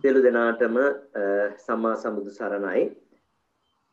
සියලු 0.00 0.20
දෙනාටම 0.22 0.76
සම්මා 1.58 1.96
සම්බුදු 1.96 2.30
සරණයි. 2.30 2.82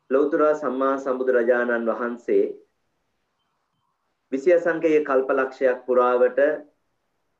ලෞතර 0.10 0.42
සම්මා 0.56 0.96
සම්බුදු 0.98 1.34
රජාණන් 1.34 1.90
වහන්සේ 1.90 2.44
විසිය 4.32 4.56
සංකේය 4.58 5.04
කල්පලක්ෂයක් 5.04 5.82
පුරාවට 5.86 6.40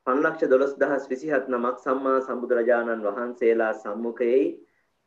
512027 0.06 1.48
නමක් 1.48 1.76
සම්මා 1.78 2.18
සම්බුදු 2.20 2.58
රජාණන් 2.58 3.06
වහන්සේලා 3.06 3.72
සම්මුඛයේ 3.76 4.44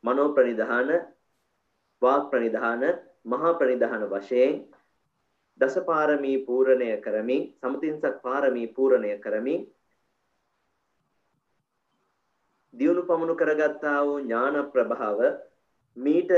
මනෝ 0.03 0.27
ප්‍රනිධාන 0.31 0.89
වාක් 2.01 2.23
ප්‍රනිධාන 2.29 2.87
මහා 3.25 3.53
ප්‍රනිධාන 3.53 4.07
වශයෙන් 4.09 4.57
දසපාරමී 5.59 6.37
පූර්ණය 6.45 6.89
කරමින් 6.99 7.45
සමතින්සක් 7.59 8.17
පාරමී 8.21 8.67
පූර්ණය 8.69 9.13
කරමින් 9.19 9.61
දියුණු 12.73 13.03
පමුණු 13.03 13.35
කරගත්තා 13.35 13.97
වූ 14.01 14.19
ඥාන 14.21 14.59
ප්‍රභාව 14.71 15.19
මීට 15.97 16.31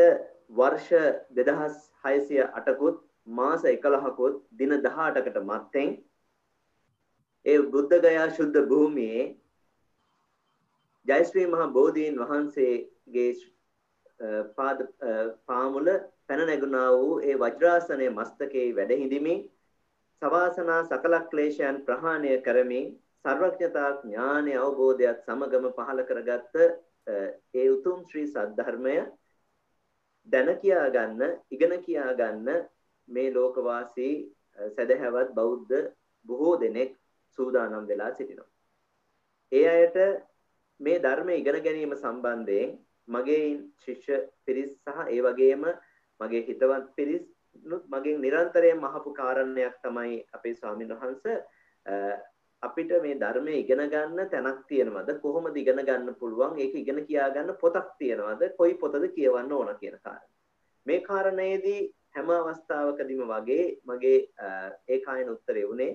වර්ෂ 0.52 0.90
2608කුත් 1.34 2.98
මාස 3.32 3.64
11කුත් 3.66 4.42
දින 4.54 4.76
18කට 4.80 5.44
මත්තෙන් 5.44 5.94
ඒ 7.46 7.60
බුද්ධ 7.70 7.96
ගයා 8.02 8.28
ශුද්ධ 8.32 8.60
භූමියේ 8.68 9.24
ජයශ්‍රී 11.08 11.48
මහා 11.48 11.68
බෝධීන් 11.70 12.20
වහන්සේගේ 12.22 13.32
පාද 14.56 14.84
පාමුල 15.46 15.88
පැන 16.28 16.44
නැගුණා 16.44 16.90
වූ 16.94 17.16
ඒ 17.22 17.36
වජ්‍රාසනයේ 17.38 18.12
මස්තකේ 18.12 18.68
වැඩ 18.76 18.94
හිඳිමින් 18.96 19.42
සවාසනා 20.22 20.82
සකල 20.84 21.16
ක්ලේශයන් 21.32 21.82
ප්‍රහාණය 21.86 22.38
කරමින් 22.42 22.88
සර්වඥතා 23.26 23.90
ඥානය 23.98 24.54
අවබෝධයත් 24.60 25.20
සමගම 25.24 25.68
පහළ 25.72 26.02
කරගත්ත 26.04 26.56
ඒ 27.54 27.68
උතුම් 27.70 28.00
ශ්‍රී 28.06 28.28
සද්ධර්මය 28.28 28.96
දැන 30.28 30.50
කියා 30.58 30.88
ගන්න 30.90 31.38
ඉගෙන 31.52 31.76
කියා 31.82 32.12
ගන්න 32.14 32.66
මේ 33.10 33.30
ලෝකවාසී 33.32 34.16
සදහැවත් 34.70 35.32
බෞද්ධ 35.34 35.80
බොහෝ 36.26 36.56
දෙනෙක් 36.60 36.92
සූදානම් 37.38 37.88
වෙලා 37.88 38.12
සිටිනවා. 38.14 38.50
ඒ 39.52 39.68
අයට 39.70 39.98
මේ 40.80 40.98
ධර්මය 41.00 41.36
ඉගෙන 41.36 41.60
ගැනීම 41.62 41.96
සම්බන්ධයෙන් 41.96 42.76
මගේ 43.08 43.48
ශිෂ්‍ය 43.80 44.20
පිරිස් 44.46 44.72
සහ 44.76 45.00
ඒ 45.08 45.22
වගේම 45.22 45.66
මගේ 46.20 46.44
හිතවත් 46.44 46.92
පිරිස් 46.96 47.26
මගෙන් 47.88 48.22
නිරන්තරයෙන් 48.22 48.84
අහපු 48.84 49.14
කාරණයක් 49.14 49.76
තමයි 49.82 50.22
අපේ 50.34 50.56
ස්වාමීන් 50.56 50.94
වහන්සේ 50.94 51.38
අපිට 52.64 52.92
මේ 53.02 53.18
ධර්මය 53.18 53.56
ඉගෙන 53.56 53.84
ගන්න 53.88 54.30
තැනක් 54.30 54.62
තියෙනවද? 54.68 55.10
කොහොමද 55.22 55.58
ඉගෙන 55.58 55.82
ගන්න 55.82 56.16
පුළුවන්? 56.16 56.60
ඒක 56.60 56.76
ඉගෙන 56.76 57.02
කියා 57.08 57.30
ගන්න 57.32 57.58
පොතක් 57.58 57.90
තියෙනවද? 58.00 58.48
කොයි 58.58 58.74
පොතද 58.76 59.10
කියවන්න 59.10 59.52
ඕන 59.54 59.76
කියන 59.82 60.00
කාරණය 60.00 60.34
මේ 60.86 61.02
කාරණේදී 61.02 61.82
හැම 62.14 62.32
අවස්ථාවකදීම 62.32 63.22
වගේ 63.28 63.66
මගේ 63.86 64.18
ඒකායන 64.90 65.30
උත්තරේ 65.30 65.66
උනේ 65.66 65.92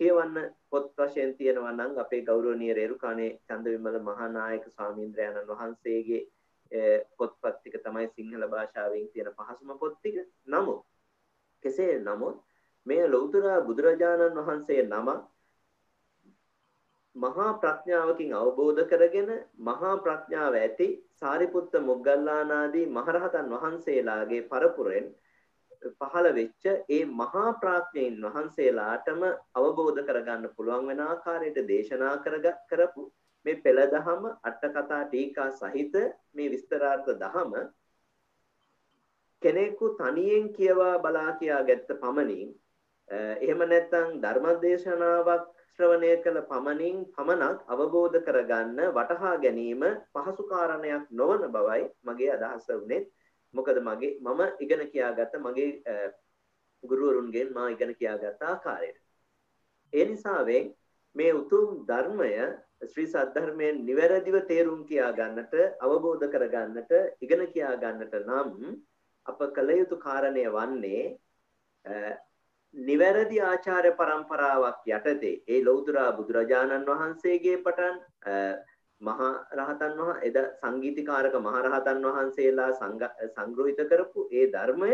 කියවන්න 0.00 0.38
පොත් 0.70 0.86
වශයෙන් 0.98 1.34
තියෙනවා 1.36 1.72
නම් 1.72 1.98
අපේ 1.98 2.22
ගෞරවනීය 2.22 2.74
රේරුකාණේ 2.74 3.32
චන්දවිමල 3.46 3.98
මහානායක 4.02 4.64
ස්වාමීන්ද්‍රයන්න් 4.68 5.50
වහන්සේගේ 5.50 6.22
පොත්පත් 7.18 7.52
ටික 7.56 7.76
තමයි 7.80 8.08
සිංහල 8.08 8.46
භාෂාවෙන් 8.48 9.06
තියෙන 9.12 9.30
පහසුම 9.32 9.78
පොත් 9.78 9.94
ටික. 9.96 10.16
නමුත් 10.46 10.80
කෙසේ 11.64 11.94
නමුත් 12.00 12.36
මේ 12.86 13.04
ලෞතර 13.08 13.46
බුදුරජාණන් 13.66 14.40
වහන්සේ 14.40 14.82
නම 14.84 15.08
මහා 17.16 17.48
ප්‍රඥාවකින් 17.56 18.30
අවබෝධ 18.34 18.84
කරගෙන 18.86 19.30
මහා 19.60 19.96
ප්‍රඥාව 19.98 20.54
ඇති 20.56 20.86
සාරිපුත්ත 21.16 21.74
මොග්ගල්ලානාදී 21.82 22.86
මහරහතන් 22.90 23.52
වහන්සේලාගේ 23.54 24.46
පරපුරෙන් 24.48 25.10
පහළ 25.92 26.28
වෙච්ච 26.32 26.64
ඒ 26.90 27.02
මහා 27.14 27.50
ප්‍රඥයින් 27.56 28.16
වහන්සේලාටම 28.26 29.22
අවබෝධ 29.56 30.00
කරගන්න 30.02 30.48
පුළුවන් 30.52 30.88
වෙන 30.88 31.02
ආකාරයට 31.02 31.60
දේශනා 31.66 32.14
කරපු 32.24 33.04
මේ 33.46 33.58
පෙළ 33.58 33.84
දහම 33.88 34.26
අට 34.42 34.66
කතා 34.70 35.04
ටීකා 35.04 35.50
සහිත 35.52 35.94
මේ 36.32 36.50
විස්තරාර්ථ 36.50 37.10
දහම 37.18 37.54
කෙනෙකු 39.42 39.94
තනියෙන් 39.94 40.52
කියවා 40.52 40.96
බලා 41.00 41.30
කියා 41.34 41.62
ගැත්ත 41.64 41.90
පමණින් 41.96 42.52
එහෙම 43.08 43.66
නැත්නම් 43.66 44.20
ධර්මදේශනාවක් 44.20 45.61
ශ්‍රවණය 45.78 46.10
කළ 46.18 46.38
පමණින් 46.44 46.96
පමණක් 47.12 47.60
අවබෝධ 47.68 48.18
කරගන්න 48.22 48.80
වටහා 48.90 49.36
ගැනීම 49.38 49.84
පහසු 50.12 50.44
කාරණයක් 50.48 51.04
නොවන 51.12 51.44
බවයි 51.50 51.84
මගේ 52.02 52.32
අදහස 52.34 52.66
වුනේ. 52.72 53.06
මොකද 53.54 53.78
මගේ 53.82 54.18
මම 54.20 54.40
ඉගෙන 54.60 54.82
කියාගත්ත 54.88 55.34
මගේ 55.38 55.70
ගුරුවරුන්ගෙන් 56.84 57.48
මා 57.52 57.68
ඉගෙන 57.68 57.94
කියාගත්ත 57.94 58.42
ආකාරයට. 58.44 58.98
ඒ 59.92 60.04
නිසාවෙන් 60.06 60.66
මේ 61.16 61.32
උතුම් 61.34 61.68
ධර්මය 61.86 62.32
ශ්‍රී 62.84 63.08
සද්ධර්මයෙන් 63.08 63.80
නිවැරදිව 63.86 64.36
තේරුම් 64.46 64.80
කියා 64.84 65.12
ගන්නට 65.12 65.54
අවබෝධ 65.80 66.26
කරගන්නට 66.28 66.92
ඉගෙන 67.20 67.42
කියා 67.48 67.74
ගන්නට 67.76 68.14
නම් 68.20 68.76
අප 69.26 69.40
කළ 69.56 69.70
යුතු 69.74 69.98
කාරණය 69.98 70.44
වන්නේ 70.50 71.04
නිවැරදි 72.74 73.38
ආචාර 73.42 73.86
પરම්පරාවක් 73.92 74.84
යටතේ 74.88 75.32
ඒ 75.46 75.62
ලෞතර 75.62 75.96
බුදුරජාණන් 76.16 76.86
වහන්සේගේ 76.90 77.56
පටන් 77.60 77.96
මහා 79.00 79.32
රහතන් 79.54 79.98
වහන්සේ 79.98 80.28
එද 80.28 80.38
සංගීතකාරක 80.58 81.34
මහා 81.40 81.62
රහතන් 81.62 82.06
වහන්සේලා 82.06 82.70
සංග්‍රහිත 83.30 83.82
කරපු 83.86 84.28
ඒ 84.32 84.46
ධර්මය 84.48 84.92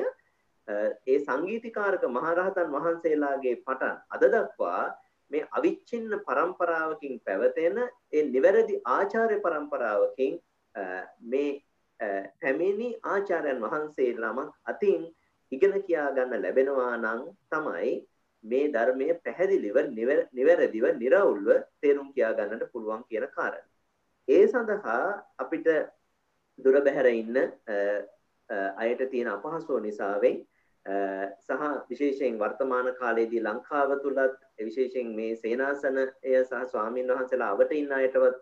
ඒ 0.69 1.19
සංගීතකාරක 1.21 2.09
මහරහතන් 2.11 2.75
වහන්සේලාගේ 2.75 3.55
පටන් 3.59 3.97
අද 4.11 4.27
දක්වා 4.29 4.83
මේ 5.31 5.47
අවිච්ඡින්න 5.53 6.19
પરම්පරාවකින් 6.23 7.15
පැවතෙන 7.21 7.79
ඒ 8.13 8.25
නිවැරදි 8.27 8.83
ආචාර්ය 8.89 9.39
પરම්පරාවකින් 9.41 10.35
මේ 11.27 11.51
පැමිණි 12.41 12.91
ආචාර්යන් 13.07 13.63
වහන්සේලාම 13.63 14.45
අතින් 14.67 15.09
ඉගෙන 15.53 15.75
කියා 15.83 16.09
ගන්න 16.13 16.43
ලැබෙනවා 16.43 16.95
නම් 16.97 17.21
තමයි 17.51 17.93
මේ 18.45 18.67
ධර්මය 18.69 19.07
පැහැදිලිව 19.21 19.77
නිවැරදිව 20.33 20.85
निराවුල්ව 20.97 21.49
තේරුම් 21.81 22.13
කියා 22.13 22.35
ගන්නට 22.35 22.71
පුළුවන් 22.73 23.03
කියන 23.05 23.27
කාරණය. 23.31 23.65
ඒ 24.29 24.45
සඳහා 24.47 25.01
අපිට 25.39 25.69
දුර 26.59 26.77
බැහැර 26.81 27.09
ඉන්න 27.13 27.37
අයට 28.79 29.03
තියෙන 29.11 29.29
අපහසුව 29.29 29.81
නිසාවෙන් 29.81 30.39
සහ 31.39 31.63
විශේෂයෙන් 31.91 32.39
වර්තමාන 32.39 32.89
කාලයේදී 32.95 33.43
ලංකාව 33.43 33.91
තුලත් 33.99 34.37
විශේෂයෙන් 34.61 35.15
මේ 35.15 35.37
සේනාසනය 35.37 36.05
සහ 36.43 36.65
ස්වාමින් 36.67 37.09
වහන්සේලා 37.09 37.51
අවට 37.51 37.73
ඉන්න 37.73 37.93
අයටවත් 37.93 38.37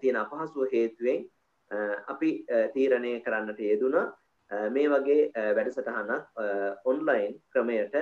තියෙන 0.00 0.16
අපහසුව 0.16 0.72
හේතුවෙන් 0.72 1.24
අපි 2.06 2.30
තීරණය 2.74 3.12
කරන්නට 3.20 3.60
යෙදුණා 3.60 4.06
මේ 4.70 4.88
වගේ 4.88 5.52
වැඩසටහනක් 5.54 6.40
ඔන්ලයින් 6.84 7.36
ක්‍රමයට 7.50 7.96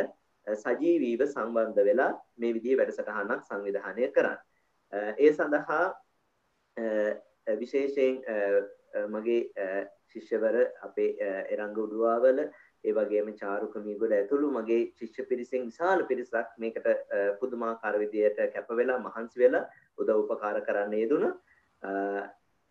සජීවීව 0.46 1.26
සම්බන්ධ 1.26 1.84
වෙලා 1.84 2.12
මේ 2.36 2.54
විදිහේ 2.54 2.78
වැඩසටහනක් 2.78 3.44
සංවිධානය 3.44 4.08
කරන්න. 4.10 4.38
ඒ 5.18 5.32
සඳහා 5.32 5.84
විශේෂයෙන් 7.56 8.22
මගේ 9.08 9.40
ශිෂ්‍යවර 10.08 10.56
අපේ 10.82 11.10
එරංග 11.50 11.76
උඩුවාවල 11.76 12.40
ඒ 12.84 12.92
වගේම 12.92 13.28
චාරුක 13.34 13.76
මීගොඩ 13.80 14.12
ඇතුළු 14.12 14.50
මගේ 14.52 14.80
ශිෂ්‍ය 14.94 15.22
පිරිසෙන් 15.24 15.66
විශාල 15.66 16.06
පිරිසක් 16.06 16.56
මේකට 16.58 16.88
පුදුමාකාර 17.40 17.98
විදියට 17.98 18.40
කැප 18.54 18.68
වෙලා 18.72 18.98
මහන්සි 19.00 19.44
වෙලා 19.44 19.64
උදව් 19.98 20.16
උපකාර 20.16 20.60
කරන්න 20.62 20.94
යෙදුණා. 20.94 21.34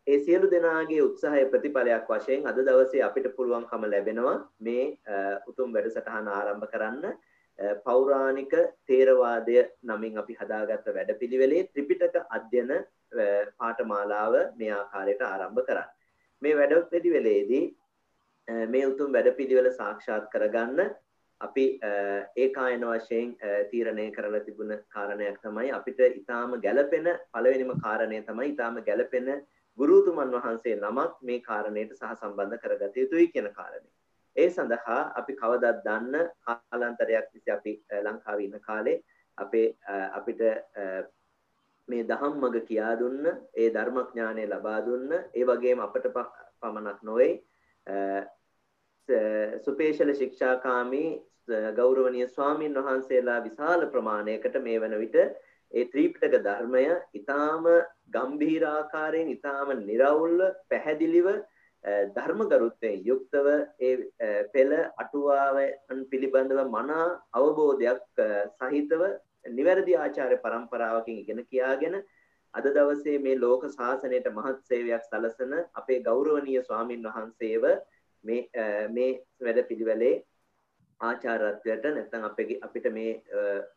ඒ 0.07 0.19
සියලු 0.19 0.47
දෙනාගේ 0.49 0.99
උත්සාහය 1.03 1.45
ප්‍රතිඵලයක් 1.51 2.05
වශයෙන් 2.09 2.45
අද 2.47 2.59
දවසේ 2.61 3.01
අපිට 3.03 3.25
පුළුවන්කම 3.35 3.87
ලැබෙනවා 3.87 4.35
මේ 4.61 4.83
උතුම් 5.47 5.73
වැඩසටහන 5.73 6.29
ආරම්භ 6.33 6.69
කරන්න 6.69 7.17
පෞරාණික 7.81 8.53
තේරවාදය 8.85 9.57
නමින් 9.83 10.17
අපි 10.17 10.35
හදාගත්ත 10.35 10.87
වැඩපිළිවෙලේ 10.89 11.65
ත්‍රිපිටක 11.65 12.15
අධ්‍යයන 12.29 12.71
පාඨමාලාව 13.57 14.37
මේ 14.55 14.71
ආකාරයට 14.73 15.21
ආරම්භ 15.23 15.65
කරන්න. 15.65 15.91
මේ 16.41 16.55
වැඩපිළිවෙලේදී 16.55 17.65
මේ 18.67 18.85
උතුම් 18.85 19.11
වැඩපිළිවෙල 19.11 19.69
සාක්ෂාත් 19.73 20.31
කරගන්න 20.31 20.95
අපි 21.41 21.65
ඒකායන 22.37 22.85
වශයෙන් 22.85 23.35
තීරණය 23.71 24.07
කරලා 24.11 24.41
තිබුණ 24.41 24.73
කාරණයක් 24.89 25.37
තමයි 25.41 25.71
අපිට 25.73 25.99
ඊටාම 26.05 26.57
ගැළපෙන 26.61 27.13
පළවෙනිම 27.29 27.77
කාරණය 27.81 28.23
තමයි 28.23 28.49
ඊටාම 28.49 28.83
ගැළපෙන 28.83 29.29
ගුරුතුමන් 29.77 30.33
වහන්සේ 30.35 30.75
නමක් 30.77 31.13
මේ 31.21 31.41
කාරණයට 31.41 31.93
සහ 31.93 32.13
සම්බන්ධ 32.13 32.59
කරගත 32.59 32.95
යුතුයි 32.95 33.27
කියන 33.29 33.49
කාරණේ. 33.51 33.93
ඒ 34.35 34.49
සඳහා 34.49 35.01
අපි 35.15 35.33
කවදත් 35.35 35.83
දන්න 35.83 36.31
කාලාන්තරයක් 36.43 37.27
තිස්සේ 37.27 37.53
අපි 37.53 37.73
ලංකාවේ 38.01 38.47
ඉන්න 38.47 38.59
කාලේ 38.61 38.97
අපේ 39.37 39.67
අපිට 40.11 40.41
මේ 41.87 42.03
දහම් 42.05 42.33
මඟ 42.35 42.65
කියා 42.65 42.95
දුන්න 42.95 43.29
ඒ 43.55 43.69
ධර්මඥානය 43.71 44.45
ලබා 44.47 44.79
දුන්න 44.81 45.11
ඒ 45.13 45.45
වගේම 45.45 45.81
අපට 45.81 46.09
පමණක් 46.61 46.99
නොවේ 47.03 47.31
සුපේශල 49.61 50.13
ශික්ෂාකාමී 50.13 51.09
ගෞරවනීය 51.75 52.27
ස්වාමින් 52.29 52.79
වහන්සේලා 52.79 53.43
විශාල 53.43 53.85
ප්‍රමාණයකට 53.87 54.57
මේ 54.61 54.79
වන 54.79 54.97
විට 54.99 55.17
ඒ 55.73 55.85
ත්‍රීපිටක 55.85 56.39
ධර්මය 56.39 56.87
ඊටාම 57.13 57.65
ගම්භීර 58.09 58.65
ආකාරයෙන් 58.67 59.29
ඊටාම 59.29 59.71
निराවුල්ව 59.81 60.43
පැහැදිලිව 60.67 61.29
ධර්ම 62.11 62.41
ගරුත්වයෙන් 62.45 63.03
යුක්තව 63.03 63.47
ඒ 63.81 63.93
පෙළ 64.53 64.73
අටුවාවන් 64.97 66.03
පිළිබඳව 66.05 66.61
මනා 66.69 67.07
අවබෝධයක් 67.33 68.21
සහිතව 68.55 69.03
නිවැරදි 69.51 69.97
ආචාර්ය 69.97 70.37
પરම්පරාවකින් 70.39 71.19
ඉගෙන 71.19 71.43
කියාගෙන 71.45 71.97
අද 72.53 72.65
දවසේ 72.69 73.19
මේ 73.19 73.37
ලෝක 73.37 73.67
ශාසනයට 73.69 74.31
මහත් 74.31 74.57
සේවයක් 74.63 75.03
සලසන 75.03 75.53
අපේ 75.73 75.99
ගෞරවනීය 76.01 76.63
ස්වාමින් 76.63 77.05
වහන්සේව 77.05 77.65
මේ 78.23 78.41
මේ 78.89 79.11
වැඩපිළිවෙලේ 79.41 80.15
ආචාරත්වයට 81.01 81.85
නැත්නම් 81.87 82.25
අපේ 82.25 82.59
අපිට 82.61 82.87
මේ 82.91 83.11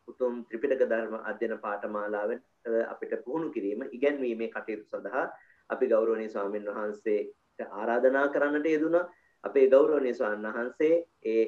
උතුම් 0.07 0.43
ත්‍රිපිටක 0.45 0.83
ධර්ම 0.85 1.15
අධ්‍යයන 1.23 1.55
පාඨමාලාවෙන් 1.59 2.41
අපිට 2.85 3.13
පුහුණු 3.25 3.49
කිරීම 3.51 3.87
ඉගැන්වීමේ 3.89 4.49
කටයුතු 4.49 4.85
සඳහා 4.91 5.25
අපි 5.69 5.87
ගෞරවනීය 5.87 6.29
ස්වාමින් 6.29 6.69
වහන්සේට 6.69 7.67
ආරාධනා 7.71 8.27
කරන්නට 8.29 8.67
යෙදුණා. 8.67 9.05
අපේ 9.43 9.67
ගෞරවනීය 9.69 10.13
ස්වාමීන් 10.13 10.53
වහන්සේ 10.53 10.95
ඒ 11.25 11.43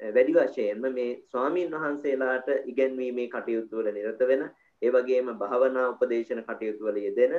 වැඩි 0.00 0.34
වශයෙන්ම 0.34 0.86
මේ 0.90 1.10
ස්වාමින් 1.26 1.74
වහන්සේලාට 1.74 2.48
ඉගැන්වීමේ 2.66 3.28
කටයුතු 3.28 3.76
වල 3.76 3.92
නිරත 3.92 4.22
වෙන 4.26 4.44
ඒ 4.82 4.90
වගේම 4.90 5.28
භාවනා 5.38 5.90
උපදේශන 5.90 6.42
කටයුතු 6.44 6.84
වල 6.84 6.98
යෙදෙන 6.98 7.34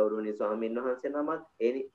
ගෞරවනීය 0.00 0.36
ස්වාමීන් 0.36 0.80
වහන්සේ 0.80 1.12
නමක් 1.12 1.40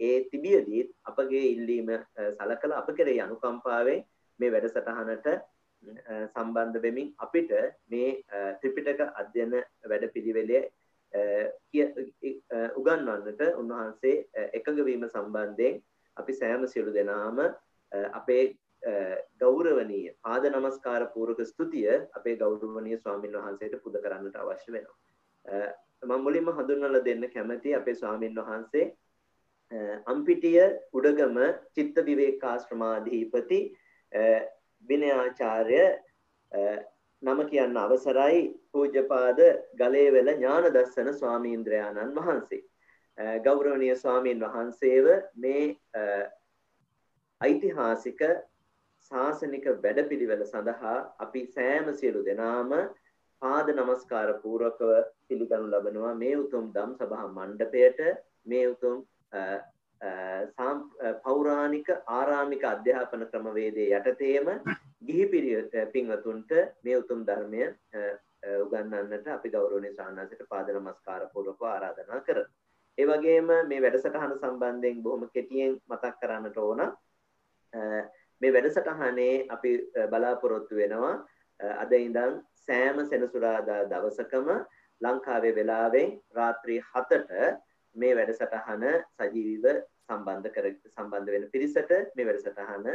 ඒ 0.02 0.16
තිබියදී 0.28 0.86
අපගේ 1.06 1.44
ඉල්ලීම 1.48 1.92
සලකලා 2.38 2.80
අප 2.80 2.90
කෙරෙහි 2.94 3.22
අනුකම්පාවෙන් 3.22 4.08
මේ 4.40 4.54
වැඩසටහනට 4.54 5.30
සම්බන්ධ 6.30 6.82
වෙමින් 6.82 7.14
අපිට 7.20 7.52
මේ 7.90 8.10
ත්‍රිපිටක 8.60 9.06
අධ්‍යයන 9.16 9.54
වැඩපිළිවෙලේ 9.86 10.64
උගන්වන්නට 12.76 13.42
උන්වහන්සේ 13.54 14.16
එකඟ 14.54 14.84
වීම 14.86 15.08
සම්බන්ධයෙන් 15.08 15.82
අපි 16.18 16.34
සෑම 16.34 16.68
සියලු 16.68 16.94
දෙනාම 16.94 17.42
අපේ 18.14 18.44
ගෞරවනීය 19.40 20.14
පාද 20.22 20.50
නමස්කාර 20.50 21.08
පූර්වක 21.14 21.42
ස්තුතිය 21.46 21.90
අපේ 22.14 22.36
ගෞරවනීය 22.38 23.00
ස්වාමින් 23.00 23.38
වහන්සේට 23.38 23.82
පුද 23.84 23.98
කරන්නට 24.04 24.36
අවශ්‍ය 24.36 24.72
වෙනවා. 24.72 24.98
මම 26.06 26.24
මුලින්ම 26.24 26.52
හඳුන්වලා 26.52 27.04
දෙන්න 27.04 27.30
කැමති 27.30 27.76
අපේ 27.76 27.96
ස්වාමින් 27.96 28.40
වහන්සේ 28.40 28.86
අම්පිටිය 30.06 30.66
උඩගම 30.94 31.38
චිත්ත 31.74 31.96
විවේකාශ්‍රමාධිපති 32.06 33.60
විනයාචාර්ය 34.90 35.82
නම 37.24 37.40
කියන්න 37.46 37.78
අවසරයි 37.78 38.42
පූජ්‍යපාද 38.72 39.40
ගලේවල 39.76 40.32
ඥානදස්සන 40.34 41.12
ස්වාමීන්ද්‍රයාණන් 41.14 42.16
වහන්සේ. 42.16 42.64
ගෞරවනීය 43.40 43.96
ස්වාමීන් 43.96 44.42
වහන්සේව 44.42 45.08
මේ 45.36 45.64
ඓතිහාසික 47.42 48.22
ශාසනික 49.12 49.66
වැඩපිළිවෙල 49.80 50.46
සඳහා 50.46 50.96
අපි 51.20 51.46
සෑම 51.50 51.94
සියලු 51.96 52.26
දෙනාම 52.26 52.74
පාද 53.42 53.72
නමස්කාර 53.74 54.34
පූර්වකව 54.42 54.92
පිළිගනු 55.30 55.68
ලබනවා 55.68 56.16
මේ 56.16 56.36
උතුම් 56.38 56.66
දම් 56.74 56.92
සභා 56.96 57.28
මණ්ඩපයට 57.30 58.00
මේ 58.46 58.66
උතුම් 58.68 58.98
පෞරාණික 61.24 61.90
ආරාමික 62.10 62.64
අධ්‍යාපන 62.66 63.26
ක්‍රමවේදයේ 63.28 64.00
යටතේම 64.00 64.48
ගිහි 65.02 65.26
පින්වතුන්ට 65.94 66.52
මේ 66.84 66.98
උතුම් 66.98 67.26
ධර්මය 67.26 67.64
උගන්වන්නට 68.58 69.28
අපි 69.30 69.50
ගෞරවනීය 69.50 69.96
ශානාසයට 69.96 70.44
පාද 70.50 70.70
නමස්කාර 70.72 71.24
පූර්වකව 71.34 71.64
ආරාධනා 71.66 72.22
කරමු. 72.22 72.46
ඒ 72.98 73.06
වගේම 73.06 73.48
මේ 73.68 73.82
වැඩසටහන 73.82 74.36
සම්බන්ධයෙන් 74.36 75.02
බොහොම 75.04 75.30
කෙටියෙන් 75.30 75.74
මතක් 75.88 76.14
කරන්නට 76.20 76.58
ඕන. 76.60 76.82
මේ 78.42 78.54
වැඩසටහනේ 78.54 79.46
අපි 79.50 79.72
බලාපොරොත්තු 80.10 80.76
වෙනවා 80.76 81.16
අද 81.80 81.92
ඉඳන් 81.94 82.34
සෑම 82.60 82.98
සෙනසුරාදා 83.06 83.82
දවසකම 83.86 84.50
ලංකාවේ 85.02 85.56
වෙලාවෙන් 85.56 86.16
රාත්‍රී 86.36 86.80
7ට 86.94 87.32
මේ 87.96 88.16
වැඩසටහන 88.18 88.86
සජීවීව 89.18 89.66
සම්බන්ධ 90.08 90.54
කර 90.56 90.68
සම්බන්ධ 90.94 91.32
වෙන 91.36 91.50
පිරිසට 91.54 91.92
මේ 92.16 92.28
වැඩසටහන 92.28 92.86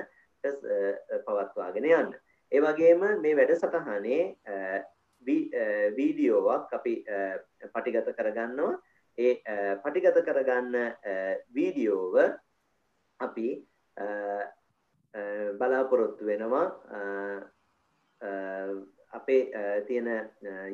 පවත්වාගෙන 1.26 1.88
යන්න. 1.90 2.14
ඒ 2.52 2.60
වගේම 2.60 3.02
මේ 3.24 3.36
වැඩසටහනේ 3.38 4.22
වීඩියෝවක් 5.26 6.72
අපි 6.78 6.94
පටිගත 7.74 8.12
කරගන්නවා. 8.18 8.72
ඒ 9.18 9.32
පටිගත 9.84 10.22
කරගන්න 10.28 10.76
වීඩියෝව 11.54 12.16
අපි 13.20 13.48
බලාපොරොත්තු 15.60 16.24
වෙනවා 16.24 16.66
අපේ 19.12 19.42
තියෙන 19.86 20.08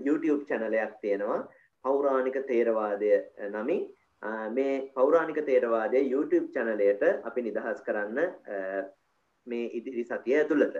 YouTube 0.06 0.42
චැනලයක් 0.44 0.98
තියෙනවා 1.02 1.40
පෞරාණික 1.84 2.38
තේරවාදය 2.48 3.10
නමින් 3.50 3.82
මේ 4.52 4.92
පෞරාණික 4.94 5.40
තේරවාදය 5.46 6.02
YouTube 6.04 6.48
චැනලයට 6.52 7.02
අපි 7.24 7.42
නිදහස් 7.42 7.82
කරන්න 7.82 8.18
මේ 9.46 9.66
ඉදිරි 9.78 10.04
සතිය 10.04 10.38
ඇතුළත 10.38 10.76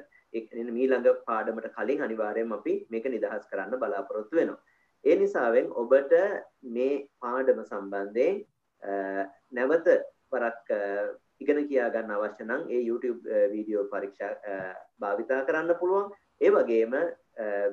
මීළඟ 0.70 1.08
පාඩමට 1.26 1.68
කලින් 1.76 2.02
අනිවාර්යෙන් 2.02 2.52
අපි 2.52 2.74
මේක 2.90 3.06
නිදහස් 3.06 3.46
කරන්න 3.50 3.78
බලාපොරොත්තු 3.78 4.36
වෙනවා. 4.36 4.62
ඒ 5.04 5.16
නිසාවෙන් 5.16 5.70
ඔබට 5.72 6.12
මේ 6.76 7.06
පාඩම 7.20 7.62
සම්බන්ධයෙන් 7.64 8.44
නැවත 9.52 9.88
වරක් 10.32 10.68
ඉගෙන 11.40 11.68
කියා 11.68 11.90
ගන්න 11.90 12.16
අවශ්‍ය 12.16 12.44
නම් 12.44 12.62
ඒ 12.68 12.82
YouTube 12.88 13.20
වීඩියෝ 13.52 13.84
පරීක්ෂා 13.92 14.32
භාවිතා 15.00 15.44
කරන්න 15.44 15.78
පුළුවන්. 15.80 16.10
ඒ 16.40 16.50
වගේම 16.50 16.94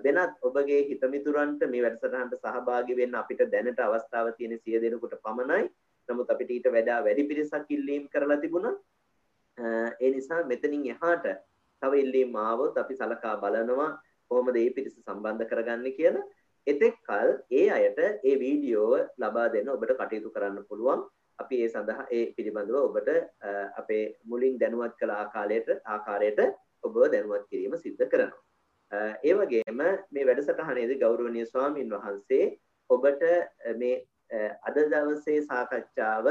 වෙනත් 0.04 0.34
ඔබගේ 0.42 0.82
හිතමිතුරන්ට 0.90 1.62
මේ 1.72 1.84
වැඩසටහනට 1.86 2.36
සහභාගී 2.38 2.98
වෙන්න 2.98 3.16
අපිට 3.16 3.44
දැනට 3.52 3.80
අවස්ථාව 3.80 4.34
තියෙන 4.38 4.58
100 4.58 4.82
දෙනෙකුට 4.82 5.16
පමණයි. 5.24 5.70
නමුත් 6.10 6.30
අපිට 6.30 6.52
ඊට 6.52 6.68
වඩා 6.68 7.00
වැඩි 7.04 7.28
පිරිසක් 7.30 7.70
ඉල්ලීම් 7.70 8.10
කරලා 8.10 8.38
තිබුණා. 8.38 8.76
ඒ 10.02 10.10
නිසා 10.12 10.44
මෙතනින් 10.44 10.86
එහාට 10.88 11.26
තව 11.82 11.94
ඉල්ලීම් 12.04 12.36
ආවොත් 12.38 12.78
අපි 12.78 12.96
සලකා 12.96 13.36
බලනවා 13.38 13.90
කොහොමද 14.32 14.54
මේ 14.54 14.76
පිරිස 14.76 14.96
සම්බන්ධ 15.00 15.50
කරගන්නේ 15.50 15.98
කියලා. 15.98 16.30
එතෙක් 16.68 16.96
කල 17.08 17.30
ඒ 17.52 17.66
අයට 17.72 18.00
ඒ 18.00 18.36
වීඩියෝව 18.44 18.94
ලබා 19.18 19.48
දෙන්න 19.56 19.70
ඔබට 19.70 19.98
කටයුතු 20.00 20.34
කරන්න 20.36 20.68
පුළුවන්. 20.70 21.04
අපි 21.40 21.56
ඒ 21.64 21.70
සඳහා 21.70 22.10
ඒ 22.12 22.26
පිළිබඳව 22.36 22.78
ඔබට 22.80 23.10
අපේ 23.78 24.04
මුලින් 24.26 24.60
දැනුවත් 24.60 24.96
කළ 25.00 25.14
ආකාරයට 25.14 25.70
ආකාරයට 25.86 26.42
ඔබව 26.84 26.98
දැනුවත් 27.14 27.48
කිරීම 27.50 27.76
සිද්ධ 27.78 28.10
කරනවා. 28.12 28.44
ඒ 29.24 29.34
වගේම 29.36 29.82
මේ 30.12 30.26
වැඩසටහනේදී 30.26 31.00
ගෞරවනීය 31.00 31.46
ස්වාමින් 31.46 31.92
වහන්සේ 31.92 32.46
ඔබට 32.90 33.24
මේ 33.78 33.96
අද 34.64 34.80
දවසේ 34.86 35.40
සාකච්ඡාව 35.44 36.30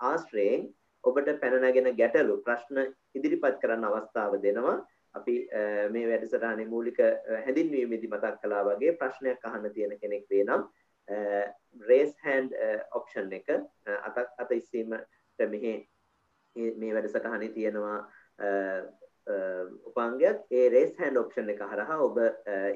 ආශ්‍රයෙන් 0.00 0.68
ඔබට 1.04 1.32
පැන 1.40 1.58
නැගෙන 1.60 1.90
ගැටලු 1.96 2.38
ප්‍රශ්න 2.42 2.80
ඉදිරිපත් 3.14 3.60
කරන්න 3.62 3.86
අවස්ථාව 3.86 4.38
දෙනවා. 4.42 4.76
අපි 5.14 5.34
මේ 5.90 6.06
වැඩසටහනේ 6.06 6.66
මූලික 6.66 6.98
හැඳින්වීමේදී 7.44 8.10
මතක් 8.10 8.34
කළා 8.42 8.64
වගේ 8.66 8.92
ප්‍රශ්නයක් 8.94 9.44
අහන්න 9.44 9.72
තියෙන 9.72 9.94
කෙනෙක් 10.00 10.26
වේ 10.30 10.44
නම් 10.44 10.64
raise 11.82 12.16
hand 12.22 12.52
option 12.92 13.32
එක 13.32 13.48
අතක් 14.02 14.28
අත 14.38 14.50
ඉස්සීමට 14.52 15.46
මෙහි 15.48 15.74
මේ 16.76 16.94
වැඩසටහනේ 16.94 17.50
තියෙනවා 17.50 17.98
උපාංගයක් 19.84 20.44
ඒ 20.50 20.68
රේස් 20.74 20.94
හැන්ඩ් 20.98 21.20
ඔප්ෂන් 21.22 21.52
එක 21.54 21.62
හරහා 21.64 21.98
ඔබ 22.00 22.20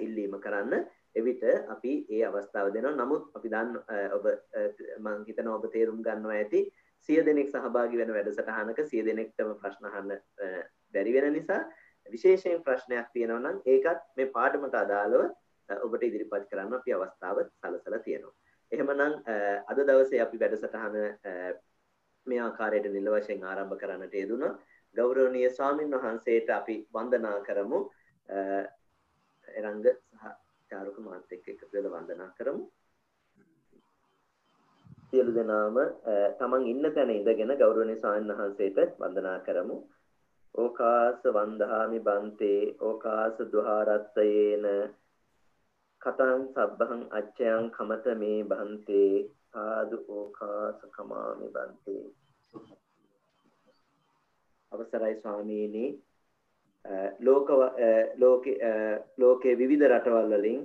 ඉල්ලීම 0.01 0.39
කරන්න 0.45 0.87
එවිට 1.15 1.45
අපි 1.69 1.93
ඒ 2.11 2.23
අවස්ථාව 2.29 2.73
දෙනවා 2.75 2.97
නමුත් 2.97 3.29
අපි 3.39 3.53
දන්න 3.55 3.77
ඔබ 4.17 4.31
මං 5.01 5.25
හිතනවා 5.29 5.59
ඔබ 5.59 5.69
තේරුම් 5.73 6.03
ගන්නවා 6.03 6.39
ඇති 6.39 6.63
සිය 7.09 7.23
දෙනෙක් 7.23 7.51
සහභාගී 7.51 8.01
වෙන 8.01 8.15
වැඩසටහනක 8.17 8.83
සිය 8.87 9.05
දෙනෙක්ටම 9.05 9.55
ප්‍රශ්න 9.63 9.89
අහන්න 9.91 10.13
බැරි 10.95 11.15
වෙන 11.17 11.33
නිසා 11.33 11.63
විශේෂයෙන් 12.07 12.63
ප්‍රශ්නයක් 12.63 13.09
තියෙනවා 13.13 13.43
නම් 13.43 13.59
ඒකත් 13.67 14.05
මේ 14.17 14.31
පාඩමට 14.31 14.77
අදාළව 14.77 15.29
ඔබට 15.69 16.03
ඉදිරිපත් 16.03 16.49
කරන්න 16.51 16.75
අපි 16.75 16.95
අවස්ථාව 16.95 17.43
සලසලා 17.43 18.01
තියෙනවා. 18.01 18.35
එහෙමනම් 18.73 19.01
අද 19.67 19.79
දවසේ 19.83 20.23
අපි 20.25 20.41
වැඩසටහන 20.43 20.97
මේ 22.27 22.41
ආකාරයට 22.41 22.93
නිල 22.93 23.11
වශයෙන් 23.15 23.45
ආරම්භ 23.45 23.79
කරන්නට 23.79 24.15
යෙදුණා. 24.15 24.53
ගෞරවනීය 24.97 25.51
ස්වාමින් 25.51 25.95
වහන්සේට 25.95 26.51
අපි 26.51 26.77
වන්දනා 26.93 27.39
කරමු. 27.43 27.81
එරංග 29.49 29.83
සහ 29.85 30.25
චාරුක 30.71 30.99
මාත් 31.01 31.33
එක්ක 31.33 31.49
එකතු 31.49 31.73
වෙලා 31.73 31.95
වන්දනා 31.95 32.31
කරමු. 32.39 32.65
සියලු 35.07 35.33
දෙනාම 35.33 35.77
තමන් 36.39 36.69
ඉන්න 36.69 36.87
තැන 36.91 37.11
ඉඳගෙන 37.13 37.57
ගෞරවනීය 37.57 38.01
ස්වාමීන් 38.01 38.35
වහන්සේට 38.35 38.99
වන්දනා 38.99 39.39
කරමු. 39.41 39.77
ඕකාස 40.55 41.23
වන්දහාමි 41.31 42.01
බන්තේ 42.01 42.61
ඕකාස 42.81 43.37
දුහාරත්තයේන 43.53 44.67
කතං 46.03 46.43
සබ්බහං 46.49 47.03
අච්චයන් 47.13 47.71
කමත 47.71 48.15
මේ 48.17 48.41
බන්තේ 48.47 49.13
සාදු 49.49 49.99
ඕකාස 50.11 50.79
කමාමි 50.91 51.49
බන්තේ 51.51 52.05
අවසරයි 54.73 55.15
ස්වාමීනි 55.17 55.87
ලෝක 57.21 57.49
ලෝකේ 58.19 58.57
ලෝකයේ 59.19 59.57
විවිධ 59.57 59.87
රටවල් 59.89 60.33
වලින් 60.35 60.61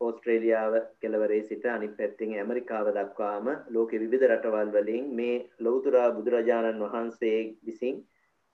ඕස්ට්‍රේලියාව 0.00 0.74
කෙළවරේ 1.00 1.40
සිට 1.42 1.64
අනිත් 1.68 1.96
පැත්තෙන් 1.96 2.36
ඇමරිකාව 2.36 2.86
දක්වාම 2.92 3.50
ලෝකයේ 3.70 4.00
විවිධ 4.00 4.26
රටවල් 4.28 4.70
වලින් 4.76 5.10
මේ 5.14 5.34
ලෞතර 5.60 5.98
බුදුරජාණන් 6.16 6.84
වහන්සේ 6.84 7.38
විසින් 7.64 7.98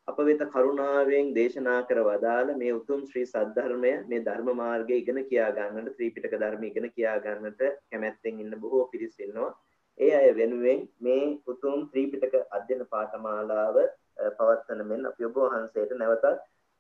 අප 0.09 0.19
වෙත 0.21 0.43
කරුණාවෙන් 0.51 1.31
දේශනා 1.37 1.79
කර 1.87 2.01
වදාළ 2.05 2.51
මේ 2.59 2.73
උතුම් 2.73 3.01
ශ්‍රී 3.07 3.27
සද්ධර්මය 3.27 3.93
මේ 4.11 4.25
ධර්ම 4.27 4.51
මාර්ගය 4.55 4.97
ඉගෙන 4.97 5.21
කියා 5.31 5.53
ගන්නට 5.57 5.95
ත්‍රිපිටක 5.97 6.35
ධර්ම 6.35 6.67
ඉගෙන 6.69 6.87
කියා 6.91 7.17
ගන්නට 7.25 7.63
කැමැත්තෙන් 7.91 8.43
ඉන්න 8.43 8.59
බොහෝ 8.63 8.85
පිරිස් 8.93 9.17
ඉන්නවා. 9.21 9.53
ඒ 9.99 10.11
අය 10.15 10.29
වෙනුවෙන් 10.35 10.83
මේ 11.01 11.25
උතුම් 11.47 11.87
ත්‍රිපිටක 11.91 12.35
අධ්‍යයන 12.57 12.85
පාඨමාලාව 12.93 13.77
පවත්වන 14.19 14.81
මෙන් 14.85 15.07
අපි 15.07 15.23
ඔබ 15.25 15.37
වහන්සේට 15.45 15.93
නැවතත් 15.95 16.25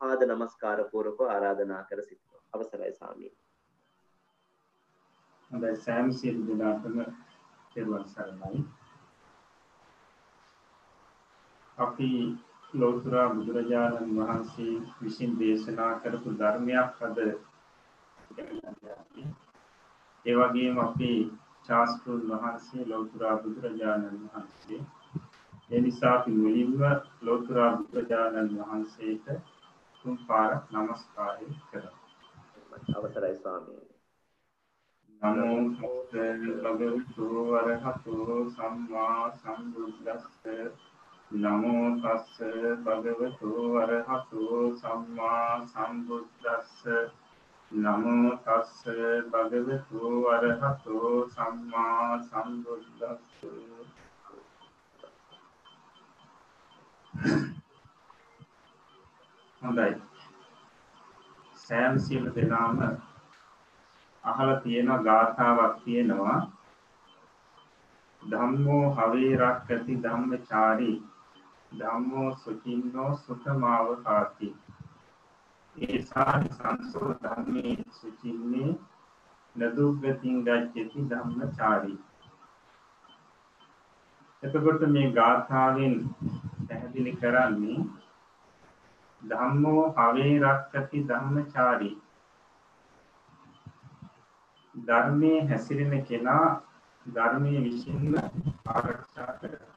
පාද 0.01 0.21
නමස්කාර 0.27 0.81
පූර්වක 0.91 1.21
ආරාධනා 1.27 1.83
කර 1.85 2.01
සිටිනවා. 2.03 2.43
අවසරයි 2.55 2.93
ස්වාමීනි. 2.93 3.39
හොඳයි 5.51 5.77
සෑම 5.79 6.09
සියලු 6.13 6.43
දෙනාටම 6.47 6.97
තෙරුවන් 7.73 8.05
සරණයි. 8.07 8.61
අපි 11.79 12.11
ලෝතර 12.75 13.15
බුදුරජාණන් 13.31 14.17
වහන්සේ 14.19 14.75
විසින් 15.01 15.33
දේශනා 15.39 15.93
කරපු 16.01 16.31
ධර්මයක් 16.35 17.03
අද 17.03 17.19
ඒ 20.27 20.35
වගේම 20.37 20.79
අපේ 20.81 21.19
ශාස්ත්‍රුන් 21.69 22.23
වහන්සේ 22.31 22.83
ලෝතර 22.87 23.23
බුදුරජාණන් 23.43 24.23
වහන්සේ 24.25 24.81
ඒ 25.71 25.81
නිසා 25.81 26.15
අපි 26.15 26.31
මුලින්ම 26.33 26.75
ලෝතර 27.23 27.57
බුදුරජාණන් 27.77 28.51
වහන්සේට 28.59 29.27
තුන් 29.97 30.19
පාරක් 30.27 30.63
নমස්කාරය 30.71 31.47
කරමු. 31.65 32.01
අවසරයි 32.95 33.37
ස්වාමීනි. 33.37 33.95
නමෝ 35.23 35.59
භගවතු 36.61 37.27
වරහතෝ 37.49 38.37
සම්මා 38.51 39.23
සම්බුද්දස්ස 39.35 40.47
නමෝ 41.31 41.85
තස්ස 41.97 42.39
භගවතු 42.85 43.53
වරහතෝ 43.73 44.61
සම්මා 44.77 45.51
සම්බුද්දස්ස 45.67 46.87
නමෝ 47.71 48.37
තස්ස 48.45 48.85
භගවතු 49.29 50.15
වරහතෝ 50.23 51.13
සම්මා 51.31 52.23
සම්බුද්දස්ස 52.23 53.76
හොඳයි. 59.63 59.87
සෑම 61.57 61.99
සියලු 61.99 62.31
දෙනාම 62.35 62.81
අහලා 64.25 64.61
තියෙන 64.61 64.91
ගාථාවක් 65.05 65.79
තියෙනවා. 65.85 66.39
ධම්මෝ 68.23 68.85
හවේ 68.95 69.33
රක්කති 69.37 69.99
ධම්මචාරී. 70.03 70.97
ධම්මෝ 71.73 72.29
සුචින්නෝ 72.37 73.11
සුතමාව 73.19 73.89
කාති 74.03 74.49
ඒසානි 75.77 76.49
සංසෝ 76.51 77.11
ධම්මේ 77.23 77.77
සුචින්නේ 77.93 78.71
නදුග්ගතින් 79.57 80.45
ගච්ඡති 80.45 81.09
ධම්මචාරී. 81.11 81.99
එතකොට 84.47 84.83
මේ 84.89 85.13
ගාථාවෙන් 85.13 85.95
පැහැදිලි 86.67 87.13
කරන්නේ 87.17 87.79
ධම්මෝ 89.23 89.85
හවේ 89.97 90.35
රක්කති 90.43 91.07
ධම්මචාරී 91.09 91.95
ධර්මයේ 94.75 95.39
හැසිරෙන 95.47 95.95
කෙනා 96.05 96.47
ධර්මයේ 97.07 97.61
විසින්ම 97.63 98.15
ආරක්ෂා 98.69 99.33
කරනවා. 99.35 99.75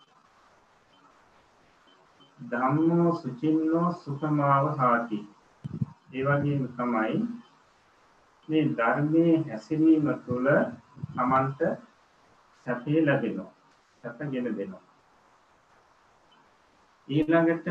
ධම්මෝ 2.39 3.13
සුචින්නෝ 3.15 3.85
සුඛමාව 4.01 4.67
හාති. 4.77 5.19
ඒ 6.13 6.23
වගේම 6.25 6.65
තමයි 6.75 7.21
මේ 8.47 8.65
ධර්මයේ 8.77 9.37
හැසිරීම 9.45 10.11
තුළ 10.25 10.49
තමන්ට 11.13 11.61
සැපේ 12.65 13.05
ලැබෙනවා. 13.05 13.51
සැපගෙන 14.03 14.49
දෙනවා. 14.51 14.83
ඊළඟට 17.07 17.67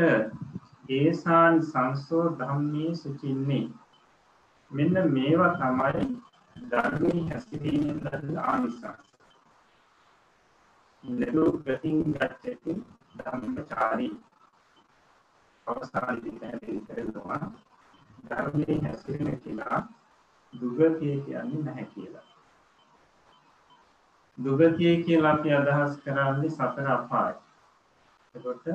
ඒසාන් 0.90 1.60
සංසෝ 1.64 2.24
ධම්මේ 2.38 2.94
සුචින්නේ 2.94 3.66
මෙන්න 4.70 4.96
මේවා 5.10 5.52
තමයි 5.56 6.06
ධර්මයේ 6.56 7.26
හැසිරීමෙන් 7.28 8.00
ලැබෙන 8.04 8.38
ආනිසංස. 8.44 9.04
නදු 11.04 11.44
ගතින් 11.60 11.98
ගච්ඡති 12.14 12.74
ධම්මචාරී 13.18 14.14
අවසානයේ 15.66 16.34
පැහැදිලි 16.40 16.80
කරනවා 16.88 17.40
ධර්මයේ 18.24 18.80
හැසිරෙන 18.80 19.40
කෙනා 19.40 19.78
දුගතිය 20.52 21.16
කියන්නේ 21.20 21.62
නැහැ 21.62 21.86
කියලා. 21.86 22.27
දුගතිය 24.38 24.94
කියලා 25.04 25.32
අපි 25.32 25.52
අදහස් 25.52 25.98
කරන්නේ 26.02 26.50
සතර 26.50 26.86
අපාය. 26.88 27.34
එතකොට 28.34 28.66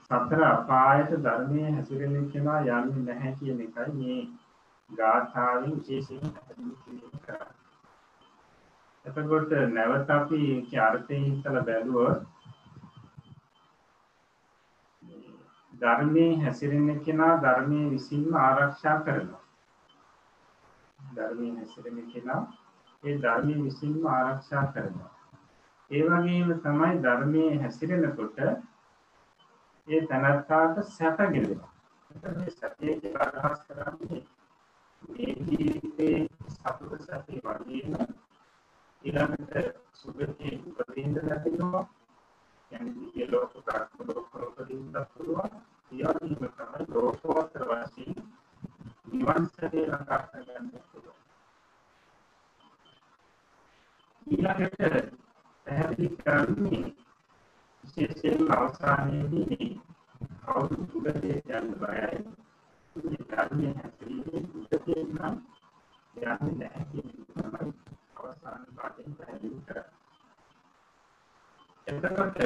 සතර 0.00 0.40
අපායට 0.44 1.12
ධර්මයේ 1.18 1.70
හැසිරෙන 1.70 2.30
කෙනා 2.30 2.60
යන්නේ 2.60 3.04
නැහැ 3.04 3.34
කියන 3.38 3.60
එකයි 3.60 3.92
මේ 3.96 4.20
ගාථාවෙන් 4.90 5.76
විශේෂයෙන් 5.76 6.24
පැහැදිලි 6.28 6.76
කිරීම 6.78 7.20
කරන්නේ. 7.20 7.52
එතකොට 9.04 9.52
නැවත 9.72 10.10
අපි 10.10 10.40
ඒකේ 10.48 10.80
අර්ථය 10.80 11.20
හිතලා 11.20 11.62
බැලුවොත් 11.62 12.20
ධර්මයේ 15.72 16.32
හැසිරෙන 16.40 17.00
කෙනා 17.00 17.32
ධර්මයේ 17.42 17.86
විසින්ම 17.90 18.36
ආරක්ෂා 18.40 18.98
කරනවා. 19.00 19.42
ධර්මයේ 21.00 21.56
හැසිරෙන 21.56 22.06
කෙනා 22.12 22.42
ඒ 23.04 23.16
ධර්මයේ 23.18 23.62
විසින්ම 23.62 24.06
ආරක්ෂා 24.08 24.64
කරනවා. 24.68 25.12
ඒ 25.90 26.02
වගේම 26.04 26.50
තමයි 26.60 27.02
ධර්මයේ 27.02 27.52
හැසිරෙනකොට 27.58 28.38
ඒ 29.88 30.00
තනත්තාට 30.02 30.76
සැපගෙනවා. 30.90 31.70
මේ 32.10 32.50
සැපේ 32.50 32.94
කියලා 32.96 33.30
අදහස් 33.38 33.60
කරන්නේ 33.66 34.22
මේ 35.08 35.32
ජීවිතේ 35.46 36.18
සතුට 36.50 37.02
සැපේ 37.02 37.40
වගේම 37.40 37.94
ඊළඟට 39.04 39.54
සුගතිය 39.94 40.54
උපදින්න 40.74 41.18
ලැබෙනවා 41.22 41.82
කියන්නේ 42.72 42.94
දිව්‍ය 42.94 43.26
ලෝක 43.32 43.52
ප්‍රාර්ථන 43.60 44.08
ලෝක 44.10 44.38
උපදින්න 44.40 44.96
පුළුවන් 45.10 45.50
ඊයන්ම 45.92 46.22
තමයි 46.52 46.86
ලෝකෝත්තර 46.90 47.66
වාසී 47.68 48.14
නිවන් 49.10 49.50
සැපේ 49.50 49.86
ලංකා 49.88 50.22
කරගන්න 50.24 50.70
පුළුවන් 50.84 51.23
ඊළඟට 54.26 54.78
පැහැදිලි 55.66 56.16
කරන්නේ 56.16 56.84
විශේෂයෙන් 57.84 58.52
අවසානයේදී 58.52 59.68
කවුරු 60.40 60.76
සුගතිය 60.86 61.38
යන්න 61.50 61.68
බයයි 61.76 62.18
මේ 62.96 63.20
ධර්මයේ 63.28 63.74
හැසිරීමේ 63.74 64.42
උදේ 64.70 65.02
නම් 65.06 65.34
යන්නේ 66.16 66.54
නැහැ 66.54 66.84
කියන 66.86 67.08
තමයි 67.28 67.72
අවසාන 68.16 68.62
පාඩයෙන් 68.76 69.12
පැහැදිලි 69.14 69.60
කරන්නේ. 69.62 69.92
එතකොට 71.86 72.38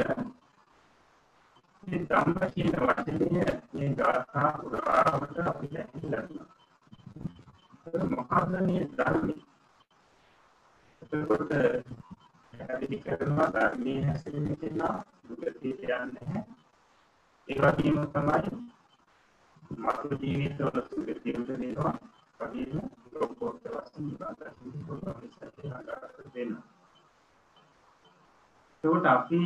මේ 1.84 2.00
ධම්ම 2.04 2.38
කියන 2.52 2.74
වචනය 2.82 3.26
මේ 3.72 3.90
ගාථා 3.94 4.52
පුරාවට 4.60 5.36
අපිට 5.44 5.76
ඇහිලා 5.76 6.26
මහානීය 8.12 8.84
ධර්මයි. 8.92 9.47
එතකොට 11.12 11.50
පැහැදිලි 12.52 12.96
කරනවා 13.00 13.48
ධර්මයේ 13.50 14.00
හැසිරීම 14.02 14.56
කියන 14.56 14.80
දුකතිය 15.28 15.72
යන්නේ 15.72 16.06
නැහැ. 16.06 16.42
ඒ 17.48 17.60
වගේම 17.62 17.98
තමයි 18.08 18.50
මතු 19.78 20.18
ජීවිතවල 20.20 20.76
සුගතිය 20.82 21.36
උදෙනවා 21.36 21.94
වගේම 22.40 22.74
ලෝකෝත්තර 23.12 23.76
වශයෙන් 23.76 24.10
ඉබාදත් 24.10 24.42
පුළුවන් 24.82 25.24
ඉස්සරහට 25.24 26.34
දෙන්න. 26.34 26.52
එතකොට 28.84 29.06
අපි 29.06 29.42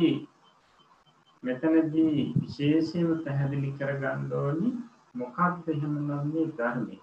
මෙතනදී 1.43 2.19
විශේෂයෙන්ම 2.35 3.23
පැහැදිලි 3.23 3.71
කරගන්න 3.77 4.31
ඕනි 4.35 4.75
මොකක්ද 5.15 5.65
එහෙමනම් 5.69 6.13
මේ 6.27 6.47
ධර්මය. 6.53 6.97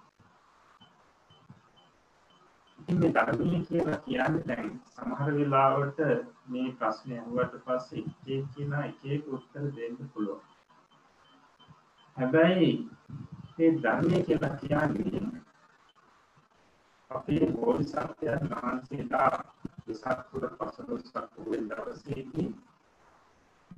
ඉතින් 2.90 3.00
මේ 3.00 3.12
ධර්මය 3.14 3.59
කියලා 3.62 3.99
කියන්නේ 3.99 4.47
දැන් 4.47 4.70
සමහර 4.90 5.28
වෙලාවට 5.32 5.99
මේ 6.47 6.70
ප්‍රශ්නේ 6.73 7.18
අහුවට 7.18 7.52
පස්සේ 7.61 8.00
එක 8.00 8.28
එක 8.28 8.47
කියන 8.54 8.73
එක 8.78 9.04
එක 9.06 9.28
උත්තර 9.28 9.66
දෙන්න 9.70 10.09
පුළුවන්. 10.09 10.40
හැබැයි 12.16 12.70
මේ 13.50 13.70
ධර්මය 13.76 14.23
කියලා 14.23 14.56
කියන්නේ 14.56 15.23
අපේ 17.11 17.50
බෝධිසත්වයන් 17.52 18.50
වහන්සේලා 18.52 19.30
විසත්පුර 19.87 20.49
පසළොස්වක 20.56 21.38
වෙන 21.47 21.70
දවසේදී 21.70 22.49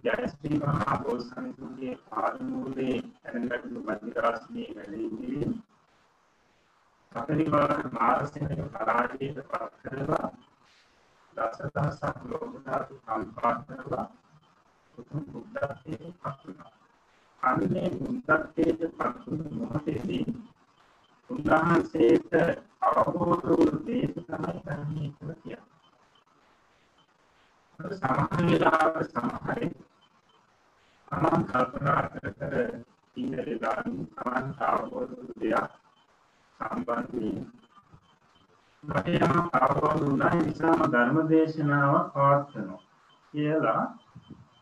ජයශ්‍රී 0.04 0.58
මහා 0.58 0.96
බෝසත්තුන්ගේ 1.00 1.98
පාදමූලේ 2.08 2.96
ඇනගත්තු 3.26 3.84
බද්දිරාසනයේ 3.86 4.70
වැඩිමින් 4.74 5.62
සපරිවාර 7.12 7.72
මාරසේනක 7.92 8.60
පරාජයට 8.72 9.38
පත් 9.44 9.72
කරලා 9.82 10.28
දසදහසක් 11.36 12.18
ලෝකධාතු 12.24 12.94
කම්පා 13.00 13.54
කරලා 13.66 14.06
උතුම් 14.98 15.24
බුද්ධත්වයට 15.26 16.16
පත් 16.16 16.38
වුණා. 16.40 16.72
අන්නේ 17.42 17.90
බුද්ධත්වයට 17.92 18.80
පත් 18.92 19.26
වුණු 19.26 19.48
මොහොතේදී 19.56 20.26
උන්වහන්සේට 21.30 22.32
අවබෝධ 22.82 23.44
වූ 23.48 23.68
දේ 23.86 24.06
තමයි 24.08 24.58
ධර්මයේ 24.62 25.10
කියලා 25.10 25.36
කියන්නේ. 25.36 25.70
සමහර 27.90 28.42
වෙලාවට 28.46 29.12
සමහරේ 29.12 29.70
තමන් 31.08 31.46
කල්පනා 31.46 32.02
කර 32.08 32.26
කර 32.34 32.58
ඉන්න 33.16 33.38
වෙලාවෙන් 33.38 33.96
තමන් 34.08 34.46
අවබෝධ 34.66 35.14
වූ 35.14 35.40
දෙයක් 35.40 35.81
සම්බන්ධයෙන් 36.64 37.42
මට 38.84 39.06
යමක් 39.16 39.54
අවබෝධ 39.58 40.00
වුණා 40.00 40.34
නිසාම 40.36 40.80
ධර්ම 40.86 41.18
දේශනාවක් 41.28 42.06
පවත්වනවා 42.14 42.80
කියලා 43.34 43.82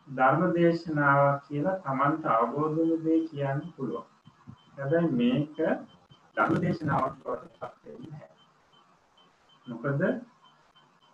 ධර්ම 0.09 0.43
දේශනාවක් 0.53 1.39
කියලා 1.47 1.77
තමන්ට 1.79 2.25
අවබෝධ 2.31 2.75
වුණු 2.77 2.97
දේ 3.05 3.21
කියන්න 3.27 3.61
පුළුවන්. 3.75 4.07
හැබැයි 4.75 5.13
මේක 5.13 5.57
ධර්ම 6.37 6.55
දේශනාවක් 6.59 7.15
බවට 7.19 7.55
පත් 7.57 7.75
වෙන්නේ 7.85 8.11
නැහැ. 8.11 8.31
මොකද 9.67 10.03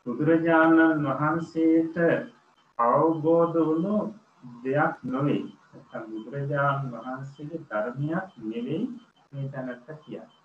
බුදුරජාණන් 0.06 1.06
වහන්සේට 1.06 1.96
අවබෝධ 2.78 3.58
වුණු 3.62 3.96
දෙයක් 4.64 4.94
නොවේ. 5.06 5.42
නැත්නම් 5.68 6.10
බුදුරජාණන් 6.10 6.92
වහන්සේගේ 6.94 7.64
ධර්මයක් 7.68 8.28
නෙවෙයි 8.44 8.82
මේ 9.32 9.48
තැනට 9.48 9.88
කියන්නේ. 10.00 10.35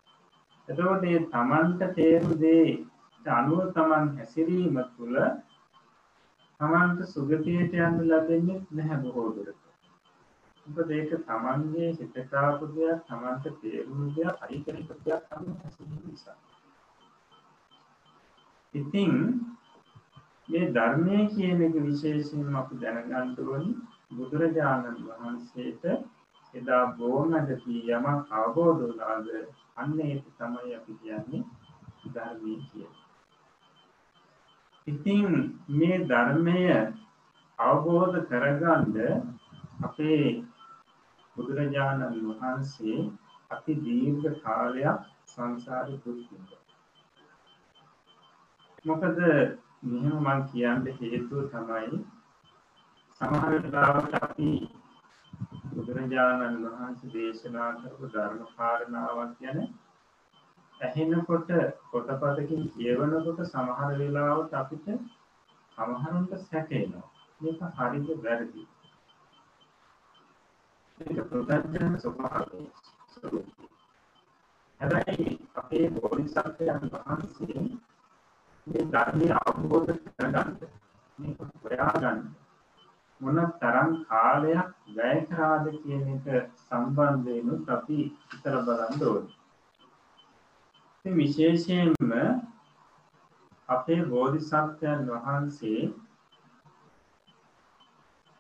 එතකොට 0.72 1.02
මේ 1.04 1.22
තමන්ට 1.30 1.82
තේරු 1.96 2.36
දේ 2.40 2.68
අනුව 3.26 3.64
තමන් 3.74 4.06
හැසිරීම 4.18 4.78
තුළ 4.92 5.18
තමන්ට 6.60 7.00
සුගතියට 7.08 7.74
යන්න 7.78 7.98
ලැබෙන්නේ 8.08 8.60
නැහැ 8.72 9.02
බොහෝ 9.04 9.28
දුරට. 9.36 9.62
මොකද 10.66 10.92
ඒක 10.92 11.12
තමන්ගේ 11.26 11.90
හිතට 11.94 12.34
ආපු 12.36 12.70
දෙයක් 12.74 13.04
තමන්ට 13.08 13.60
තේරුණු 13.62 14.08
දෙයක් 14.16 14.44
අයිකරික 14.44 14.90
දෙයක් 15.00 15.24
තමයි 15.30 15.58
හැසිරීම 15.58 16.04
නිසා. 16.06 16.38
ඉතින් 18.74 19.14
මේ 20.50 20.72
ධර්මය 20.72 21.18
කියන 21.30 21.62
එක 21.62 21.76
විශේෂයෙන්ම 21.82 22.56
අපි 22.56 22.82
දැනගන්න 22.82 23.36
ඕනි 23.46 23.72
බුදුරජාණන් 24.12 25.04
වහන්සේට 25.08 25.84
එදා 26.54 26.86
බෝමැදදී 26.98 27.82
යමක් 27.90 28.32
අවබෝධ 28.34 28.80
වුණාද 28.80 29.28
අන්න 29.76 30.00
ඒක 30.02 30.26
තමයි 30.38 30.76
අපි 30.76 30.94
කියන්නේ 31.02 31.44
ධර්මය 32.08 32.54
කියලා. 32.64 33.06
ඉතින් 34.88 35.30
මේ 35.70 35.98
ධර්මය 36.06 36.62
අවබෝධ 37.60 38.18
කරගන්න 38.30 38.98
අපේ 39.82 40.26
බුදුරජාණන් 41.36 42.18
වහන්සේ 42.30 43.00
අති 43.52 43.74
දීර්ඝ 43.84 44.42
කාලයක් 44.44 45.00
සංසාරේ 45.26 46.02
දුක් 46.04 46.20
විඳා. 46.26 46.62
මොකද 48.86 49.18
මෙහෙම 49.84 50.18
මම 50.18 50.40
කියන්න 50.50 50.86
හේතුව 50.98 51.42
තමයි 51.50 51.98
සමහර 53.22 53.54
වෙලාවට 53.56 54.14
අපි 54.20 54.52
බුදුරජාණන් 55.82 56.58
වහන්සේ 56.64 57.12
දේශනා 57.12 57.70
කරපු 57.76 58.10
ධර්ම 58.10 58.42
කාරණාවක් 58.52 59.32
ගැන 59.40 59.60
ඇහෙනකොට 60.82 61.50
පොතපතකින් 61.90 62.68
කියවනකොට 62.72 63.40
සමහර 63.46 63.94
වෙලාවට 63.98 64.54
අපිට 64.54 64.86
සමහරුන්ට 65.78 66.34
සැකේනවා. 66.42 67.08
මේක 67.42 67.62
හරිද 67.78 68.08
වැරදිද? 68.20 68.68
ඒක 70.98 71.20
ප්‍රත්‍යක්ෂ 71.30 72.04
ස්වභාවය. 72.04 72.62
හැබැයි 74.82 75.40
අපේ 75.56 75.88
බෝධිසත්වයන් 75.92 76.86
වහන්සේ 76.94 77.66
මේ 78.68 78.86
ධර්මය 78.90 79.34
අවබෝධ 79.40 79.98
කරගන්න 80.12 80.56
මේක 81.20 81.40
හොයාගන්න 81.62 82.22
මොන 83.22 83.38
තරම් 83.60 83.90
කාලයක් 84.06 84.70
වැය 84.96 85.18
කරාද 85.28 85.66
කියන 85.78 86.06
එක 86.16 86.26
සම්බන්ධයෙන්ුත් 86.60 87.70
අපි 87.70 88.00
හිතලා 88.26 88.62
බලන්න 88.62 89.04
ඕනේ. 89.08 89.36
ඉතින් 90.96 91.14
විශේෂයෙන්ම 91.16 92.12
අපේ 93.70 94.02
බෝධිසත්වයන් 94.06 95.00
වහන්සේ 95.10 95.84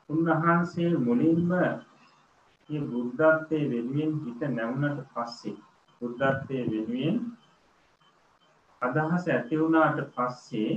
උන්වහන්සේ 0.10 0.91
මුලින්ම 1.00 1.46
මේ 1.50 2.82
බුද්ධත්වයේ 2.88 3.70
වෙනුවෙන් 3.70 4.12
හිත 4.24 4.41
නැවුනට 4.50 5.00
පස්සේ 5.13 5.56
බුද්ධත්වයේ 6.02 6.65
වෙනුවෙන් 6.67 7.17
අදහස 8.82 9.26
ඇති 9.28 9.60
වුණාට 9.60 10.00
පස්සේ 10.15 10.74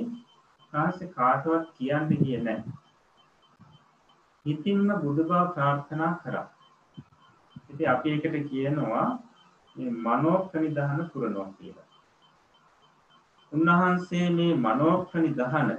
කාසේ 0.72 1.12
කාටවත් 1.12 1.68
කියන්න 1.76 2.08
ගියේ 2.12 2.40
නැහැ. 2.42 2.83
හිතින්ම 4.46 4.88
බුදු 5.00 5.22
බව 5.24 5.40
ප්‍රාර්ථනා 5.54 6.12
කරා. 6.18 6.46
ඉතින් 7.70 7.88
අපි 7.88 8.10
ඒකට 8.10 8.36
කියනවා 8.48 9.08
මේ 9.76 9.90
මනෝප්‍රනිධාන 10.02 11.00
පුරනවා 11.10 11.48
කියලා. 11.52 11.88
උන්වහන්සේ 13.52 14.26
මේ 14.30 14.52
මනෝප්‍රනිධාන 14.58 15.70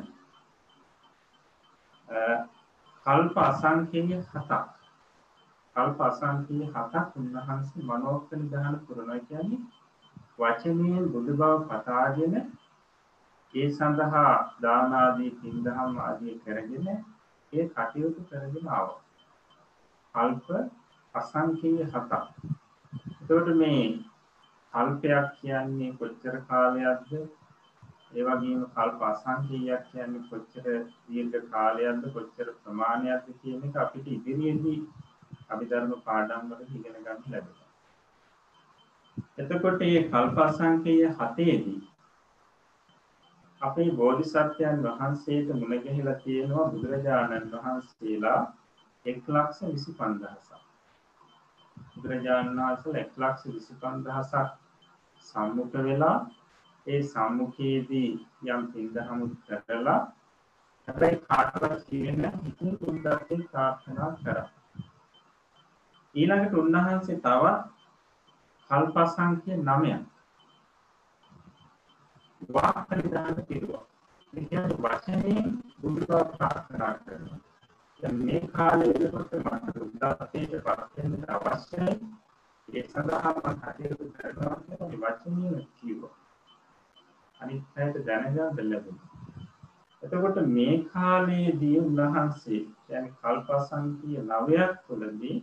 කල්ප 3.06 3.36
අසංඛ්‍යය 3.40 4.06
හතක් 4.24 4.52
කල්ප 5.76 6.00
අසංඛ්‍යය 6.02 6.62
හතක් 6.66 7.08
උන්වහන්සේ 7.18 7.84
මනෝප්‍රනිධාන 7.84 8.76
පුරනවා 8.86 9.20
කියන්නේ 9.22 9.64
වචනයෙන් 10.38 11.12
බුදු 11.12 11.34
බව 11.34 11.52
පතාගෙන 11.66 12.36
ඒ 13.54 13.68
සඳහා 13.72 14.32
දාන 14.62 14.96
ආදී 14.96 15.32
පින්දහම් 15.34 16.00
ආදී 16.00 16.40
කරගෙන 16.40 16.88
ඒ 17.54 17.66
කටයුතු 17.70 18.22
කරගෙන 18.24 18.68
ආවා. 18.70 19.02
කල්ප 20.16 20.48
අසංඛ්‍යය 21.16 21.78
හතක්. 21.86 22.12
එතකොට 23.22 23.50
මේ 23.56 23.86
කල්පයක් 24.74 25.26
කියන්නේ 25.40 25.96
කොච්චර 25.98 26.36
කාලයක්ද? 26.48 27.12
ඒ 28.14 28.24
වගේම 28.24 28.62
කල්ප 28.72 29.00
අසංඛ්‍යයක් 29.04 29.84
කියන්නේ 29.90 30.28
කොච්චර 30.30 30.66
දීර්ඝ 31.06 31.46
කාලයක්ද 31.52 32.04
කොච්චර 32.14 32.48
ප්‍රමාණයක්ද 32.60 33.28
කියන 33.40 33.68
එක 33.68 33.82
අපිට 33.84 34.08
ඉදිරියේදී 34.10 34.80
අභිධර්ම 35.50 35.92
පාඩම් 36.04 36.50
වල 36.50 36.62
ඉගෙන 36.70 36.98
ගන්න 36.98 37.24
ලැබෙනවා. 37.28 37.66
එතකොට 39.38 39.80
මේ 39.82 40.02
කල්පසංකේය 40.10 41.02
හතේදී 41.18 41.80
අපේ 43.66 43.92
බෝධිසත්වයන් 43.94 44.84
වහන්සේට 44.84 45.50
මුණ 45.54 45.76
ගැහිලා 45.80 46.16
තියෙනවා 46.20 46.68
බුදුරජාණන් 46.72 47.52
වහන්සේලා 47.54 48.42
125000ක්. 49.06 50.60
බුදුරජාණන් 51.94 52.60
වහන්සේලා 52.60 53.34
125000ක් 53.38 54.44
සම්මුඛ 55.26 55.78
වෙලා 55.84 56.18
ඒ 56.88 57.02
සම්මුඛයේදී 57.06 58.10
යම් 58.48 58.66
පින්දහමුත් 58.74 59.54
කරලා 59.68 60.02
හැබැයි 60.88 61.22
කාටවත් 61.22 61.86
කියන්නේ 61.86 62.34
ඉතින් 62.46 62.76
උන්දත්තේ 62.84 63.40
ප්‍රාර්ථනා 63.46 64.12
කරා. 64.20 64.48
ඊළඟට 66.16 66.60
උන්වහන්සේ 66.60 67.22
තවත් 67.24 67.56
කල්පසංඛ්‍ය 68.70 69.58
9ක් 69.64 70.15
වාක්‍ය 72.49 72.95
නිදාන 72.97 73.39
කෙරුවා. 73.45 73.85
ඒ 74.33 74.45
කියන්නේ 74.45 74.79
වචනේ 74.79 75.43
බුදු 75.81 76.01
බව 76.01 76.23
ප්‍රාර්ථනා 76.31 76.95
කරනවා. 76.97 77.41
දැන් 78.03 78.17
මේ 78.25 78.41
කාලේ 78.49 78.95
වෙනකොට 78.95 79.33
මට 79.43 79.77
බුද්ධත්වයට 79.77 80.55
පත් 80.65 80.91
වෙන්න 80.97 81.31
අවශ්‍යයි. 81.31 81.95
ඒ 82.69 82.83
සඳහා 82.85 83.33
මම 83.35 83.61
කටයුතු 83.61 84.11
කරනවා 84.13 84.57
කියන 84.59 85.01
වචනේ 85.03 85.63
කිව්වා. 85.77 86.17
අනිත් 87.41 87.65
පැයට 87.75 88.05
දැනගන්න 88.07 88.39
ලැබුණා. 88.39 89.09
එතකොට 90.03 90.39
මේ 90.49 90.75
කාලයේදී 90.89 91.79
උන්වහන්සේ 91.79 92.61
يعني 92.89 93.09
කල්පසංකීය 93.19 94.23
නවයක් 94.25 94.73
තුළදී 94.87 95.37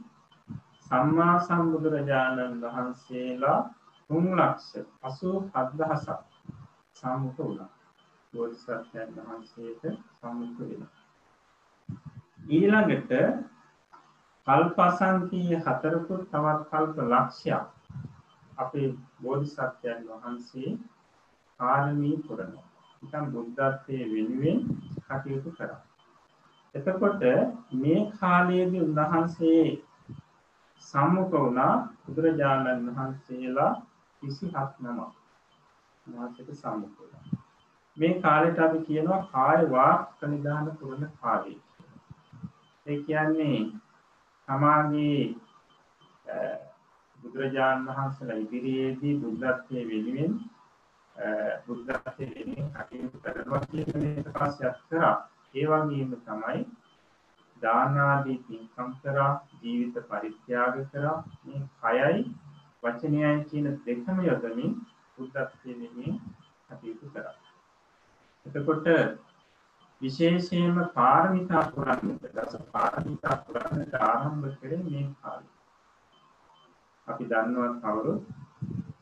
සම්මා 0.85 1.35
සම්බුදුරජාණන් 1.41 2.63
වහන්සේලා 2.63 3.59
තුන් 4.09 4.25
ලක්ෂ 4.33 4.71
පසු 5.01 5.31
හත්දහසක් 5.51 6.30
සම්මුඛ 7.02 7.38
වුණා. 7.38 7.70
බෝධිසත්වයන් 8.32 9.08
වහන්සේට 9.18 9.82
සම්මුඛ 10.16 10.58
වෙනවා. 10.60 10.90
ඊළඟට 12.48 13.12
කල්පසංකීය 14.46 15.58
හතරකුත් 15.58 16.22
තවත් 16.30 16.68
කල්ප 16.70 16.96
ලක්ෂයක් 17.04 17.64
අපේ 18.56 18.88
බෝධිසත්වයන් 19.22 20.00
වහන්සේ 20.08 20.70
පාරමී 21.60 22.16
පුරනවා. 22.26 22.68
නිකන් 23.02 23.24
බුද්ධත්වයේ 23.32 24.10
වෙනුවෙන් 24.10 24.58
කටයුතු 25.06 25.50
කරා. 25.52 25.80
එතකොට 26.74 27.22
මේ 27.76 28.00
කාලයේදී 28.18 28.82
උන්වහන්සේ 28.82 29.64
සම්මුඛ 30.84 31.34
වුණා 31.34 31.74
බුදුරජාණන් 32.04 32.86
වහන්සේලා 32.88 33.72
27 34.22 34.86
නමක්. 34.86 35.21
උන්වහන්සේට 36.06 36.50
සම්මුඛ 36.54 36.96
වුණා. 36.98 37.42
මේ 37.96 38.12
කාලෙට 38.20 38.58
අපි 38.58 38.78
කියනවා 38.86 39.20
කාය 39.28 39.70
වාක් 39.70 40.02
ප්‍රනිධාන 40.18 40.68
පුරන 40.76 41.02
කාලය. 41.20 41.54
ඒ 42.86 42.98
කියන්නේ 43.02 43.58
සමාගයේ 44.48 45.22
බුදුරජාණන් 47.18 47.88
වහන්සේලා 47.88 48.38
ඉදිරියේදී 48.38 49.14
බුද්ධත්වයේ 49.18 49.84
වෙනුවෙන් 49.88 50.32
බුද්ධත්වයේ 51.66 52.30
වෙනුවෙන් 52.36 52.70
කටයුතු 52.76 53.18
කරනවා 53.20 53.62
කියන 53.66 54.08
එක 54.10 54.32
පස්සෙත් 54.34 54.80
කරා. 54.88 55.16
ඒ 55.54 55.66
වගේම 55.66 56.14
තමයි 56.20 56.60
දාන 57.62 57.98
ආදී 58.00 58.38
පින්කම් 58.46 58.90
කරා 59.02 59.32
ජීවිත 59.58 59.96
පරිත්‍යාග 60.08 60.80
කරා 60.90 61.16
මේ 61.44 61.62
කයයි 61.80 62.24
වචනයයි 62.82 63.32
කියන 63.46 63.68
දෙකම 63.84 64.18
යොදමින් 64.22 64.72
බුද්ධත්වයේ 65.22 65.74
වෙනුවෙන් 65.74 66.14
කටයුතු 66.68 67.06
කරා. 67.10 67.34
එතකොට 68.46 68.86
විශේෂයෙන්ම 70.00 70.78
පාරමිතා 70.94 71.64
පුරන්නට 71.70 72.24
දස 72.30 72.54
පාරමිතා 72.70 73.34
පුරන්නට 73.44 73.92
ආරම්භ 74.02 74.54
කරේ 74.60 74.78
මේ 74.84 75.04
කාලේ. 75.18 75.52
අපි 77.08 77.24
දන්නවා 77.24 77.70
කවුරුත් 77.76 78.22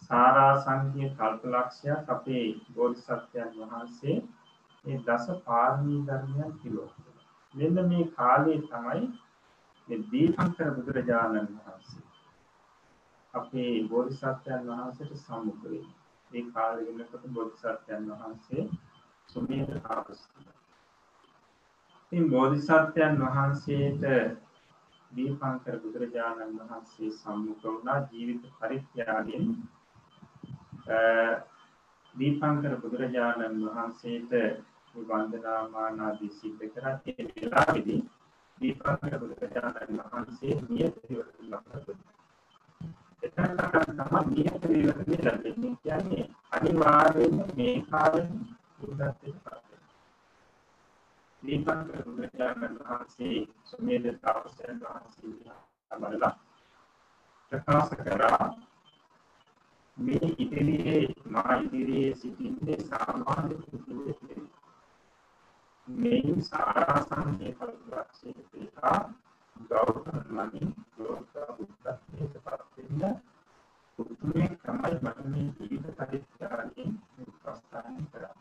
සාරා 0.02 0.52
සංඛ්‍ය 0.59 1.09
කල්පලක්ෂයක් 1.14 2.09
අපේ 2.09 2.44
බෝධිසත්වයන් 2.74 3.56
වහන්සේ 3.62 4.16
මේ 4.85 5.00
දස 5.06 5.26
පාරමී 5.46 6.00
ධර්මයන් 6.06 6.52
පිළිවෙල. 6.59 7.18
මෙන්න 7.54 7.88
මේ 7.88 8.11
කාලේ 8.16 8.61
තමයි 8.66 9.02
මේ 9.88 10.02
දීපංකර 10.11 10.70
බුදුරජාණන් 10.76 11.50
වහන්සේ 11.56 12.04
අපේ 13.35 13.72
බෝධිසත්වයන් 13.88 14.68
වහන්සේට 14.68 15.16
සම්මුඛ 15.18 15.64
වෙන්නේ. 15.64 15.99
මේ 16.30 16.44
කාලේ 16.50 16.86
වෙනකොට 16.88 17.26
බෝධිසත්වයන් 17.30 18.06
වහන්සේ 18.12 18.68
සුමේධ 19.28 19.74
තාපසතුමා. 19.80 20.56
ඉතින් 22.04 22.30
බෝධිසත්වයන් 22.30 23.20
වහන්සේට 23.20 24.04
දීපංකර 25.10 25.76
බුදුරජාණන් 25.78 26.58
වහන්සේ 26.60 27.10
සම්මුඛ 27.12 27.64
වුණා 27.64 27.98
ජීවිත 28.08 28.44
පරිත්‍යාගයෙන් 28.58 29.46
දීපංකර 32.14 32.74
බුදුරජාණන් 32.78 33.64
වහන්සේට 33.66 34.32
වන්දනාමාන 34.94 36.00
ආදී 36.00 36.30
සිද්ධ 36.32 36.64
කරා 36.70 36.94
ඒ 37.06 37.26
වෙලාවේදී 37.26 38.00
දීපංකර 38.58 39.18
බුදුරජාණන් 39.18 40.00
වහන්සේ 40.00 40.56
නියත 40.68 40.96
විවරණ 41.04 42.00
එතන 43.22 43.56
තමයි 43.98 44.44
නියත 44.44 44.62
විවරණ 44.64 45.24
ලැබෙන්නේ 45.24 45.74
කියන්නේ 45.78 46.24
අනිවාර්යයෙන්ම 46.50 47.50
මේ 47.56 47.74
කාලේ 47.87 48.28
බුද්ධත්වයට 48.78 49.42
පත් 49.44 49.70
දීපංකර 51.42 52.00
බුදුරජාණන් 52.04 52.80
වහන්සේ 52.80 53.37
සුමේද 53.64 54.09
තාපසයන් 54.20 54.80
වහන්සේ 54.80 55.54
අමරලා 55.90 56.35
ප්‍රකාශ 57.52 57.94
කරා 57.98 58.48
මේ 59.96 60.28
ඉදිරියේ 60.38 61.06
මා 61.26 61.56
ඉදිරියේ 61.59 62.14
සිටින්නේ 62.16 62.80
සාමාන්‍ය 62.85 63.54
පුද්ගලයෙක් 63.62 64.20
මේ 65.88 66.37
සාරාසංකේ 66.42 67.52
පරිවර්තනයේ 67.54 68.44
පිටා 68.50 68.98
ගෞතම 69.70 70.20
නමින් 70.30 70.68
ලෝක 71.00 71.26
බුද්ධත්වයට 71.56 72.34
පත් 72.40 72.86
වෙන්න 72.98 73.20
පුදුමේ 73.98 74.48
තමයි 74.58 74.94
මට 74.96 75.24
මේ 75.26 75.48
ජීවිත 75.58 75.96
පරිත්‍යාගයෙන් 75.96 76.92
උපස්ථාන 77.22 78.06
කරා. 78.12 78.36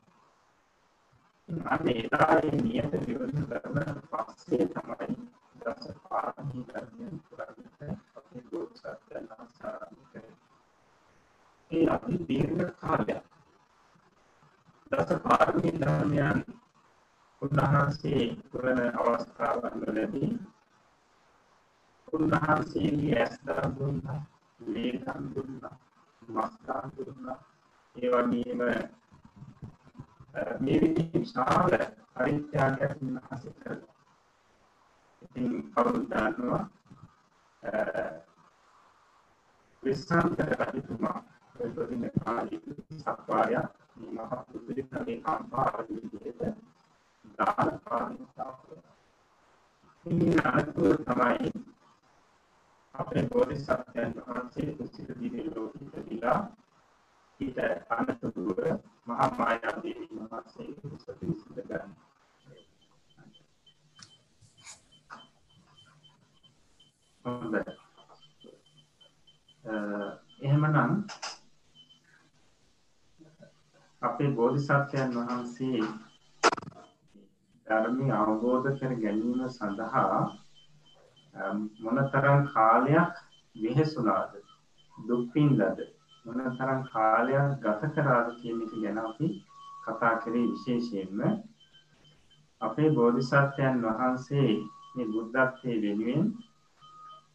අන්න 1.67 1.87
එදායේ 1.93 2.57
නියත 2.57 2.93
විවරණ 3.01 3.47
කරන 3.47 4.01
පස්සේ 4.11 4.67
තමයි 4.69 5.15
දස 5.61 5.87
පාරමී 6.03 6.63
ධර්මයන් 6.67 7.15
පුරාවට 7.25 7.81
අපේ 8.15 8.43
බෝසත්යන් 8.49 9.27
ආරම්භ 9.35 10.05
කරේ. 10.11 10.35
ඒ 11.71 11.85
අති 11.89 12.19
දීර්ඝ 12.27 12.71
කාලයක් 12.77 13.25
දස 14.91 15.11
පාරමී 15.23 15.75
ධර්මයන් 15.77 16.39
උන්වහන්සේ 17.41 18.23
පුරන 18.49 18.79
අවස්ථාවන් 19.01 19.75
වලදී 19.81 20.31
උන්වහන්සේගේ 22.13 23.15
ඇස් 23.17 23.35
දරම් 23.45 23.71
දුන්නා, 23.77 24.21
ලේකම් 24.59 25.23
දුන්නා, 25.33 25.75
මස්කාන් 26.21 26.91
දුන්නා, 26.97 27.39
ඒ 27.95 28.09
වගේම 28.09 28.61
මේ 30.59 30.79
විදිහේ 30.81 31.09
විශාල 31.15 31.71
පරිත්‍යාගයක් 32.13 33.01
උන්වහන්සේ 33.01 33.53
කළා. 33.55 33.93
ඉතින් 35.21 35.47
කවුරුද 35.71 36.05
දන්නවා 36.07 36.65
විශ්‍රාන්තර 39.83 40.49
රජතුමා 40.61 41.19
එතකොට 41.55 42.15
කාලේ 42.17 42.59
සක්වාය 42.97 43.53
මේ 43.95 44.11
මහ 44.15 44.31
පුදුලිකගේ 44.41 45.17
කම්පාවලි 45.17 45.95
විදිහට 46.03 46.41
දාන 47.37 47.71
පානිතා 47.85 48.53
ඉතින් 50.05 50.39
අනතුරු 50.45 50.97
තමයි 51.03 51.51
අපේ 52.99 53.23
බෝධිසත්වයන් 53.25 54.13
වහන්සේ 54.17 54.75
කුසිත 54.75 55.09
දිවි 55.19 55.43
ලෝකෙට 55.47 56.05
දීලා 56.05 56.39
ඊට 57.39 57.59
අනතුරුව 57.89 58.59
මහා 59.07 59.29
මායා 59.37 59.75
දේවී 59.83 60.19
වහන්සේ 60.23 60.67
කුසිත 60.81 61.21
විසඳ 61.21 61.61
ගන්න. 61.61 61.91
හොඳයි. 67.25 67.61
එහෙමනම් 70.41 70.93
අපේ 74.01 74.29
බෝධිසත්වයන් 74.33 75.17
වහන්සේ 75.17 75.81
ධර්මය 77.67 78.11
අවබෝධ 78.13 78.69
කර 78.77 78.93
ගැනීම 78.97 79.49
සඳහා 79.49 80.21
මොනතරම් 81.79 82.39
කාලයක් 82.53 83.13
වෙහෙසුනාද 83.55 84.31
දුක් 84.97 85.23
විඳලාද 85.33 85.79
මොනතරම් 86.25 86.81
කාලයක් 86.91 87.47
ගත 87.63 87.81
කරාද 87.93 88.27
කියන 88.39 88.57
එක 88.61 88.73
ගැන 88.81 88.97
අපි 88.99 89.27
කතා 89.85 90.15
කරේ 90.21 90.47
විශේෂයෙන්ම 90.47 91.19
අපේ 92.61 92.89
බෝධිසත්වයන් 92.91 93.75
වහන්සේ 93.83 94.51
මේ 94.95 95.07
බුද්ධත්වයේ 95.07 95.81
වෙනුවෙන් 95.83 96.25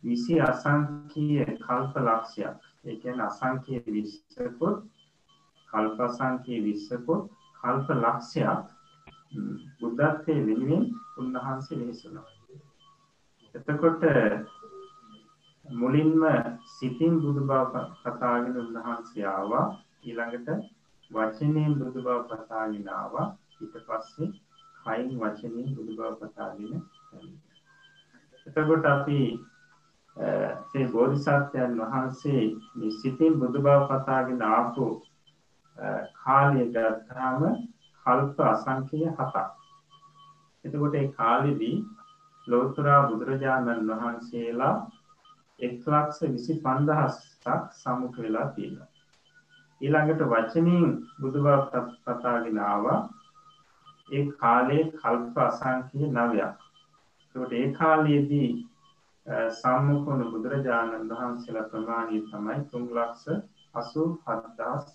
විසි 0.02 0.34
අසංකීය 0.42 1.44
කල්ප 1.58 1.94
ලක්ෂයක්. 1.98 2.58
ඒ 2.84 2.96
කියන්නේ 2.96 3.26
අසංකීය 3.26 3.82
විස්සකොත් 3.88 4.78
කල්ප 5.68 5.98
අසංකීය 6.00 6.64
විස්සකොත් 6.66 7.22
කල්ප 7.60 7.88
ලක්ෂයක් 7.96 8.64
බුද්ධත්වයේ 9.80 10.46
වෙනුවෙන් 10.46 10.84
උන්වහන්සේ 11.18 11.78
වෙහෙසුණා. 11.80 12.33
එතකොට 13.54 14.02
මුලින්ම 15.64 16.22
සිතින් 16.68 17.20
බුදු 17.20 17.42
බව 17.42 17.74
කතාගෙන 18.02 18.56
උන්වහන්සේ 18.56 19.26
ආවා. 19.26 19.66
ඊළඟට 20.04 20.48
වචනයෙන් 21.10 21.72
බුදු 21.74 22.00
බව 22.02 22.18
කතාගෙන 22.32 22.88
ආවා. 22.90 23.26
ඊට 23.60 23.76
පස්සේ 23.86 24.30
කයින් 24.84 25.10
වචනින් 25.20 25.68
බුදු 25.76 25.92
බව 25.92 26.10
පතාගෙන 26.20 26.82
එතකොට 28.46 28.84
අපි 28.86 29.20
ඒ 30.16 30.86
බෝධිසත්වයන් 30.92 31.80
වහන්සේ 31.80 32.44
මේ 32.74 32.90
සිතින් 32.92 33.40
බුදු 33.40 33.58
බව 33.60 33.78
පතාගෙන 33.88 34.42
ආපු 34.50 34.86
කාලය 36.18 36.64
ගත්තාම 36.68 37.42
කල්ප 38.06 38.38
අසංකීය 38.46 39.08
හතක්. 39.10 39.36
එතකොට 40.64 40.94
ඒ 40.94 41.08
කාලෙදී 41.12 41.76
ලෝතුරා 42.46 43.00
බුදුරජාණන් 43.08 43.90
වහන්සේලා 43.90 44.74
එක් 45.58 45.86
ලක්ෂ 45.86 46.20
විසි 46.28 46.54
පන්දහස්සක් 46.60 47.46
සමුඛ 47.74 48.18
වෙලා 48.18 48.48
තියෙනවා. 48.50 48.88
ඊළඟට 49.80 50.22
වචනින් 50.26 50.90
බුදුබව 51.20 51.48
පතාගෙන 52.04 52.58
ආවා 52.64 53.00
ඒ 54.08 54.24
කාලේ 54.34 54.84
කල්ප 54.92 55.36
අසංකීය 55.40 56.10
නවයක්. 56.10 56.56
ඒකට 57.34 57.52
ඒ 57.52 57.68
කාලයේදී 57.72 58.50
සම්මුඛවන 59.52 60.22
බුදුරජාණන් 60.26 61.08
වහන්සේලා 61.10 61.68
ප්‍රමාණය 61.70 62.20
තමයි 62.26 62.58
තුන් 62.70 62.84
ලක්ෂ 62.90 63.24
අසූ 63.74 64.08
හත්දස් 64.24 64.86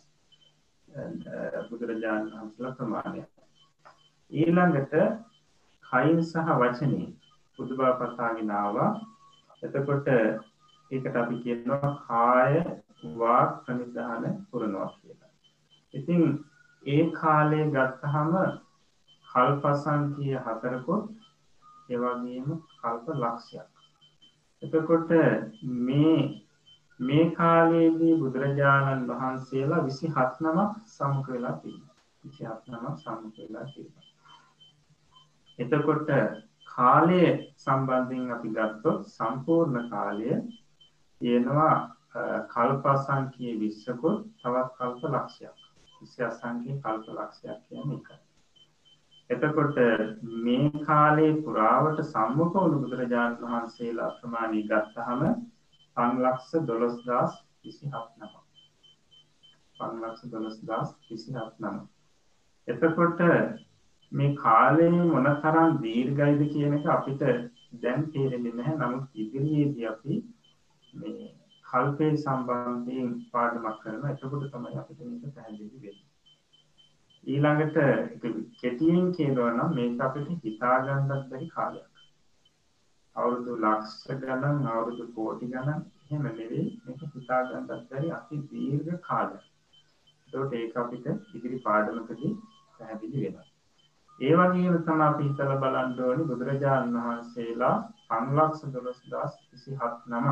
බුදුරජාණන් 1.69 2.29
වහන්සේලා 2.31 2.75
ප්‍රමාණය. 2.75 3.23
ඊළඟට 4.31 4.93
කයින් 5.83 6.21
සහ 6.23 6.55
වචනය 7.59 7.67
බුදුබව 7.67 7.83
පතාගෙන 7.99 8.51
ආවා 8.51 8.91
එතකොට 9.63 10.07
ඒකට 10.91 11.15
අපි 11.15 11.35
කියනවා 11.43 11.89
කාය 12.07 12.53
වාක් 13.15 13.51
ප්‍රනිධාන 13.65 14.23
පුරනවා 14.51 14.89
කියලා. 14.93 15.31
ඉතින් 15.93 16.23
ඒ 16.83 17.11
කාලේ 17.11 17.65
ගත්තහම 17.67 18.33
කල්පසංකීය 19.27 20.37
හතරකොත් 20.37 21.05
ඒවගේම 21.89 22.47
කල්ප 22.81 23.05
ලක්ෂයක්. 23.15 23.69
එතකොට 24.63 25.09
මේ 25.85 26.43
මේ 26.99 27.31
කාලයේදී 27.31 28.15
බුදුරජාණන් 28.15 29.07
වහන්සේලා 29.07 29.85
විසි 29.85 30.07
හත් 30.07 30.33
නමක් 30.41 30.71
සමුක 30.87 31.27
වෙලා 31.27 31.53
තිබ 31.53 31.79
විසි 32.23 32.43
හත් 32.45 32.63
නමක් 32.67 32.95
සමුක 32.97 33.35
වෙලා 33.37 33.65
තිබ. 33.65 33.91
එතකොට 35.59 36.09
කාලය 36.69 37.21
සම්බන්ධයෙන් 37.57 38.31
අපි 38.31 38.49
ගත්තොත් 38.51 39.07
සම්පූර්ණ 39.09 39.89
කාලය 39.89 40.31
තියෙනවා 41.21 41.75
කල්පසංකයේ 42.49 43.59
විශ්සකොත් 43.59 44.25
තවත් 44.37 44.69
කල්ප 44.77 45.01
ලක්ෂයක්. 45.05 45.57
විසි 45.97 46.23
අසංකයේ 46.23 46.81
කල්ප 46.81 47.05
ලක්ෂයක් 47.09 47.59
කියන 47.67 47.93
එක. 47.93 48.07
එතකොට 49.29 49.77
මේ 50.39 50.83
කාලේ 50.83 51.31
පුරාවට 51.39 51.99
සම්මුඛ 52.05 52.55
වුණු 52.55 52.77
බුදුරජාණන් 52.79 53.41
වහන්සේලා 53.43 54.09
ප්‍රමාණී 54.15 54.63
ගත්තහම 54.65 55.21
පන්ලක්ෂ 55.97 56.51
දොළොස්දස් 56.63 57.35
විසි 57.61 57.85
හත් 57.87 58.09
නම 58.17 58.33
පන්ලක්ෂ 59.77 60.31
දොළොස්දස් 60.31 60.95
විසි 61.05 61.31
හත් 61.33 61.53
නම 61.61 61.77
එතකොට 62.67 63.21
මේ 64.11 64.35
කාලය 64.35 64.89
මොන 64.89 65.27
තරම් 65.41 65.71
දීර්ඝයිද 65.81 66.41
කියන 66.51 66.77
එක 66.77 66.85
අපිට 66.89 67.21
දැන් 67.81 68.05
තේරෙන්නේ 68.11 68.53
නැහැ. 68.53 68.77
නමුත් 68.77 69.05
ඉදිරියේදී 69.15 69.87
අපි 69.87 70.13
මේ 70.93 71.27
කල්පේ 71.65 72.13
සම්බන්ධයෙන් 72.15 73.11
පාඩමක් 73.31 73.75
කරනවා. 73.81 74.13
එතකොට 74.13 74.47
තමයි 74.53 74.79
අපිට 74.81 74.99
මේක 75.01 75.35
පැහැදිලි 75.35 75.81
වෙන්නේ. 75.83 76.07
ඊළඟට 77.23 77.77
කෙටියෙන් 78.61 79.11
කියනවා 79.11 79.51
නම් 79.51 79.75
මේක 79.75 80.01
අපිට 80.01 80.43
හිතා 80.43 80.77
ගන්නත් 80.81 81.29
බැරි 81.29 81.49
කාලයක්. 81.49 81.87
අවුරුදු 83.15 83.59
ලක්ෂ 83.63 84.19
ගණන් 84.21 84.67
අවුරුදු 84.69 85.05
කෝටි 85.13 85.51
ගණන් 85.53 85.85
එහෙම 86.01 86.25
නෙවෙයි. 86.25 86.65
මේක 86.85 87.01
හිතා 87.13 87.41
ගන්නත් 87.43 87.85
බැරි 87.89 88.11
අති 88.17 88.41
දීර්ඝ 88.49 88.99
කාලයක්. 89.07 89.45
ඒකට 90.27 90.57
ඒක 90.57 90.75
අපිට 90.77 91.07
ඉදිරි 91.35 91.63
පාඩමකදී 91.65 92.33
පැහැදිලි 92.77 93.23
වෙනවා. 93.23 93.48
ඒ 94.19 94.33
වගේම 94.35 94.77
තම 94.81 95.01
අපි 95.01 95.25
හිතල 95.25 95.51
බලන්න 95.57 95.99
ඕනි 96.01 96.23
බුදුරජාණන් 96.25 96.97
වහන්සේලා 96.97 97.75
පන්ලක්ෂ 98.07 98.71
දොළොස් 98.73 98.99
දස් 99.05 99.35
විසි 99.45 99.75
හත් 99.75 99.99
නම 100.11 100.27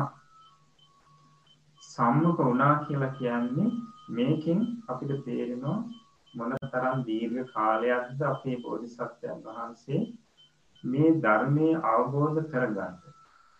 සම්මක 1.82 2.38
වනා 2.46 2.74
කියලා 2.82 3.14
කියන්නේ 3.14 3.68
මේකින් 4.10 4.60
අපිට 4.88 5.14
තේරෙනවා 5.24 5.78
මොන 6.34 6.52
තරම් 6.66 6.98
දීර්ඝ 7.04 7.52
කාලයක්ද 7.52 8.20
අපේ 8.26 8.56
බෝධිසත්වයන් 8.58 9.38
වහන්සේ 9.46 10.00
මේ 10.84 11.14
ධර්මය 11.20 11.68
අවබෝධ 11.86 12.42
කරගන්න. 12.46 12.94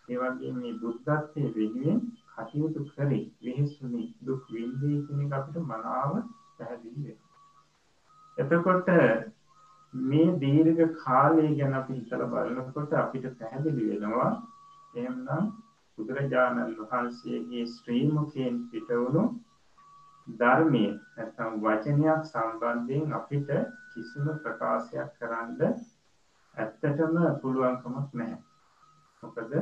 ඒවගේ 0.07 0.53
මේ 0.53 0.75
බුද්ධත්වය 0.77 1.47
වෙනුවෙන් 1.55 1.99
කටයුතු 2.35 2.85
කරේ 2.91 3.23
වෙහෙසුනි 3.41 4.03
දුක් 4.21 4.45
වින්දී 4.49 5.01
කෙනෙ 5.05 5.25
අපිට 5.33 5.59
මනාව 5.63 6.13
පැහැදිලි 6.55 7.17
එතකොට 8.37 8.87
මේ 9.93 10.27
දීර්ඝ 10.37 10.95
කාලය 10.97 11.47
ගැන 11.55 11.73
අපි 11.75 11.93
හිතලා 11.95 12.29
බලනකොට 12.29 12.93
අපිට 12.95 13.25
පැහැදිලි 13.35 13.89
වෙනවා 13.89 14.31
එහෙමනම් 14.93 15.51
බුදුරජාණන් 15.97 16.75
වහන්සේගේ 16.79 17.65
ශ්‍රී 17.67 18.03
මුඛයෙන් 18.11 18.59
පිටවුණු 18.67 19.23
ධර්මයේ 20.27 20.91
නැත්නම් 20.93 21.57
වචනයක් 21.61 22.21
සම්බන්ධයෙන් 22.25 23.13
අපිට 23.13 23.49
කිසිම 23.89 24.29
ප්‍රකාශයක් 24.39 25.09
කරන්න 25.17 25.59
ඇත්තටම 26.57 27.19
පුළුවන්කමක් 27.41 28.09
නැහැ. 28.13 28.39
මොකද 29.23 29.53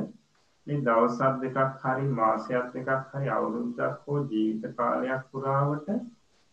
මේ 0.66 0.80
දවසක් 0.82 1.34
දෙකක් 1.42 1.76
හරි 1.82 2.06
මාසයක් 2.12 2.66
දෙකක් 2.74 3.12
හරි 3.12 3.28
අවුරුද්දක් 3.30 4.00
හෝ 4.02 4.18
ජීවිත 4.26 4.74
කාලයක් 4.76 5.22
පුරාවට 5.30 5.88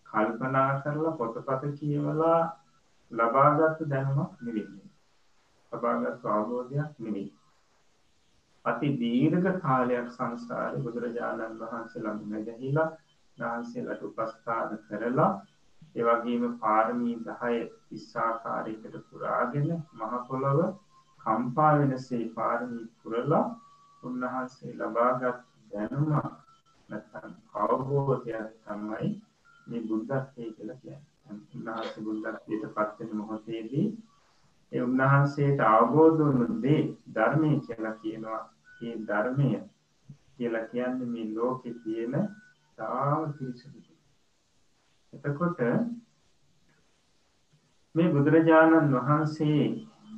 කල්පනා 0.06 0.70
කරලා 0.82 1.18
පොතපත 1.18 1.74
කියවලා 1.78 2.40
ලබාගත්තු 3.12 3.90
දැනුමක් 3.90 4.32
නෙවෙයි. 4.42 4.86
ලබාගත්තු 5.72 6.28
අවබෝධයක් 6.30 6.92
නෙවෙයි. 7.00 7.32
අති 8.66 8.88
දීර්ඝ 8.98 9.50
කාලයක් 9.60 10.08
සංසාරේ 10.12 10.84
බුදුරජාණන් 10.84 11.60
වහන්සේ 11.60 12.02
ළඟ 12.02 12.30
නැගහිලා 12.30 12.90
වහන්සේලාට 13.38 14.02
උපස්ථාන 14.04 14.72
කරලා 14.88 15.32
ඒ 15.96 16.04
වගේම 16.04 16.44
පාරමී 16.60 17.16
10 17.26 17.60
ඉස්සාකාරයකට 17.92 18.96
පුරාගෙන 19.10 19.70
මහ 19.98 20.14
පොළව 20.28 20.60
කම්පා 21.20 21.72
වෙනසේ 21.78 22.24
පාරමී 22.36 22.86
පුරලා 23.00 23.46
උන්වහන්සේ 24.04 24.74
ලබාගත් 24.76 25.44
දැනුම 25.72 26.10
නැත්නම් 26.90 27.32
අවබෝධයක් 27.56 28.50
තමයි 28.64 29.12
මේ 29.68 29.86
බුද්ධත්වයේ 29.88 30.52
කියලා 30.52 30.82
කියන්නේ. 30.82 31.15
උන්වහන්සේ 31.28 32.04
බුද්ධත්වයට 32.04 32.66
පත්වෙන 32.74 33.12
මොහොතේදී 33.14 33.88
ඒ 34.72 34.82
උන්වහන්සේට 34.82 35.60
අවබෝධ 35.68 36.20
වුණු 36.20 36.48
දේ 36.62 36.82
ධර්මය 37.12 37.50
කියලා 37.62 37.96
කියනවා. 37.96 38.42
ඒ 38.82 38.96
ධර්මය 39.04 39.50
කියලා 40.36 40.66
කියන්නේ 40.66 41.08
මේ 41.08 41.28
ලෝකේ 41.34 41.76
තියෙන 41.82 42.16
තාම 42.78 43.34
පිරිසිදු 43.34 43.80
එතකොට 45.14 45.60
මේ 47.96 48.08
බුදුරජාණන් 48.10 48.96
වහන්සේ 48.96 49.62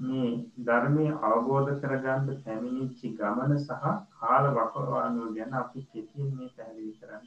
මේ 0.01 0.29
ධර්මය 0.63 1.05
අවබෝධ 1.23 1.71
කරගන්න 1.81 2.39
පැමිණිච්ච 2.43 3.01
ගමන 3.17 3.53
සහ 3.57 3.83
කාල 4.15 4.45
වකවානුව 4.51 5.27
ගැන 5.35 5.53
අපි 5.55 5.79
කෙටියෙන් 5.83 6.31
මේ 6.33 6.49
පැහැදිලි 6.55 6.93
කරන්න 6.95 7.25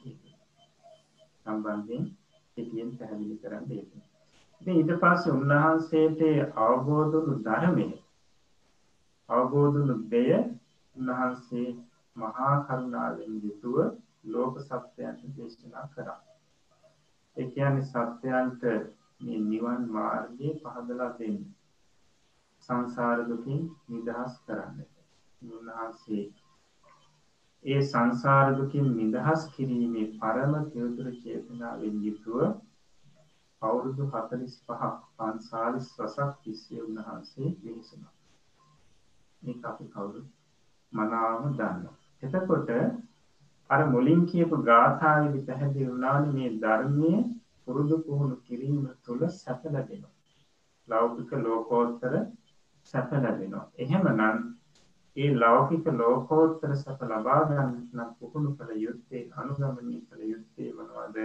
සම්බන්ධයෙන් 1.45 2.03
කෙටියෙන් 2.57 2.97
පැහැදිලි 2.97 3.37
කරන්න 3.37 3.71
යෙදුණා. 3.71 4.09
ඉතින් 4.61 4.75
ඊට 4.75 4.91
පස්සේ 4.99 5.33
උන්වහන්සේට 5.33 6.19
අවබෝධ 6.59 7.13
වුණු 7.13 7.35
ධර්මය 7.43 7.87
අවබෝධ 9.29 9.75
වුණු 9.75 9.95
දෙය 10.09 10.31
උන්වහන්සේ 10.95 11.69
මහා 12.15 12.55
කරුණාවෙන් 12.63 13.33
යුතුව 13.43 13.77
ලෝක 14.25 14.55
සත්‍යයන්ට 14.61 15.21
දේශනා 15.35 15.87
කරා. 15.93 16.19
ඒ 17.37 17.47
කියන්නේ 17.47 17.87
සත්‍යයන්ට 17.87 18.63
මේ 19.21 19.39
නිවන් 19.41 19.81
මාර්ගය 19.89 20.47
පහදලා 20.59 21.11
දෙන්න. 21.17 21.39
සංසාර 22.63 23.19
දුකින් 23.27 23.61
නිදහස් 23.89 24.33
කරන්න. 24.45 24.77
උන්වහන්සේ 25.41 26.23
ඒ 27.65 27.81
සංසාර 27.83 28.47
දුකින් 28.55 28.87
නිදහස් 28.95 29.41
කිරීමේ 29.53 30.07
පරම 30.17 30.53
පියතුර 30.67 31.07
චේතනාවෙන් 31.17 31.97
යුතුව 32.03 32.39
අවුරුදු 33.61 34.03
45ක් 34.07 34.81
පන්සාලිස් 35.15 35.87
වසක් 35.97 36.31
තිස්සේ 36.43 36.81
උන්වහන්සේ 36.81 37.49
විහිසුණා. 37.59 38.13
මේක 39.41 39.65
අපි 39.65 39.85
කවුරුත් 39.87 40.27
මනාවම 40.93 41.43
දන්නවා. 41.51 41.95
එතකොට 42.23 42.69
අර 43.69 43.81
මුලින් 43.89 44.21
කියපු 44.25 44.55
ගාථාවේදී 44.63 45.45
පැහැදිලි 45.45 45.91
වුණානේ 45.91 46.33
මේ 46.33 46.49
ධර්මයේ 46.57 47.19
පුරුදු 47.63 47.97
පුහුණු 47.99 48.35
කිරීම 48.41 48.81
තුළ 49.05 49.21
සැප 49.33 49.61
ලැබෙනවා. 49.65 50.15
ලෞකික 50.87 51.31
ලෝකෝත්තර 51.39 52.13
සැප 52.93 53.09
ලැබෙනවා. 53.15 53.65
එහෙමනම් 53.77 54.41
ඒ 55.15 55.31
ලෞකික 55.35 55.85
ලෝකෝත්තර 55.93 56.73
සැප 56.77 57.01
ලබා 57.03 57.39
ගන්න 57.45 57.71
නම් 57.93 58.11
පුහුණු 58.17 58.51
කළ 58.55 58.71
යුත්තේ 58.77 59.23
අනුගමනය 59.35 59.97
කළ 60.01 60.21
යුත්තේ 60.25 60.69
මොනවද? 60.73 61.17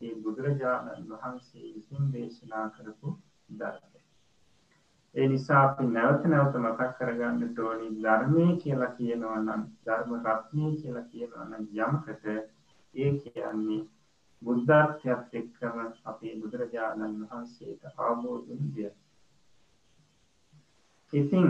ඒ 0.00 0.14
බුදුරජාණන් 0.16 1.10
වහන්සේ 1.10 1.66
විසින් 1.74 2.12
දේශනා 2.12 2.66
කරපු 2.70 3.08
ධර්මය. 3.54 4.00
ඒ 5.14 5.26
නිසා 5.28 5.60
අපි 5.62 5.86
නැවත 5.88 6.24
නැවත 6.26 6.54
මතක් 6.56 6.90
කරගන්න 6.98 7.60
ඕනි 7.60 7.88
ධර්මයේ 7.98 8.56
කියලා 8.56 8.90
කියනවා 8.92 9.38
නම් 9.38 9.62
ධර්ම 9.84 10.12
රත්නය 10.26 10.72
කියලා 10.76 11.04
කියනවා 11.04 11.44
නම් 11.44 11.64
යමකට 11.78 12.24
ඒ 12.94 13.10
කියන්නේ 13.18 13.80
බුද්ධත්වයට 14.42 15.34
එක්කම 15.34 15.78
අපේ 16.04 16.34
බුදුරජාණන් 16.40 17.22
වහන්සේට 17.22 17.82
අවබෝධ 17.98 18.46
වුණ 18.48 18.74
දෙයක්. 18.74 18.96
ඉතින් 21.12 21.48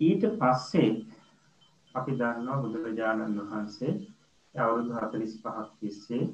ඊට 0.00 0.24
පස්සේ 0.36 0.90
අපි 1.94 2.12
දන්නවා 2.14 2.58
බුදුරජාණන් 2.58 3.40
වහන්සේ 3.40 3.92
අවුරුදු 4.54 4.92
45ක් 4.94 5.64
තිස්සේ 5.78 6.24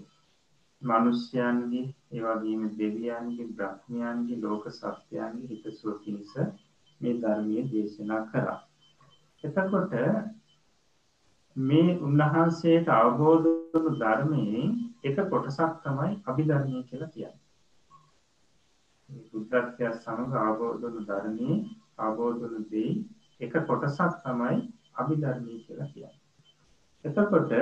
මිනිස්යන්ගේ 0.83 1.85
ඒ 2.12 2.22
වගේම 2.22 2.62
දෙවියන්ගේ 2.72 3.46
බ්‍රහ්මයන්ගේ 3.53 4.40
ලෝක 4.42 4.64
සත්‍යයන්ගේ 4.72 5.48
හිතසුව 5.53 5.94
පිණිස 6.03 6.35
මේ 7.00 7.14
ධර්මයේ 7.16 7.64
දේශනා 7.70 8.22
කරා. 8.27 8.59
එතකොට 9.44 9.92
මේ 11.57 11.96
උන්වහන්සේට 12.00 12.87
අවබෝධ 12.90 13.48
වුණු 13.72 13.90
ධර්මයේ 13.96 14.62
එක 15.05 15.16
කොටසක් 15.31 15.74
තමයි 15.83 16.12
අභිධර්මය 16.27 16.85
කියලා 16.85 17.11
කියන්නේ. 17.11 17.42
බුද්ධත්වය 19.29 19.85
සමග 19.96 20.33
අවබෝධ 20.42 20.81
වුණු 20.83 21.00
ධර්මයේ 21.05 21.57
අවබෝධ 21.98 22.38
වුණු 22.40 22.61
දේ 22.70 22.90
එක 23.40 23.53
කොටසක් 23.66 24.14
තමයි 24.23 24.57
අභිධර්මය 24.94 25.55
කියලා 25.61 25.88
කියන්නේ. 25.88 26.20
එතකොට 27.05 27.53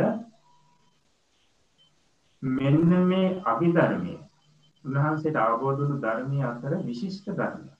මෙන්න 2.42 3.08
මේ 3.08 3.40
අභිධර්මය 3.44 4.14
උන්වහන්සේට 4.84 5.36
අවබෝධ 5.36 5.78
වුණු 5.78 5.96
ධර්මයේ 6.00 6.44
අතර 6.44 6.72
විශිෂ්ට 6.82 7.26
ධර්මයක්. 7.32 7.78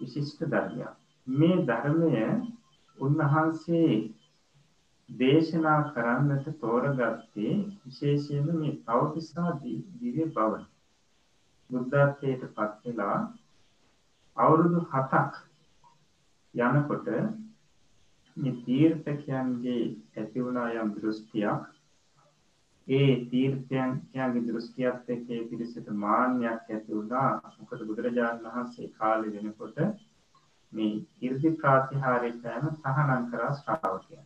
විශිෂ්ට 0.00 0.40
ධර්මයක්. 0.46 0.94
මේ 1.26 1.58
ධර්මය 1.64 2.22
උන්වහන්සේ 2.98 3.92
දේශනා 5.08 5.80
කරන්නට 5.92 6.46
තෝරගත්තේ 6.60 7.52
විශේෂයෙන්ම 7.82 8.48
මේ 8.54 8.78
තවතිසා 8.84 9.50
දිව්‍ය 9.60 10.24
භවන. 10.26 10.64
බුද්ධත්වයට 11.70 12.42
පත් 12.50 12.80
වෙලා 12.84 13.18
අවුරුදු 14.36 14.80
7ක් 14.90 15.47
යනකොට 16.58 17.08
මේ 18.36 18.54
තීර්ථකයන්ගේ 18.60 19.82
ඇති 20.16 20.38
වුණා 20.40 20.68
යම් 20.74 20.90
දෘෂ්ටියක් 20.94 21.62
ඒ 22.88 23.14
තීර්ථයන්ගේ 23.26 24.44
දෘෂ්ටියත් 24.44 25.10
එක්ක 25.10 25.26
ඒ 25.30 25.42
පිරිසට 25.46 25.88
මාන්නයක් 25.96 26.68
ඇති 26.68 26.90
වුණා. 26.90 27.30
මොකද 27.56 27.80
බුදුරජාණන් 27.82 28.46
වහන්සේ 28.46 28.92
කාලේ 28.94 29.32
වෙනකොට 29.34 29.76
මේ 30.72 30.94
이르දි 31.20 31.50
ප්‍රාතිහාර්ය 31.56 32.30
කරන 32.36 32.78
තහනම් 32.78 33.24
කරා 33.30 33.50
ශ්‍රාවකයන්. 33.54 34.24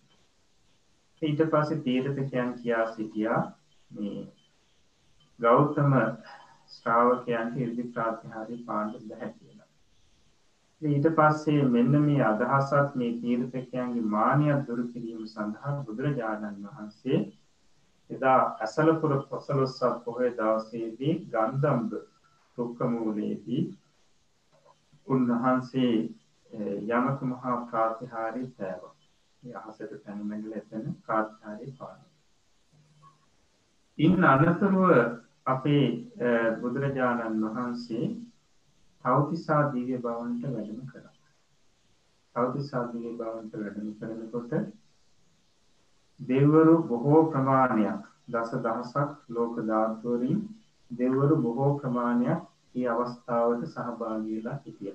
ඊට 1.23 1.43
පස්සේ 1.51 1.81
තීර්ථකයන් 1.81 2.55
කියා 2.57 2.87
සිටියා 2.93 3.43
මේ 3.91 4.23
ගෞතම 5.41 5.93
ශ්‍රාවකයන්ට 6.73 7.59
이르දි 7.59 7.91
ප්‍රාතිහාර්ය 7.91 8.63
පාණ්ඩ 8.67 9.09
බැහැ. 9.09 9.42
ඊට 10.83 11.07
පස්සේ 11.13 11.65
මෙන්න 11.67 11.95
මේ 12.01 12.23
අදහසත් 12.23 12.95
මේ 12.95 13.13
තීර්ථකයන්ගේ 13.19 14.09
මානියක් 14.09 14.65
දුරු 14.67 14.85
කිරීම 14.89 15.27
සඳහා 15.27 15.75
බුදුරජාණන් 15.83 16.65
වහන්සේ 16.67 17.21
එදා 18.11 18.41
ඇසලපුර 18.61 19.15
පොසලොස්සක් 19.27 20.01
පොහොය 20.05 20.31
දවසේදී 20.33 21.15
ගන්ධම්බ 21.29 21.93
රුක්කමූලයේදී 22.59 23.63
උන්වහන්සේ 25.07 25.95
යමක 26.91 27.23
මහා 27.25 27.57
ප්‍රාතිහාරී 27.67 28.49
පෑව. 28.53 28.83
අහසට 29.43 29.93
පැනමැගල 30.01 30.53
එතන 30.55 30.85
ප්‍රාතිහාරී 31.01 31.73
පාන. 31.79 32.01
ඉන් 33.99 34.25
අනතුරුව 34.25 34.91
අපේ 35.47 35.87
බුදුරජාණන් 36.61 37.43
වහන්සේ 37.47 38.05
තවතිසා 39.05 39.63
දිව්‍ය 39.73 39.99
භවන්ට 39.99 40.43
වැඩම 40.49 40.81
කළා. 40.87 41.17
තවතිසා 42.37 42.85
දිව්‍ය 42.89 43.13
භවන්ට 43.17 43.53
වැඩම 43.57 43.91
කරනකොට 43.99 44.53
දෙවරු 46.21 46.75
බොහෝ 46.85 47.23
ප්‍රමාණයක් 47.27 48.03
දස 48.29 48.51
දහසක් 48.59 49.11
ලෝක 49.31 49.55
ධාතුවරින් 49.65 50.41
දෙවරු 50.91 51.37
බොහෝ 51.39 51.71
ප්‍රමාණයක් 51.79 52.41
ඒ 52.75 52.87
අවස්ථාවට 52.89 53.65
සහභාගීලා 53.69 54.59
හිටිය. 54.59 54.95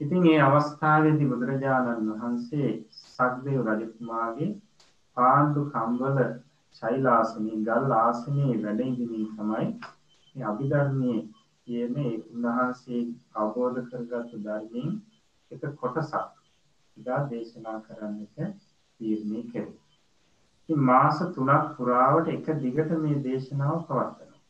ඉතින් 0.00 0.24
ඒ 0.26 0.40
අවස්ථාවේදී 0.42 1.28
බුදුරජාණන් 1.28 2.08
වහන්සේ 2.12 2.70
සක්දේව 3.02 3.68
රජතුමාගේ 3.72 4.50
පාණ්ඩු 5.16 5.60
කම්බල 5.68 6.18
ශෛලාසනයේ 6.82 7.62
ගල් 7.62 7.92
ආසනයේ 7.98 8.54
වැඩ 8.58 8.80
ඉඳිමින් 8.80 9.28
තමයි 9.32 9.68
මේ 10.34 10.46
අභිධර්මයේ 10.46 11.20
කියන 11.66 11.94
ඒ 11.98 12.14
උන්වහන්සේ 12.28 13.02
අවබෝධ 13.34 13.80
කරගත්තු 13.86 14.40
ධර්මයෙන් 14.40 14.90
එක 15.50 15.62
කොටසක් 15.76 16.14
ඉදා 16.96 17.20
දේශනා 17.28 17.78
කරන්නට 17.80 18.36
තීරණය 19.00 19.40
කෙරේ. 19.46 19.78
ඉතින් 20.68 20.80
මාස 20.82 21.18
3ක් 21.20 21.62
පුරාවට 21.76 22.28
එක 22.28 22.46
දිගට 22.58 22.90
මේ 22.98 23.22
දේශනාව 23.22 23.78
පවත්වනවා. 23.82 24.42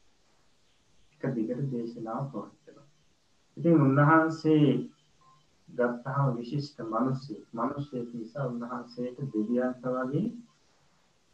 එක 1.14 1.22
දිගට 1.35 1.62
දේශනාව 1.70 2.22
පවත්වනවා. 2.31 2.88
ඉතින් 3.57 3.81
උන්වහන්සේ 3.81 4.68
ගත්තාම 5.68 6.37
විශිෂ්ට 6.37 6.79
මිනිස්සෙක්. 6.87 7.42
මිනිස්සෙක් 7.53 8.09
නිසා 8.12 8.46
උන්වහන්සේට 8.46 9.18
දෙවියන්ට 9.33 9.87
වගේ 9.88 10.27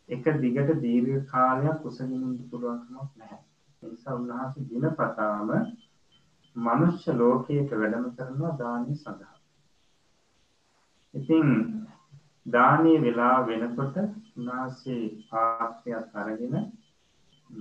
එක 0.08 0.24
දිගට 0.40 0.70
දීර්ඝ 0.80 1.24
කාලයක් 1.28 1.76
කුසගින්න 1.82 2.16
ඉන්න 2.18 2.38
පුළුවන්කමක් 2.50 3.10
නැහැ. 3.16 3.49
ඒ 3.82 3.88
නිසා 3.88 4.14
උන්වහන්සේ 4.14 4.68
දිනපතාම 4.70 5.50
මනුෂ්‍ය 6.56 7.12
ලෝකයට 7.14 7.70
වැඩම 7.74 8.06
කරනවා 8.16 8.52
දානය 8.58 8.94
සඳහා. 8.94 9.36
ඉතින් 11.14 11.48
දානීය 12.46 13.02
වෙලා 13.02 13.38
වෙනකොට 13.46 13.96
උන්වහන්සේ 14.36 15.02
පාත්‍රයක් 15.28 16.14
අරගෙන 16.16 16.54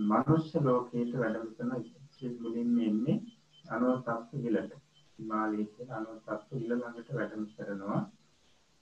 මනුෂ්‍ය 0.08 0.58
ලෝකයට 0.62 1.14
වැඩම 1.18 1.48
කරන 1.56 1.72
ඉතිරි 1.80 2.36
මුලින්ම 2.38 2.78
එන්නේ 2.84 3.18
අනෝතප්ප 3.66 4.30
විලට. 4.44 4.72
හිමාලයේ 5.20 5.66
තියෙන 5.68 5.92
අනුතත්තු 5.92 6.58
ඉල 6.58 6.72
ළඟට 6.72 7.10
වැඩම 7.14 7.44
කරනවා. 7.54 8.00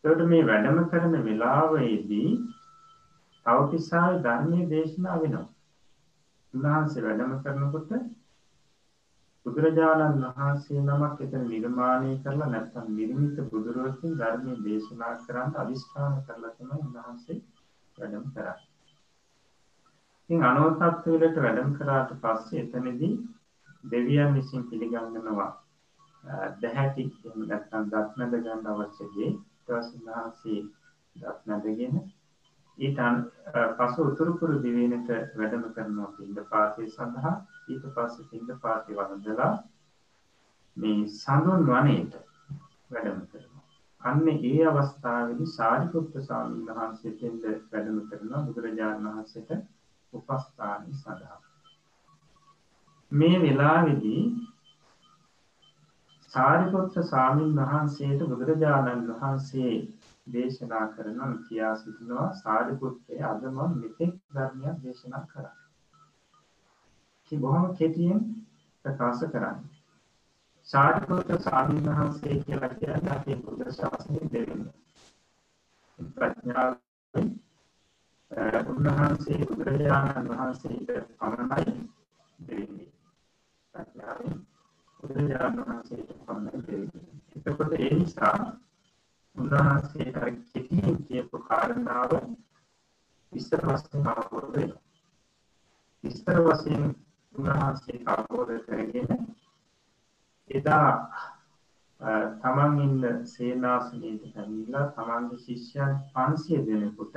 ඒකට 0.04 0.24
මේ 0.26 0.48
වැඩම 0.48 0.80
කරන 0.92 1.16
වෙලාවේදී 1.26 2.32
තවතිසාවේ 3.46 4.24
ධර්මයේ 4.24 4.70
දේශනා 4.70 5.18
වෙනවා. 5.22 5.48
උන්වහන්සේ 6.58 7.04
වැඩම 7.04 7.34
කරනකොට 7.42 7.92
බුදුරජාණන් 9.46 10.24
වහන්සේ 10.30 10.80
නමක් 10.82 11.18
එතන 11.22 11.44
නිර්මාණය 11.48 12.14
කරලා 12.24 12.50
නැත්නම් 12.50 12.88
නිර්මිත 12.96 13.38
බුදුරජාණන් 13.50 14.18
ධර්මයේ 14.18 14.64
දේශනා 14.64 15.14
කරන්න 15.22 15.56
අදිස්ථාන 15.58 16.18
කරලා 16.26 16.52
තමයි 16.54 16.80
උන්වහන්සේ 16.80 17.38
වැඩම 17.98 18.26
කරන්නේ. 18.32 18.68
ඉතින් 20.30 20.44
අනෝතත්ව 20.46 21.06
වලට 21.14 21.38
වැඩම 21.40 21.72
කරාට 21.76 22.12
පස්සේ 22.20 22.64
එතනදී 22.64 23.14
දෙවියන් 23.84 24.34
විසින් 24.34 24.68
පිළිගන්නවා 24.70 25.52
දැහැටි 26.62 27.04
එහෙම 27.20 27.46
නැත්නම් 27.46 27.86
දත් 27.92 28.18
නැද 28.18 28.34
ගන්න 28.38 28.68
අවශ්‍ය 28.68 29.06
දේ 29.14 29.30
ඊටවස්නාසී 29.30 30.60
දත් 31.16 31.40
නැදගෙන 31.46 31.96
ඊට 32.78 33.00
පසු 33.78 34.00
උතුරු 34.04 34.38
කුරු 34.38 34.56
දිවයිනට 34.60 35.10
වැඩම 35.36 35.64
කරනවා 35.72 36.12
පින්ද 36.14 36.40
පාතේ 36.46 36.88
සඳහා. 36.90 37.36
ඊට 37.68 37.86
පස්සේ 37.92 38.30
පින්ද 38.30 38.50
පාතේ 38.62 38.98
වන්දලා 38.98 39.54
මේ 40.78 41.08
සඳුන් 41.14 41.66
වනයේට 41.66 42.14
වැඩම 42.90 43.22
කරනවා. 43.24 43.64
අන්න 44.02 44.28
ඒ 44.28 44.60
අවස්ථාවේදී 44.66 45.50
සාරිපුත්ත 45.52 46.14
ස්වාමීන් 46.22 46.70
වහන්සේ 46.72 47.18
දෙන්න 47.18 47.42
වැඩම 47.72 47.98
කරනවා 48.10 48.46
බුදුරජාණන් 48.46 49.08
වහන්සේට 49.08 49.52
උපස්ථාන 50.14 50.86
සඳහා. 50.96 51.42
මේ 53.12 53.42
වෙලාවේදී 53.42 54.24
සාරිපුත්‍ර 56.32 57.04
ස්වාමීන් 57.06 57.56
වහන්සේට 57.58 58.24
බුදුරජාණන් 58.30 59.08
වහන්සේ 59.12 59.76
දේශනා 60.28 60.88
කරනවා 60.88 61.32
කියා 61.46 61.76
සිටිනවා 61.76 62.28
සාරිපුත්‍රය 62.36 63.24
අද 63.24 63.42
මම 63.46 63.80
මෙතෙක් 63.80 64.14
ධර්මයක් 64.32 64.78
දේශනා 64.84 65.24
කරා. 65.28 65.56
කි 67.26 67.36
බොහොම 67.38 67.66
කෙටියෙන් 67.76 68.20
ප්‍රකාශ 68.86 69.24
කරන්නේ. 69.28 69.78
සාරිපුත්‍ර 70.68 71.40
ස්වාමීන් 71.40 71.90
වහන්සේ 71.90 72.36
කියලා 72.40 72.70
කියන්නේ 72.72 73.12
අපේ 73.12 73.38
බුද්ධ 73.38 73.72
ශාසනයේ 73.72 74.32
දෙවියන්. 74.32 74.64
ප්‍රඥාවෙන් 76.10 77.28
උන්වහන්සේ 78.68 79.40
බුදුරජාණන් 79.46 80.30
වහන්සේට 80.30 81.08
පමණයි 81.16 81.76
දෙන්නේ. 82.40 82.90
ප්‍රඥාවෙන් 83.74 84.38
බුදුරජාණන් 85.00 85.62
වහන්සේට 85.62 86.16
පමණයි 86.22 86.64
දෙන්නේ. 86.68 87.06
එතකොට 87.38 87.74
ඒ 87.76 87.94
නිසා 87.94 88.38
උන්වහන්සේට 89.38 90.18
කෙටියෙන් 90.46 90.98
කියපු 91.04 91.38
කාරණාව 91.42 92.12
විස්තර 93.34 93.62
වශයෙන් 93.64 94.08
අවබෝධ 94.10 94.52
වෙනවා. 94.52 94.82
විස්තර 96.04 96.38
වශයෙන් 96.44 96.86
උන්වහන්සේ 97.36 98.04
අවබෝධ 98.08 98.54
කරගෙන 98.66 99.28
එදා 100.50 100.92
තමන් 102.40 102.80
ඉන්න 102.80 103.04
සේනාසනයට 103.26 104.24
පැමිණිලා 104.30 104.86
තමන්ගේ 104.94 105.40
ශිෂ්‍යයන් 105.40 105.94
500 106.16 106.66
දෙනෙකුට 106.66 107.16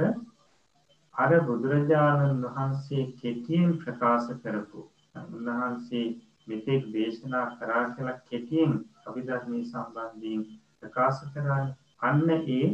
අර 1.14 1.32
බුදුරජාණන් 1.42 2.46
වහන්සේ 2.48 3.04
කෙටියෙන් 3.16 3.76
ප්‍රකාශ 3.78 4.30
කරපු 4.40 4.80
උන්වහන්සේ 5.16 6.06
මෙතෙක් 6.48 6.82
දේශනා 6.92 7.46
කරා 7.56 7.84
කියලා 7.90 8.18
කෙටියෙන් 8.24 8.72
අභිධර්මයේ 9.06 9.64
සම්බන්ධයෙන් 9.66 10.42
ප්‍රකාශ 10.78 11.22
කරන්නේ 11.28 11.68
අන්න 12.02 12.30
ඒ 12.30 12.66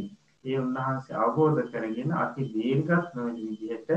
ඒ 0.45 0.59
උන්වහන්සේ 0.59 1.19
අවබෝධ 1.19 1.61
කරගෙන 1.69 2.11
අති 2.17 2.49
දීර්ඝත් 2.51 3.15
නොවන 3.15 3.37
විදිහට 3.39 3.91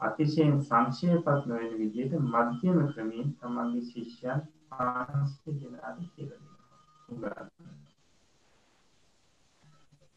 අතිශයින් 0.00 0.54
සංක්ෂේපත් 0.62 1.46
නොවන 1.46 1.72
විදිහට 1.78 2.14
මධ්‍යම 2.26 2.78
ක්‍රමයෙන් 2.88 3.28
තමන්ගේ 3.36 3.84
ශිෂ්‍යයන් 3.86 4.40
පාන්සිය 4.70 5.54
දෙනාට 5.56 5.98
කියලා 6.10 6.40
දෙනවා. 7.08 7.46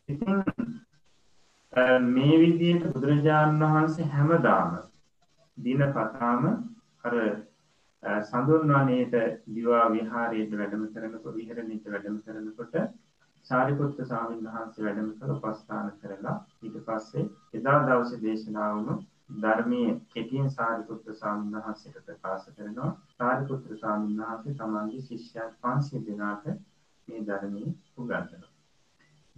ඉතින් 0.09 0.39
මේ 2.07 2.39
විදිහට 2.39 2.89
බුදුරජාණන් 2.89 3.63
වහන්සේ 3.65 4.07
හැමදාම 4.07 4.73
දිනපතාම 5.57 6.43
අර 7.03 7.15
සඳුන් 8.23 8.73
වනයේට 8.73 9.15
දිවා 9.51 9.85
විහාරයට 9.91 10.51
වැඩම 10.55 10.83
කරනකොට 10.89 11.35
විහරණයට 11.35 11.85
වැඩම 11.87 12.17
කරනකොට 12.21 12.75
සාරිපුත්ත 13.45 14.01
ස්වාමීන් 14.01 14.47
වහන්සේ 14.47 14.85
වැඩම 14.85 15.09
කළ 15.13 15.31
උපස්ථාන 15.33 15.91
කරලා 15.99 16.35
ඊට 16.61 16.77
පස්සේ 16.83 17.23
එදා 17.53 17.79
දවසේ 17.83 18.21
දේශනාවම 18.21 18.89
ධර්මයේ 19.37 19.95
කෙටියෙන් 20.09 20.51
සාරිපුත්ත 20.51 21.07
ස්වාමීන් 21.13 21.55
වහන්සේට 21.57 22.05
ප්‍රකාශ 22.05 22.47
කරනවා 22.51 22.91
සාරිපුත්‍ර 23.13 23.77
ස්වාමීන් 23.77 24.21
වහන්සේ 24.21 24.53
තමන්ගේ 24.55 25.01
ශිෂ්‍යයන් 25.01 25.51
500 25.63 26.03
දෙනාට 26.05 26.45
මේ 27.07 27.21
ධර්මයේ 27.23 27.69
උගන්වනවා. 27.97 28.51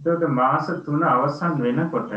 එතකොට 0.00 0.28
මාස 0.32 0.66
3 0.82 1.10
අවසන් 1.10 1.62
වෙනකොට 1.62 2.12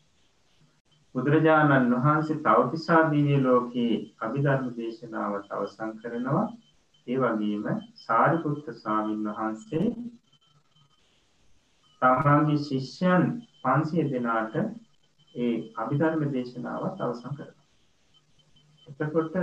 බුදුරජාණන් 1.14 1.96
වහන්සේ 1.96 2.42
තවතිසා 2.44 3.02
දිව්‍ය 3.10 3.40
ලෝකයේ 3.42 3.96
අභිධර්ම 4.20 4.68
දේශනාවත් 4.76 5.50
අවසන් 5.52 5.96
කරනවා. 6.00 6.44
ඒ 7.06 7.18
වගේම 7.18 7.66
සාරිපුත්ත 7.96 8.70
ස්වාමීන් 8.74 9.28
වහන්සේ 9.30 9.84
තමන්ගේ 12.02 12.58
ශිෂ්‍යයන් 12.60 13.24
500 13.62 14.10
දෙනාට 14.10 14.54
ඒ 15.34 15.52
අභිධර්ම 15.76 16.22
දේශනාවත් 16.30 17.00
අවසන් 17.00 17.32
කරනවා. 17.32 17.66
එතකොට 18.88 19.34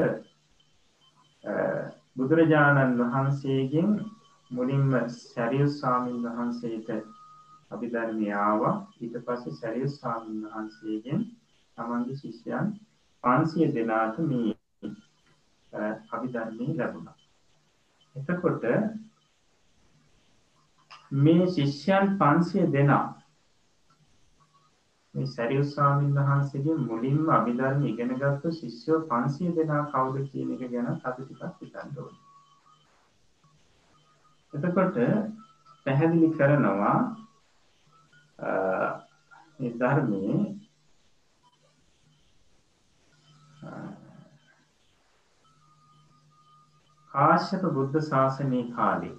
බුදුරජාණන් 2.16 3.00
වහන්සේගෙන් 3.02 3.92
මුලින්ම 4.52 4.92
සරියු 5.12 5.68
ස්වාමීන් 5.70 6.26
වහන්සේට 6.28 6.90
අභිධර්මය 7.72 8.28
ආවා 8.40 8.76
ඊට 9.00 9.16
පස්සේ 9.26 9.54
සරියු 9.54 9.90
ස්වාමීන් 9.90 10.44
වහන්සේගෙන් 10.48 11.22
තමන්ගේ 11.78 12.16
ශිෂ්‍යයන් 12.16 12.68
500 13.24 13.74
දෙනාට 13.74 14.18
මේ 14.22 14.54
අභිධර්මය 16.12 16.68
ලැබුණා. 16.74 17.18
එතකොට 18.16 18.64
මේ 21.14 21.48
ශිෂ්‍යයන් 21.48 22.18
500 22.20 22.72
දෙනා 22.72 23.24
මේ 25.16 25.26
සරියු 25.28 25.64
ස්වාමීන් 25.66 26.16
වහන්සේගේ 26.18 26.78
මුලින්ම 26.82 27.30
අභිධර්ම 27.30 27.84
ඉගෙනගත්තු 27.86 28.52
ශිෂ්‍යෝ 28.52 29.00
500 29.10 29.56
දෙනා 29.56 29.82
කවුද 29.88 30.16
කියන 30.28 30.54
එක 30.56 30.64
ගැන 30.72 30.88
අපි 30.90 31.24
ටිකක් 31.24 31.60
හිතන්න 31.60 31.98
ඕනේ. 31.98 32.22
එතකොට 34.54 34.98
පැහැදිලි 35.86 36.30
කරනවා 36.32 36.98
මේ 39.60 39.72
ධර්මයේ 39.76 40.40
කාශ්‍යප 47.12 47.70
බුද්ධ 47.72 48.02
ශාසනයේ 48.04 48.66
කාලේ 48.72 49.16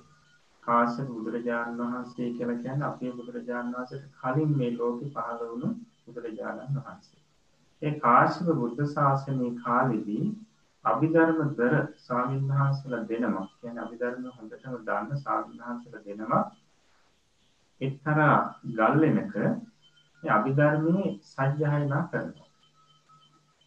කාශ්‍යප 0.66 1.08
බුදුරජාණන් 1.10 1.82
වහන්සේ 1.82 2.30
කියලා 2.32 2.58
කියන්නේ 2.58 2.88
අපේ 2.88 3.12
බුදුරජාණන් 3.12 3.74
වහන්සේට 3.74 4.06
කලින් 4.20 4.56
මේ 4.56 4.70
ලෝකෙ 4.72 5.10
පහළ 5.10 5.42
වුණු 5.42 5.70
බුදුරජාණන් 6.04 6.78
වහන්සේ. 6.78 7.20
ඒ 7.82 7.92
කාශ්‍යප 7.98 8.48
බුද්ධ 8.56 8.82
ශාසනයේ 8.90 9.52
කාලෙදී 9.60 10.24
අභිධර්ම 10.84 11.40
දර 11.54 11.74
ස්වාමීන් 11.98 12.48
වහන්සේලා 12.50 13.04
දෙනමක් 13.04 13.50
කියන්නේ 13.52 13.84
අභිධර්ම 13.84 14.24
හොඳටම 14.32 14.78
දන්න 14.82 15.20
ස්වාමීන් 15.20 15.60
වහන්සේලා 15.60 16.04
දෙනමක් 16.06 16.34
එක්තරා 17.80 18.34
ගල්ලෙනක 18.72 19.36
මේ 19.36 20.32
අභිධර්මයේ 20.32 21.12
සජ්ජායනා 21.26 22.02
කරනවා. 22.08 22.48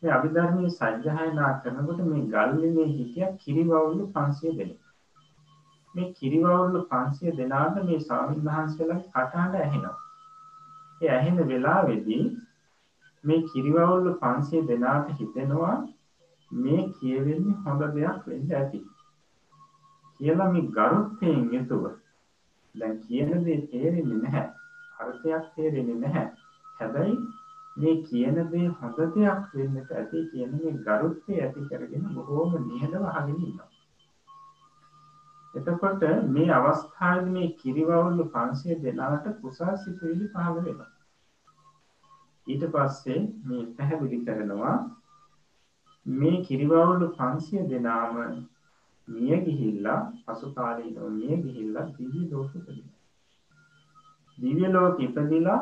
මේ 0.04 0.12
අභිධර්මයේ 0.12 0.72
සජ්ජායනා 0.72 1.54
කරනකොට 1.62 2.04
මේ 2.06 2.28
ගල්ලෙනේ 2.28 2.90
හිටිය 2.90 3.32
කිරිවවුලු 3.38 4.12
500 4.14 4.58
දෙනෙක්. 4.58 4.87
මේ 5.98 6.10
කිරිවවුල්ල 6.14 6.76
500 6.90 7.38
දෙනාට 7.38 7.78
මේ 7.84 8.00
ස්වාමීන් 8.00 8.48
වහන්සේලාගේ 8.48 9.12
කටහඬ 9.12 9.56
ඇහෙනවා. 9.58 9.96
ඒ 11.02 11.12
ඇහෙන 11.12 11.40
වෙලාවේදී 11.48 12.24
මේ 13.24 13.40
කිරිවවුල්ල 13.46 14.10
500 14.20 14.68
දෙනාට 14.68 15.14
හිතෙනවා 15.20 15.78
මේ 16.52 16.82
කියවෙන්නේ 16.92 17.58
හොඳ 17.64 17.88
දෙයක් 17.94 18.28
වෙන්න 18.28 18.54
ඇති. 18.54 18.84
කියලා 20.20 20.52
මේ 20.52 20.68
ගරුත්වයෙන් 20.72 21.50
යුතුව 21.54 21.88
දැන් 22.76 23.00
කියන 23.02 23.34
දේ 23.46 23.58
තේරෙන්නේ 23.68 24.20
නැහැ. 24.20 24.46
අර්ථයක් 25.00 25.50
තේරෙන්නේ 25.56 25.98
නැහැ. 25.98 26.28
හැබැයි 26.80 27.18
මේ 27.78 27.96
කියන 28.04 28.38
දේ 28.52 28.68
හොඳ 28.78 29.02
දෙයක් 29.16 29.50
වෙන්නට 29.54 29.92
ඇති 29.94 30.24
කියන 30.32 30.54
මේ 30.56 30.78
ගරුත්වය 30.86 31.42
ඇති 31.42 31.68
කරගෙන 31.70 32.08
බොහෝම 32.14 32.56
නිහඬව 32.62 33.10
අහගෙන 33.12 33.42
ඉන්නවා. 33.42 33.70
එතකොට 35.58 36.04
මේ 36.30 36.50
අවස්ථාවේ 36.52 37.30
මේ 37.30 37.48
කිරිවවුල්ලු 37.56 38.26
500 38.34 38.78
දෙනාට 38.82 39.26
කුසල් 39.40 39.74
සිතුවිලි 39.78 40.28
පහළ 40.30 40.60
වෙනවා. 40.60 40.92
ඊට 42.48 42.64
පස්සේ 42.74 43.20
මේ 43.46 43.64
පැහැදිලි 43.78 44.20
කරනවා 44.26 44.76
මේ 46.06 46.36
කිරිවවුල්ලු 46.42 47.08
500 47.16 47.66
දෙනාම 47.70 48.20
මිය 49.08 49.40
ගිහිල්ලා 49.42 50.00
පසු 50.26 50.54
කාලීනව 50.54 51.02
මිය 51.12 51.36
ගිහිල්ලා 51.40 51.88
දිව්‍ය 51.94 52.22
ලෝකෙ 52.30 52.58
ඉපදිනවා. 52.60 52.96
දිව්‍ය 54.38 54.68
ලෝකෙ 54.70 55.04
ඉපදිලා 55.04 55.62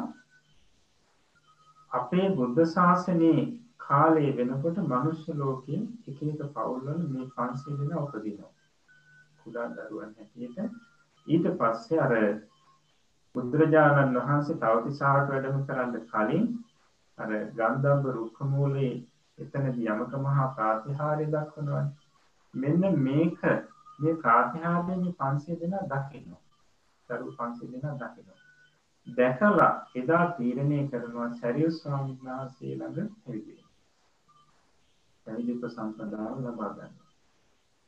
අපේ 1.91 2.27
බුද්ධ 2.31 2.65
ශාසනයේ 2.69 3.45
කාලය 3.79 4.25
වෙනකොට 4.37 4.77
මනුෂ්‍ය 4.85 5.31
ලෝකයේ 5.35 5.81
එක 6.07 6.19
එක 6.23 6.45
පවුල්වල 6.53 7.01
මේ 7.07 7.31
500 7.33 7.79
දෙනා 7.79 8.03
උපදිනවා. 8.03 8.54
කුඩා 9.45 9.67
දරුවන් 9.71 10.13
හැටියට 10.13 10.57
ඊට 11.27 11.49
පස්සේ 11.55 11.99
අර 11.99 12.13
බුදුරජාණන් 13.35 14.19
වහන්සේ 14.19 14.59
තවතිසාවට 14.59 15.31
වැඩම 15.31 15.59
කරන්න 15.65 16.07
කලින් 16.07 16.47
අර 17.17 17.35
ගන්ධබ්බ 17.53 18.09
රුක්ක 18.13 18.41
මූලේ 18.47 18.93
එතනදී 19.37 19.91
යමක 19.91 20.17
මහා 20.21 20.47
ප්‍රාතිහාර්ය 20.53 21.29
දක්වනවානේ 21.29 22.63
මෙන්න 22.63 23.03
මේක 23.03 23.45
මේ 23.99 24.17
ප්‍රාතිහාර්යයේ 24.17 24.97
මේ 24.97 25.15
500 25.19 25.61
දෙනා 25.61 25.85
දකිනවා 25.87 26.43
දරු 27.09 27.37
500 27.37 27.71
දෙනා 27.71 27.95
දකිනවා 27.97 28.43
දැකලා 29.07 29.73
එදා 29.95 30.25
තීරණය 30.31 30.77
කරනවා 30.87 31.29
සරියුස් 31.35 31.81
ස්වාමීන් 31.81 32.19
වහන්සේ 32.21 32.73
ළඟ 32.73 33.11
ඇවිදින්න. 33.25 33.65
පැවිදි 35.27 35.57
ප්‍රසම්පදාව 35.57 36.39
ලබා 36.41 36.71
ගන්න. 36.71 37.04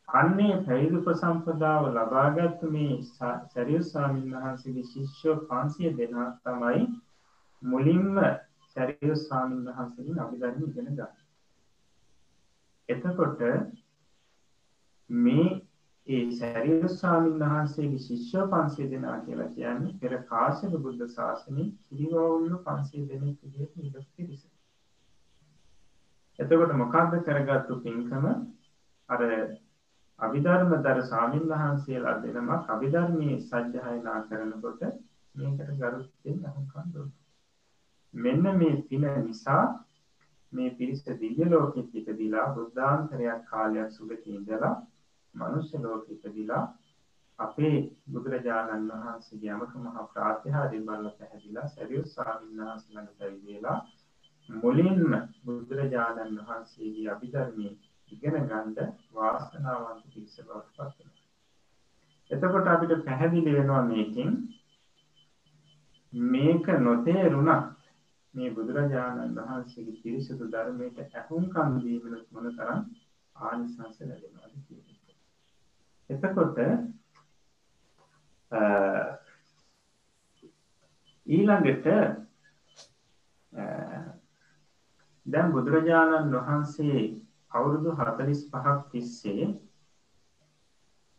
අන්නේ 0.10 0.64
පැවිදි 0.64 0.98
උපසම්පදාව 0.98 1.86
ලබාගත් 1.90 2.62
මේ 2.70 2.94
සරියු 3.48 3.82
ස්වාමීන් 3.84 4.36
වහන්සේගේ 4.36 4.86
ශිෂ්‍යෝ 4.86 5.36
500 5.48 5.92
දෙනා 5.98 6.28
තමයි 6.44 6.84
මුලින්ම 7.64 8.20
සැරියු 8.76 9.16
ස්වාමීන් 9.18 9.66
වහන්සේගෙන් 9.70 10.20
අභිධර්ම 10.20 10.64
ඉගෙන 10.64 10.88
ගන්න. 10.92 11.12
එතකොට 12.90 13.44
මේ 15.10 15.48
ඒ 16.08 16.24
සැරියු 16.34 16.90
ස්වාමීන් 16.92 17.46
වහන්සේගේ 17.46 18.00
ශිෂ්‍ය 18.00 18.48
500 18.50 18.90
දෙනා 18.90 19.20
කියලා 19.22 19.52
කියන්නේ 19.52 19.96
පෙර 20.02 20.18
කාශ්‍යප 20.26 20.82
බුද්ධ 20.82 21.08
ශාසනයේ 21.12 21.70
කිරිවවුල්ල 21.84 22.58
500 22.66 23.06
දෙනෙක් 23.08 23.38
විදිහට 23.44 23.78
ඉඳපු 23.80 24.08
පිරිස. 24.16 24.44
එතකොට 26.40 26.76
මොකක්ද 26.78 27.24
කරගත්තු 27.26 27.82
පින්කම 27.84 28.26
අර 29.10 29.22
අභිධර්මදර 30.20 31.00
ස්වාමීන් 31.04 31.50
වහන්සේලා 31.50 32.16
දෙනමක් 32.22 32.70
අභිධර්මයේ 32.70 33.38
සජ්ජායනා 33.42 34.20
කරනකොට 34.24 34.82
මේකට 35.36 35.70
ගරුත්වෙන් 35.76 36.40
අහුම්කම් 36.46 36.88
දුන්නා. 36.94 37.26
මෙන්න 38.14 38.46
මේ 38.56 38.76
පින 38.84 39.06
නිසා 39.20 39.66
මේ 40.54 40.70
පිරිස 40.72 41.02
දිව්‍ය 41.16 41.46
ලෝකෙට 41.46 41.96
ඉපදිලා 41.96 42.48
බුද්ධාන්තරයක් 42.54 43.42
කාලයක් 43.46 43.90
සුගතිය 43.92 44.36
ඉඳලා 44.36 44.76
මනුෂ්‍ය 45.36 45.78
ලෝකෙ 45.78 46.12
ඉපදිලා 46.14 46.64
අපේ 47.40 47.78
බුදුරජාණන් 48.08 48.90
වහන්සේගේ 48.92 49.52
යමක 49.52 49.74
මහා 49.78 50.06
ප්‍රාතිහාර්ය 50.08 50.80
බලලා 50.82 51.12
පැහැදිලා 51.12 51.68
සරියුත් 51.68 52.08
ස්වාමීන් 52.08 52.62
වහන්සේ 52.62 52.94
ළඟ 52.94 53.18
පැවිදිලා 53.20 53.78
මුලින්ම 54.50 55.14
බුදුරජාණන් 55.46 56.40
වහන්සේගේ 56.40 57.08
අභිධර්මයේ 57.10 57.74
ඉගෙන 58.12 58.36
ගන්න 58.44 58.94
වාසනාවන්ත 59.14 60.04
පිරිස 60.08 60.36
බවට 60.40 60.76
පත් 60.78 60.96
වෙනවා. 60.98 61.26
එතකොට 62.32 62.68
අපිට 62.68 63.06
පැහැදිලි 63.06 63.52
වෙනවා 63.54 63.84
මේකෙන් 63.84 64.32
මේක 66.14 66.68
නොතේරුණත් 66.80 67.76
මේ 68.34 68.50
බුදුරජාණන් 68.52 69.36
වහන්සේගේ 69.38 70.02
පිරිසිදු 70.02 70.46
ධර්මයට 70.48 71.16
ඇහුම්කන් 71.16 71.80
දීමෙන් 71.82 72.24
මොනතරම් 72.32 72.82
ආනිසංස 73.36 74.00
ලැබෙනවද 74.02 74.56
කියන 74.66 74.86
එක. 74.90 75.06
එතකොට 76.10 76.58
ඊළඟට 81.28 81.88
දැන් 85.26 85.52
බුදුරජාණන් 85.52 86.36
වහන්සේ 86.36 87.02
අවුරුදු 87.52 87.92
හතලිස් 87.92 88.42
පහක් 88.52 88.78
තිස්සේ 88.92 89.46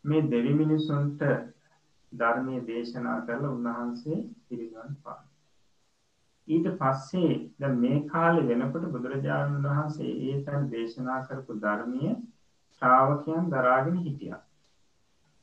මේ 0.04 0.26
දෙවි 0.26 0.52
මිනිසුන්ට 0.54 1.20
ධර්මය 2.12 2.60
දේශනා 2.62 3.18
කරල 3.26 3.44
උන්වහන්සේ 3.46 4.18
පිරිගන් 4.44 4.92
පා. 5.02 5.20
ඊට 6.48 6.66
පස්සේ 6.76 7.32
ද 7.58 7.72
මේ 7.74 8.04
කාලෙ 8.06 8.42
වෙනකොට 8.42 8.84
බුදුරජාණන් 8.86 9.64
වහන්සේ 9.66 10.12
ඒ 10.24 10.36
තැන් 10.44 10.70
දේශනා 10.70 11.20
කරපු 11.26 11.52
ධර්මය 11.56 12.04
ශ්‍රාවකයන් 12.72 13.50
දරාගෙන 13.50 13.98
හිටිය. 13.98 14.34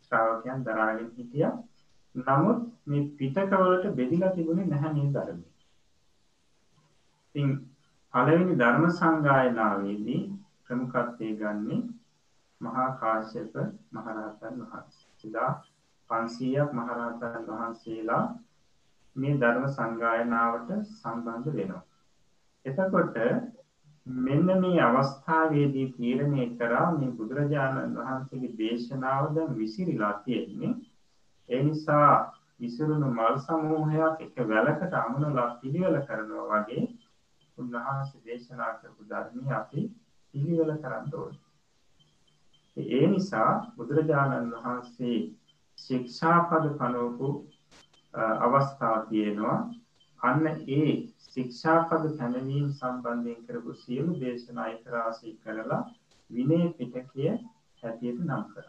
ශ්‍රාවකයන් 0.03 0.63
දරාගෙන 0.63 1.09
හිටිය 1.11 1.49
නමුත් 2.15 2.59
මේ 2.85 3.09
පිටකවලට 3.17 3.85
බෙදිලා 3.95 4.31
තිබුණේ 4.31 4.67
නැහැ 4.67 4.93
මේ 4.93 5.11
ධර්මය. 5.11 5.45
පළවෙනි 8.13 8.53
ධර්ම 8.55 8.85
සංගායනාවේදී 8.91 10.21
ප්‍රමුඛත්වය 10.69 11.29
ගන්නේ 11.35 11.81
මහා 12.61 12.89
කාශ්‍යප 12.95 13.53
මහරහතන් 13.91 14.61
වහන්සේ. 14.63 15.09
එදා 15.23 15.51
500ක් 16.09 16.67
මහරහතන් 16.73 17.43
වහන්සේලා 17.49 18.23
මේ 19.15 19.35
ධර්ම 19.37 19.67
සංගායනාවට 19.69 20.71
සම්බන්ධ 20.93 21.51
වෙනවා. 21.51 21.83
එතකොට 22.65 23.17
මෙන්න 24.05 24.49
මේ 24.59 24.81
අවස්ථාවේදී 24.81 25.85
තීරණය 25.91 26.47
කරා 26.55 26.87
මේ 26.93 27.11
බුදුරජාණන් 27.11 27.97
වහන්සේගේ 27.97 28.57
දේශනාව 28.57 29.29
දැන් 29.35 29.55
විසිරීලා 29.55 30.13
තියෙන්නේ. 30.19 30.73
ඒ 31.49 31.61
නිසා 31.63 32.11
විසිරුණු 32.59 33.09
මල් 33.09 33.37
සමූහයක් 33.39 34.21
එක 34.21 34.35
වැලකට 34.47 34.93
අමුණලා 34.95 35.49
පිළිවෙල 35.55 35.97
කරනවා 36.03 36.61
වගේ 36.61 36.83
උන්වහන්සේ 37.57 38.23
දේශනා 38.23 38.71
කරපු 38.73 39.09
ධර්මය 39.09 39.53
අපි 39.53 39.81
පිළිවෙල 40.35 40.71
කරන්න 40.77 41.11
ඕන. 41.15 41.33
ඒ 42.77 43.07
නිසා 43.07 43.51
බුදුරජාණන් 43.75 44.53
වහන්සේ 44.55 45.17
ශික්ෂාපද 45.77 46.65
පනෝපු 46.79 47.29
අවස්ථාව 48.13 49.05
තියෙනවා 49.09 49.57
අන්න 50.19 50.45
ඒ 50.47 50.91
ශික්ෂාපද 51.27 52.05
පැනවීම් 52.19 52.67
සම්බන්ධයෙන් 52.71 53.45
කරපු 53.47 53.77
සියලු 53.79 54.19
දේශනා 54.19 54.67
එකරාශී 54.69 55.33
කරලා 55.43 55.81
විනය 56.29 56.59
පිටකය 56.77 57.27
හැටියට 57.83 58.21
නම් 58.21 58.43
කර. 58.51 58.67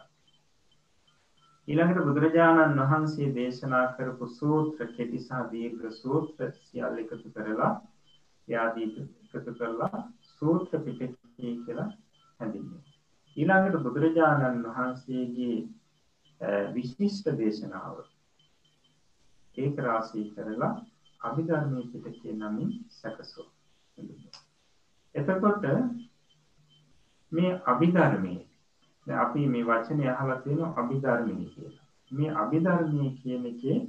ඊළඟට 1.67 2.07
බුදුරජාණන් 2.07 2.83
වහන්සේ 2.83 3.29
දේශනා 3.35 3.85
කරපු 3.95 4.33
සූත්‍ර 4.33 4.91
කෙටිසා 4.95 5.43
දීර්ඝ 5.51 5.87
සූත්‍ර 5.95 6.51
සියල් 6.61 7.01
එකතු 7.03 7.35
කරලා 7.35 7.73
යාදී 8.47 8.91
එකතු 8.97 9.51
කරලා 9.53 10.05
සූත්‍ර 10.31 10.85
පිටක 11.37 11.65
කියලා 11.65 11.89
හැඳින්වෙනවා. 12.39 12.83
ඊළඟට 13.37 13.83
බුදුරජාණන් 13.83 14.63
වහන්සේගේ 14.67 15.57
විශිෂ්ට 16.73 17.27
දේශනාව 17.37 17.97
ඒක 19.57 19.77
රාශී 19.79 20.25
කරලා 20.31 20.73
අභිධර්මයේ 21.21 21.89
පිටකේ 21.93 22.33
නමින් 22.33 22.71
සැකසෝ. 22.89 23.47
එතකොට 25.15 25.63
මේ 27.31 27.51
අභිධර්මයේ 27.65 28.41
අපි 29.07 29.47
මේ 29.47 29.63
වචනේ 29.63 30.11
අහලා 30.11 30.41
තියෙනවා 30.41 30.73
අභිධර්මයේ 30.77 31.49
කියලා. 31.49 31.85
මේ 32.11 32.31
අභිධර්මයේ 32.33 33.11
කියන 33.13 33.45
එකේ 33.45 33.79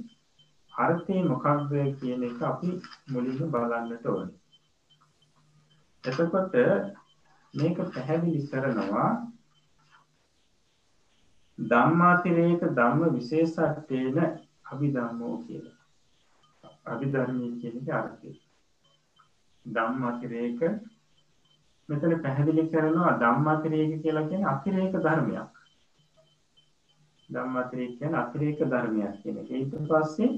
අර්ථය 0.73 1.23
මොකක්ද 1.23 1.71
කියන 1.99 2.23
එක 2.23 2.41
අපි 2.43 2.69
මුලින්ම 3.07 3.51
බලන්නට 3.51 4.05
ඕනේ. 4.05 4.39
එතකොට 6.03 6.53
මේක 7.53 7.77
පැහැදිලි 7.93 8.47
කරනවා 8.47 9.09
ධම්මාතිරේක 11.57 12.61
ධම්ම 12.71 13.15
විශේෂත්වයන 13.15 14.17
අභිධම්මෝ 14.65 15.35
කියලා. 15.39 15.77
අභිධර්මය 16.85 17.47
කියන 17.61 17.75
එක 17.79 17.89
අර්ථය. 17.91 18.31
ධම්මාතිරේක 19.65 20.59
මෙතන 21.89 22.13
පැහැදිලි 22.21 22.63
කරනවා 22.67 23.13
ධම්මාතිරේක 23.19 24.01
කියලා 24.03 24.27
කියන්නේ 24.27 24.51
අතිරේක 24.53 24.93
ධර්මයක්. 24.97 25.51
ධම්මාතිරේක 27.29 27.93
කියන්නේ 27.97 28.19
අතිරේක 28.19 28.59
ධර්මයක් 28.65 29.15
කියන 29.21 29.37
එක. 29.37 29.49
ඊට 29.51 29.73
පස්සේ 29.89 30.31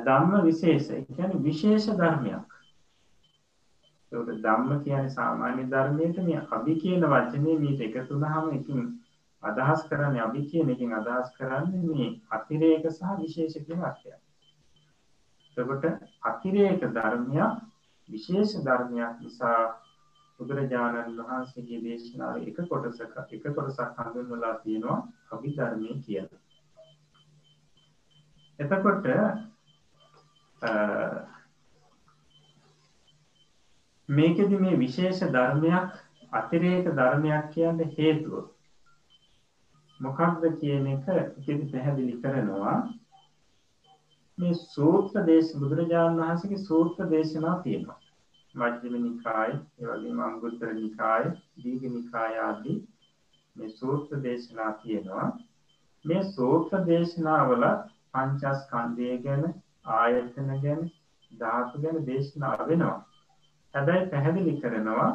ධම්ම 0.00 0.32
විශේෂ, 0.44 0.90
ඒ 0.90 1.04
කියන්නේ 1.06 1.44
විශේෂ 1.44 1.86
ධර්මයක්. 1.94 2.48
ඒකට 4.12 4.42
ධම්ම 4.42 4.80
කියන්නේ 4.80 5.10
සාමාන්‍ය 5.10 5.62
ධර්මයට 5.66 6.18
මේ 6.20 6.40
අභි 6.50 6.74
කියන 6.76 7.06
වචනේ 7.06 7.56
මේට 7.58 7.80
එකතු 7.82 8.14
වුනහම 8.16 8.50
ඉතින් 8.52 8.82
අදහස් 9.42 9.80
කරන්නේ 9.88 10.22
අභි 10.22 10.42
කියන 10.44 10.70
එකෙන් 10.70 10.92
අදහස් 10.92 11.28
කරන්නේ 11.36 11.84
මේ 11.86 12.10
අතිරේක 12.30 12.84
සහ 12.90 13.02
විශේෂ 13.18 13.54
කියන 13.60 13.80
අර්ථය. 13.82 14.12
එතකොට 15.56 15.84
අතිරේක 16.22 16.80
ධර්මයක් 16.90 17.52
විශේෂ 18.08 18.52
ධර්මයක් 18.60 19.12
නිසා 19.20 19.60
බුදුරජාණන් 20.40 21.18
වහන්සේගේ 21.18 21.80
දේශනාවේ 21.80 22.46
එක 22.46 22.58
කොටසක 22.68 23.18
එක 23.30 23.44
කොටසක් 23.50 23.98
හඳුන්වලා 23.98 24.54
තියෙනවා 24.56 25.00
අභිධර්මයේ 25.30 26.00
කියලා. 26.00 26.40
එතකොට 28.58 29.06
මේකෙදි 34.12 34.56
මේ 34.56 34.78
විශේෂ 34.78 35.20
ධර්මයක් 35.28 36.00
අතිරේක 36.32 36.90
ධර්මයක් 36.92 37.50
කියන්න 37.50 37.84
හේතුව. 37.92 38.48
මොකක්ද 40.00 40.44
කියන 40.56 40.86
එක 40.88 41.06
ඉතින් 41.38 41.60
පැහැදිලි 41.70 42.16
කරනවා. 42.20 42.76
මේ 44.38 44.54
සූත්‍ර 44.54 45.26
දේශ 45.26 45.52
බුදුරජාණන් 45.56 46.22
වහන්සේගේ 46.22 46.60
සූත්‍ර 46.60 47.10
දේශනා 47.10 47.56
තියෙනවා. 47.62 47.98
මජ්ක්‍ධිම 48.54 48.96
නිකාය 48.98 49.52
ඒ 49.52 49.86
වගේම 49.90 50.18
අංගුත්තර 50.20 50.72
නිකාය 50.74 51.28
දීඝ 51.62 51.86
නිකාය 51.90 52.34
ආදී 52.40 52.78
මේ 53.56 53.70
සූත්‍ර 53.70 54.22
දේශනා 54.22 54.72
තියෙනවා. 54.82 55.28
මේ 56.04 56.22
සූත්‍ර 56.30 56.82
දේශනාවල 56.86 57.64
පංචස්කන්ධය 58.12 59.14
ගැන 59.24 59.44
ආයතන 59.94 60.52
ගැන 60.60 60.82
ධාතු 61.32 61.82
ගැන 61.82 62.04
දේශනා 62.06 62.56
වෙනවා. 62.64 62.98
හැබැයි 63.74 64.08
පැහැදිලි 64.08 64.54
කරනවා 64.60 65.10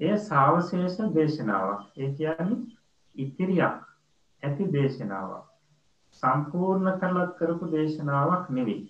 එය 0.00 0.16
සාවශේෂ 0.24 0.98
දේශනාවක්. 1.14 1.80
ඒ 1.96 2.08
කියන්නේ 2.14 2.58
ඉතිරියක් 3.16 3.78
ඇති 4.42 4.72
දේශනාවක්. 4.72 5.46
සම්පූර්ණ 6.22 6.98
කරලත් 7.00 7.32
කරපු 7.38 7.70
දේශනාවක් 7.72 8.44
නෙවෙයි. 8.50 8.84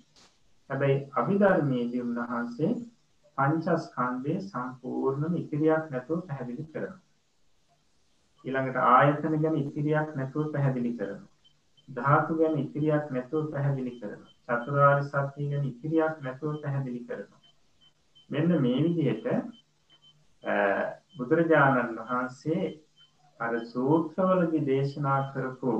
හැබැයි 0.70 0.98
අභිධර්මයේදී 1.16 2.02
උන්වහන්සේ 2.02 2.72
පංචස්කන්ධයේ 3.38 4.44
සම්පූර්ණම 4.44 5.34
ඉතිරියක් 5.36 5.84
නැතුව 5.90 6.20
පැහැදිලි 6.28 6.64
කරනවා. 6.72 7.00
ඊළඟට 8.44 8.78
ආයතන 8.84 9.40
ගැන 9.42 9.56
ඉතිරියක් 9.56 10.14
නැතුව 10.16 10.52
පැහැදිලි 10.52 10.92
කරනවා. 10.92 11.32
ධාතු 11.88 12.38
ගැන 12.38 12.58
ඉතිරියක් 12.58 13.10
නැතුව 13.10 13.50
පැහැදිලි 13.52 13.94
කරනවා. 14.00 14.32
චතුරාර්ය 14.48 15.04
සත්‍ය 15.04 15.50
ගැන 15.50 15.64
ඉතිරියක් 15.64 16.14
නැතුව 16.20 16.62
පැහැදිලි 16.62 17.04
කරනවා. 17.06 17.37
මෙන්න 18.30 18.50
මේ 18.62 18.80
විදිහට 18.80 19.26
බුදුරජාණන් 21.16 22.00
වහන්සේ 22.00 22.64
අර 23.40 23.54
සූත්‍රවලදී 23.66 24.66
දේශනා 24.66 25.20
කරපු 25.32 25.74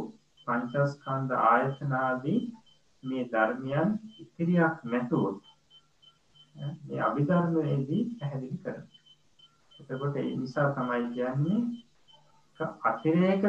පංචස්කන්ධ 0.47 1.35
ආයතන 1.43 1.93
ආදී 1.99 2.41
මේ 3.03 3.25
ධර්මයන් 3.33 3.91
ඉතිරියක් 4.19 4.77
නැතුව 4.85 5.35
මේ 6.85 7.01
අභිධර්මයේදී 7.01 8.03
පැහැදිලි 8.15 8.59
කරනවා. 8.59 8.97
එතකොට 9.81 10.17
ඒ 10.17 10.37
නිසා 10.37 10.69
තමයි 10.73 11.05
කියන්නේ 11.15 11.61
අතිරේක 12.85 13.45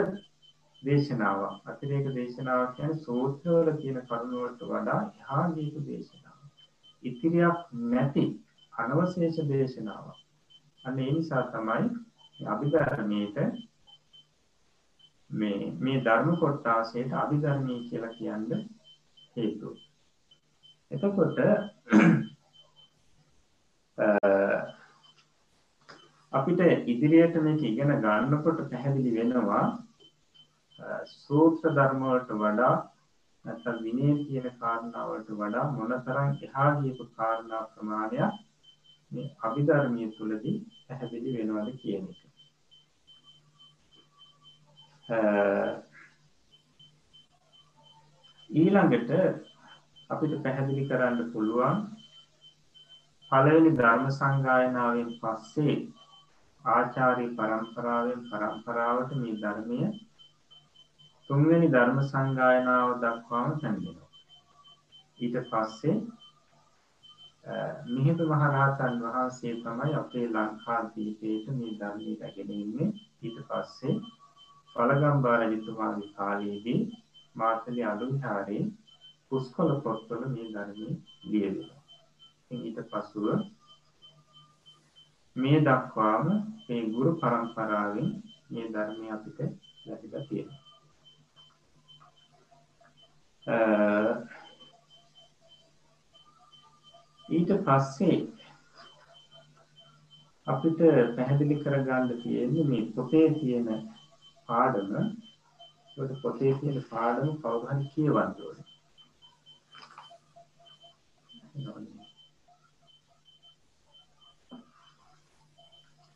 දේශනාවක්. 0.82 1.56
අතිරේක 1.66 2.12
දේශනාවක් 2.16 2.76
කියන්නේ 2.76 3.00
සූත්‍රවල 3.00 3.72
තියෙන 3.78 4.04
කරුණ 4.04 4.36
වලට 4.36 4.62
වඩා 4.66 5.02
එහා 5.20 5.46
ගියපු 5.56 5.88
දේශනාවක්. 5.88 6.54
ඉතිරියක් 7.04 7.58
නැති 7.88 8.26
අනවශේෂ 8.80 9.38
දේශනාවක්. 9.48 10.18
අන්න 10.86 11.00
ඒ 11.00 11.12
නිසා 11.12 11.44
තමයි 11.48 11.86
අභිධර්මයේට 12.48 13.38
මේ 15.30 15.60
මේ 15.80 15.98
ධර්ම 16.02 16.30
කොටාසයට 16.38 17.12
අභිධර්මයේ 17.16 17.80
කියලා 17.84 18.14
කියන්න 18.14 18.46
හේතුව. 19.36 19.76
එතකොට 20.92 21.38
අපිට 26.34 26.60
ඉදිරියට 26.88 27.36
මේක 27.42 27.62
ඉගෙන 27.64 27.92
ගන්නකොට 28.00 28.60
පැහැදිලි 28.66 29.12
වෙනවා 29.14 29.66
සූත්‍ර 31.08 31.72
ධර්ම 31.72 32.02
වලට 32.04 32.32
වඩා 32.38 32.76
නැත්නම් 33.46 33.78
විනය 33.84 34.08
කියන 34.22 34.48
කාරණාවලට 34.60 35.30
වඩා 35.36 35.66
මොනතරම් 35.72 36.30
එහා 36.42 36.72
ගියපු 36.78 37.04
කාරණා 37.14 37.64
ප්‍රමාණයක් 37.72 38.34
මේ 39.12 39.28
අභිධර්මයේ 39.44 40.10
තුලදී 40.12 40.58
පැහැදිලි 40.88 41.38
වෙනවද 41.38 41.70
කියන 41.78 42.04
එක. 42.06 42.20
ඊළඟට 48.50 49.10
අපිට 50.10 50.34
පැහැදිලි 50.44 50.84
කරන්න 50.90 51.32
පුළුවන් 51.32 51.80
පළවෙනි 53.32 53.72
ධර්ම 53.72 54.06
සංගායනාවෙන් 54.12 55.10
පස්සේ 55.22 55.76
ආචාර්ය 56.66 57.26
පරම්පරාවෙන් 57.36 58.22
පරම්පරාවට 58.30 59.12
මේ 59.16 59.36
ධර්මය 59.38 59.82
තුන්වෙනි 61.30 61.68
ධර්ම 61.68 62.00
සංගායනාව 62.04 62.90
දක්වාම 63.02 63.52
පැමිණෙනවා. 63.60 64.10
ඊට 65.20 65.36
පස්සේ 65.52 65.96
මිහිඳු 67.88 68.24
මහරහතන් 68.32 68.96
වහන්සේ 69.04 69.54
තමයි 69.58 69.94
අපේ 69.96 70.28
ලංකාදීපයට 70.28 71.46
මේ 71.52 71.78
ධර්මය 71.80 72.12
රැගෙන 72.16 72.52
ඉන්නේ. 72.56 72.90
ඊට 73.24 73.38
පස්සේ 73.48 73.96
පළගම්බා 74.76 75.38
රජතුමාගේ 75.42 76.14
කාලයේදී 76.14 76.82
මාතලේ 77.36 77.86
අලුවිහාරේ 77.86 78.64
පුස්කොළ 79.32 79.74
පොත්වල 79.82 80.24
මේ 80.28 80.48
ධර්මය 80.54 80.88
ලියවෙනවා. 81.24 81.80
ඊට 82.52 82.80
පසුව 82.90 83.28
මේ 85.36 85.60
දක්වාම 85.62 86.26
මේ 86.66 86.82
ගුරු 86.90 87.12
පරම්පරාවෙන් 87.16 88.10
මේ 88.52 88.68
ධර්මය 88.74 89.06
අපිට 89.12 89.40
ලැබිලා 89.86 90.24
තියෙනවා. 90.28 90.68
ඊට 97.30 97.52
පස්සේ 97.66 98.18
අපිට 100.48 100.80
පැහැදිලි 101.16 101.56
කරගන්න 101.64 102.22
තියෙන්නේ 102.24 102.64
මේ 102.64 102.86
පොතේ 102.96 103.28
තියෙන 103.34 103.68
පාඩම. 104.50 104.94
ඒකට 105.92 106.22
පොතේ 106.24 106.54
තියෙන 106.60 106.84
පාඩම 106.92 107.30
කවුරු 107.42 107.68
හරි 107.68 107.86
කියවන්න 107.94 108.34
ඕනේ. 108.42 108.66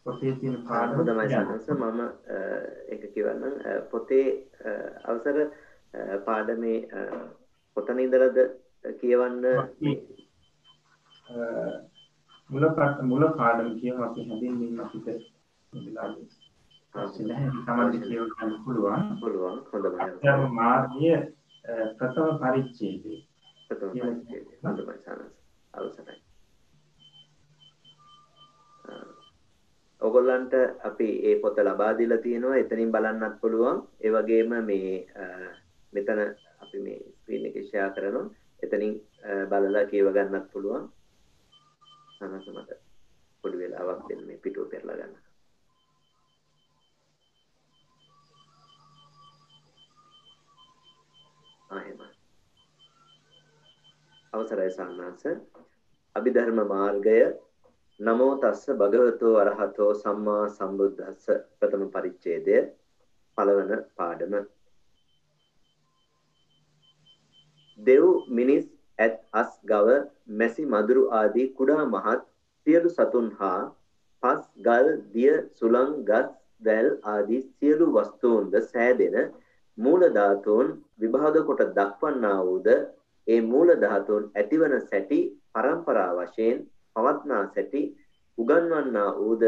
පොතේ 0.06 0.34
තියෙන 0.40 0.58
පාඩම 0.68 0.98
හොඳයි 1.00 1.30
සනස 1.32 1.68
මම 1.72 2.02
ඒක 2.90 3.04
කියවන්නම්. 3.14 3.56
පොතේ 3.92 4.26
අවසර 5.06 5.38
පාඩමේ 6.26 6.78
කොතන 7.78 8.00
ඉඳලාද 8.00 8.38
කියවන්න 9.00 9.46
මුල 12.50 12.64
මුල 13.04 13.24
පාඩම 13.34 13.70
කියමු 13.80 14.04
අපි 14.04 14.28
හැදින්මින් 14.28 14.80
අපිට 14.80 15.08
වෙලාවේ 15.74 16.28
අවශ්‍ය 16.96 17.24
නැහැ. 17.24 17.50
තමයි 17.66 18.00
කියව 18.02 18.24
ගන්න 18.32 18.52
පුළුවන්. 18.66 19.02
පුළුවන්. 19.22 19.56
හොඳයි 19.72 20.50
මාර්ගය 20.52 21.14
ප්‍රථම 21.98 22.30
පරිච්ඡේදය. 22.42 23.16
ප්‍රථම 23.70 23.90
පරිච්ඡේදය. 23.94 24.52
හොඳයි 24.62 24.84
සනස 24.96 25.32
අවසරයි. 25.74 26.20
ඔගොල්ලන්ට 30.02 30.54
අපි 30.84 31.08
ඒ 31.24 31.36
පොත 31.42 31.58
ලබා 31.60 31.98
දීලා 31.98 32.20
තියෙනවා. 32.20 32.58
එතනින් 32.58 32.92
බලන්නත් 32.92 33.40
පුළුවන්. 33.42 33.78
ඒ 34.02 34.12
වගේම 34.12 34.52
මේ 34.64 35.08
මෙතන 35.94 36.20
අපි 36.62 36.78
මේ 36.80 37.00
ස්ක්‍රීන් 37.14 37.48
එකේ 37.48 37.64
ෂෙයා 37.64 37.90
කරනවා. 37.92 38.28
එතනින් 38.64 38.94
බලලා 39.50 39.86
කියව 39.86 40.12
ගන්නත් 40.12 40.52
පුළුවන් 40.52 40.92
සනස 42.16 42.48
මට 42.50 42.80
පොඩි 43.44 43.58
වෙලාවක් 43.58 44.02
දෙන්න 44.10 44.26
මේ 44.28 44.40
පිටුව 44.40 44.68
පෙරලා 44.70 44.98
ගන්න. 44.98 45.16
ආයෙම 51.72 52.00
අවසරයි 54.34 54.72
සම්මාස 54.72 55.24
අභිධර්ම 56.16 56.60
මාර්ගය 56.68 57.18
නමෝ 58.00 58.34
තස්ස 58.38 58.78
භගවතෝ 58.80 59.34
අරහතෝ 59.38 59.92
සම්මා 59.96 60.44
සම්බුද්දස්ස 60.50 61.26
ප්‍රථම 61.58 61.84
පරිච්ඡේදය 61.94 62.58
පළවන 63.38 63.72
පාඩම. 63.96 64.34
දෙව් 67.80 68.04
මිනිස් 68.30 68.66
ඇත් 69.00 69.16
අස් 69.34 69.52
ගව 69.66 69.98
මැසි 70.34 70.64
මදුරු 70.66 71.04
ආදී 71.12 71.48
කුඩා 71.54 71.84
මහත් 71.86 72.22
සියලු 72.68 72.90
සතුන් 72.90 73.28
හා 73.40 73.62
පස් 74.24 74.44
ගල් 74.62 74.90
දිය 75.14 75.34
සුළං 75.56 75.92
ගස් 76.04 76.30
වැල් 76.62 76.90
ආදී 77.06 77.42
සියලු 77.48 77.88
වස්තුන්ද 77.92 78.54
සෑදෙන 78.66 79.18
මූල 79.78 80.04
ධාතුන් 80.10 80.68
විභාග 80.98 81.36
කොට 81.46 81.64
දක්වන්නා 81.76 82.40
වූද 82.42 82.68
ඒ 83.28 83.42
මූල 83.44 83.70
ධාතුන් 83.78 84.24
ඇතිවන 84.32 84.76
සැටි 84.82 85.20
පරම්පරා 85.54 86.12
වශයෙන් 86.18 86.58
පවත්නා 86.96 87.44
සැටි 87.54 87.84
උගන්වන්නා 88.38 89.10
වූද 89.16 89.44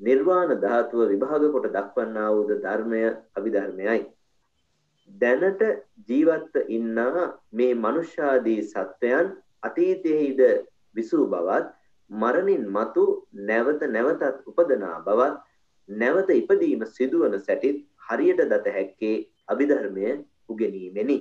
නිර්වාණ 0.00 0.52
ධාතුව 0.60 1.08
විභාග 1.08 1.44
කොට 1.52 1.68
දක්වන්නා 1.72 2.28
වූද 2.30 2.50
ධර්මය 2.58 3.02
අභිධර්මයයි. 3.36 4.00
දැනට 5.10 5.62
ජීවත්ව 6.08 6.56
ඉන්නා 6.68 7.24
මේ 7.52 7.72
මනුෂ්‍යාදී 7.76 8.60
සත්වයන් 8.64 9.28
අතීතයේද 9.62 10.40
විසූ 10.96 11.26
බවත් 11.26 11.66
මරණින් 12.10 12.64
මතු 12.68 13.04
නැවත 13.42 13.82
නැවතත් 13.88 14.42
උපදනා 14.46 14.96
බවත් 15.00 15.36
නැවත 15.88 16.30
ඉපදීම 16.32 16.84
සිදුවන 16.88 17.38
සැටිත් 17.40 17.82
හරියට 18.06 18.42
දත 18.44 18.74
හැක්කේ 18.76 19.16
අභිධර්මය 19.48 20.06
උගෙනීමෙනි. 20.48 21.18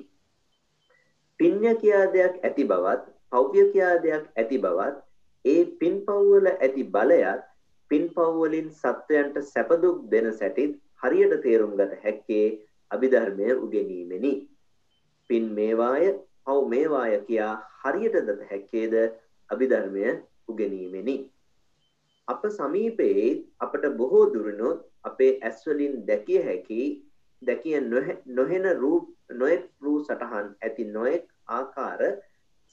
පින්්‍ය 1.40 1.76
කියා 1.82 2.06
දෙයක් 2.14 2.36
ඇති 2.44 2.64
බවත් 2.66 3.04
පෞ්‍ය 3.32 3.66
කියා 3.72 3.96
දෙයක් 4.04 4.26
ඇති 4.36 4.58
බවත් 4.60 4.96
ඒ 5.46 5.66
පින්පව්වල 5.80 6.48
ඇති 6.54 6.84
බලයත් 6.90 7.42
පින්පව්වලින් 7.92 8.70
සත්වයන්ට 8.74 9.36
සැපදුක් 9.46 9.98
දෙන 10.12 10.32
සැටිත් 10.34 10.80
හරියට 11.02 11.36
තේරුම් 11.44 11.76
ගත 11.78 12.02
හැක්කේ 12.04 12.48
අභිධර්මය 12.92 13.48
උගෙනීමෙනි. 13.66 14.34
පින් 15.30 15.46
මේවාය 15.58 16.06
පව් 16.46 16.58
මේවාය 16.74 17.14
කියා 17.28 17.54
හරියට 17.82 18.18
දත 18.28 18.50
හැක්කේද 18.52 18.94
අභිධර්මය 19.50 20.06
උගෙනීමෙනි. 20.48 21.16
අප 22.28 22.42
සමීපයේ 22.50 23.26
අපට 23.60 23.84
බොහෝ 23.98 24.26
දුරනොත් 24.34 24.86
අපේ 25.04 25.34
ඇස්වලින් 25.42 25.94
දැකිය 26.08 26.40
හැකි 26.48 26.82
දැකිය 27.42 27.80
නොහෙන 28.38 28.66
රූප 28.82 29.10
නොයෙක් 29.32 29.66
රූ 29.82 29.98
සටහන් 30.00 30.48
ඇති 30.62 30.86
නොයෙක් 30.96 31.26
ආකාර 31.50 32.02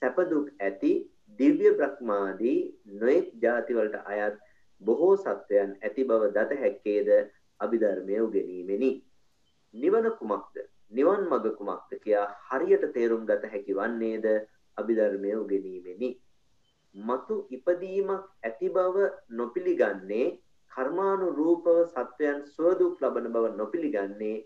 සැපදුක් 0.03 0.49
ඇති 0.61 0.93
දිව්‍ය 1.39 1.69
බ්‍රහ්මාදී 1.79 2.59
නොඑක් 3.01 3.27
ಜಾති 3.43 3.77
වලට 3.77 4.03
අයත් 4.07 4.37
බොහෝ 4.81 5.15
සත්වයන් 5.17 5.71
ඇති 5.79 6.05
බව 6.05 6.31
දත 6.37 6.61
හැක්කේද 6.63 7.09
අභිධර්මය 7.61 8.17
උගෙනීමෙනි. 8.27 8.93
නිවන 9.75 10.07
කුමක්ද? 10.19 10.57
නිවන් 10.91 11.23
මඟ 11.25 11.57
කුමක්ද 11.59 11.91
කියා 12.03 12.27
හරියට 12.49 12.85
තේරුම් 12.95 13.25
ගත 13.27 13.53
හැකි 13.53 13.79
වන්නේද 13.79 14.27
අභිධර්මය 14.79 15.33
උගෙනීමෙනි. 15.35 16.11
මතු 16.95 17.35
ඉපදීමක් 17.51 18.25
ඇති 18.43 18.69
බව 18.69 18.97
නොපිළිගන්නේ 19.31 20.27
කර්මානුරූපව 20.73 21.67
සත්වයන් 21.87 22.39
සුවදුක් 22.55 23.01
ලබන 23.01 23.33
බව 23.35 23.47
නොපිළිගන්නේ 23.57 24.37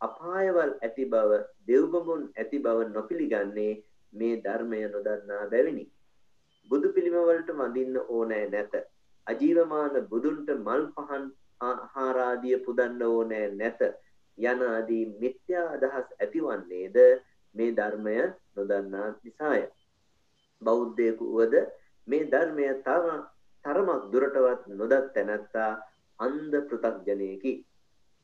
අපායවල් 0.00 0.72
ඇති 0.78 1.04
බව 1.06 1.40
දෙව්බඹුන් 1.68 2.22
ඇති 2.32 2.58
බව 2.58 2.88
නොපිළිගන්නේ 2.94 3.72
මේ 4.12 4.34
ධර්මය 4.40 4.80
නොදන්නා 4.88 5.44
බැවිනි. 5.52 5.84
බුදු 6.70 6.88
පිළිම 6.94 7.18
වලට 7.20 7.50
වඳින්න 7.52 7.96
ඕනෑ 8.08 8.46
නැත. 8.50 8.74
අජීවමාන 9.26 9.94
බුදුන්ට 10.10 10.48
මල් 10.56 10.84
පහන් 10.94 11.24
ආහාරාදිය 11.60 12.58
පුදන්න 12.66 13.02
ඕනෑ 13.04 13.46
නැත. 13.52 13.80
යන 14.38 14.60
ආදී 14.64 15.04
මිත්‍යා 15.20 15.66
අදහස් 15.70 16.08
ඇතිවන්නේද 16.16 16.96
මේ 17.54 17.70
ධර්මය 17.72 18.16
නොදන්නා 18.56 19.08
නිසාය. 19.18 19.62
බෞද්ධයෙකු 20.62 21.24
වුවද 21.28 21.54
මේ 22.08 22.24
ධර්මය 22.26 22.66
තරමක් 23.64 24.02
දුරටවත් 24.12 24.62
නොදත් 24.72 25.06
තැනැත්තා 25.14 25.70
අන්ධ 26.18 26.56
පෘථග්ජනයෙකි. 26.68 27.54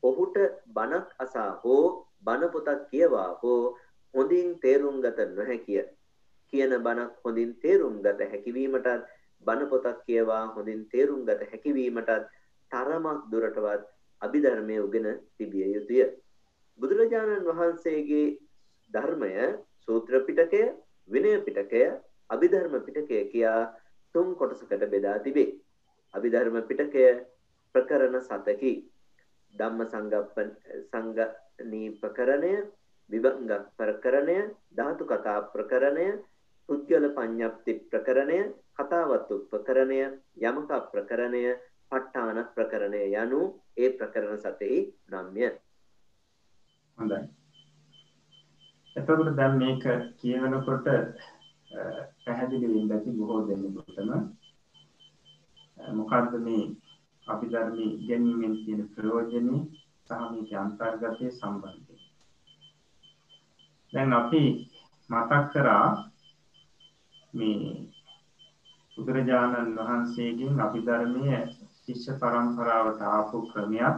ඔහුට 0.03 0.37
බණක් 0.67 1.07
අසා 1.17 1.51
හෝ 1.63 2.05
බණ 2.23 2.53
පොතක් 2.53 2.85
කියවා 2.89 3.31
හෝ 3.41 3.77
හොඳින් 4.13 4.49
තේරුම් 4.59 5.01
ගත 5.01 5.19
නොහැකිය. 5.29 5.83
කියන 6.53 6.73
බණක් 6.79 7.13
හොඳින් 7.23 7.51
තේරුම් 7.55 7.95
ගත 8.01 8.29
හැකිවීමටත් 8.31 9.09
බණ 9.45 9.69
පොතක් 9.69 9.99
කියවා 10.05 10.45
හොඳින් 10.55 10.81
තේරුම් 10.91 11.25
ගත 11.25 11.49
හැකිවීමටත් 11.51 12.29
තරමක් 12.71 13.19
දුරටවත් 13.31 13.92
අභිධර්මය 14.23 14.77
උගෙන 14.79 15.07
තිබිය 15.37 15.67
යුතුය. 15.73 16.03
බුදුරජාණන් 16.79 17.47
වහන්සේගේ 17.49 18.25
ධර්මය 18.91 19.33
සූත්‍ර 19.79 20.13
පිටකය 20.27 20.63
විනය 21.09 21.33
පිටකය 21.41 21.83
අභිධර්ම 22.29 22.75
පිටකය 22.81 23.19
කියා 23.31 23.61
තුන් 24.15 24.35
කොටසකට 24.35 24.83
බෙදා 24.87 25.17
තිබේ. 25.19 25.55
අභිධර්ම 26.13 26.57
පිටකය 26.63 27.05
ප්‍රකරණ 27.75 28.19
සතකි. 28.21 28.73
ධම්ම 29.53 29.81
සංගප්ප 29.85 30.37
සංගනී 30.87 31.89
ප්‍රකරණය 32.01 32.53
විභංග 33.09 33.51
ප්‍රකරණය 33.77 34.37
ධාතු 34.71 35.03
කතා 35.05 35.39
ප්‍රකරණය 35.53 36.07
පුද්ගල 36.69 37.05
පඤ්ඤප්ති 37.11 37.73
ප්‍රකරණය 37.91 38.39
කතාවත්තු 38.73 39.35
ප්‍රකරණය 39.51 39.99
යමක 40.41 40.71
ප්‍රකරණය 40.91 41.43
ප 41.93 42.01
ဋ 42.01 42.19
ාණ 42.19 42.39
ප්‍රකරණය 42.53 43.01
යනු 43.15 43.41
ඒ 43.77 43.89
ප්‍රකරණ 43.95 44.39
සතෙහි 44.39 44.79
නම්ය 45.11 45.49
හොඳයි 46.97 47.19
එතකොට 48.95 49.35
දැන් 49.35 49.53
මේක 49.57 49.83
කියවනකොට 50.17 50.87
පැහැදිලි 52.23 52.67
වෙන්න 52.69 52.93
ඇති 52.93 53.17
බොහෝ 53.17 53.41
දෙනෙකුටම 53.47 54.09
මොකද්ද 55.93 56.33
මේ 56.39 56.65
අභිධර්මී 57.23 57.91
ගැනීමෙන් 58.07 58.55
තියෙන 58.57 58.89
ප්‍රයෝජනේ 58.89 59.61
සහ 60.05 60.11
මේකේ 60.31 60.57
අන්තර්ගතයේ 60.57 61.31
සම්බන්ධය. 61.31 61.95
දැන් 63.93 64.13
අපි 64.13 64.43
මතක් 65.09 65.43
කරා 65.51 65.87
මේ 67.33 67.59
බුදුරජාණන් 68.97 69.75
වහන්සේගෙන් 69.77 70.61
අභිධර්මයේ 70.61 71.43
ශිෂ්‍ය 71.87 72.11
පරම්පරාවට 72.19 73.01
ආපු 73.07 73.37
ක්‍රමයක් 73.47 73.95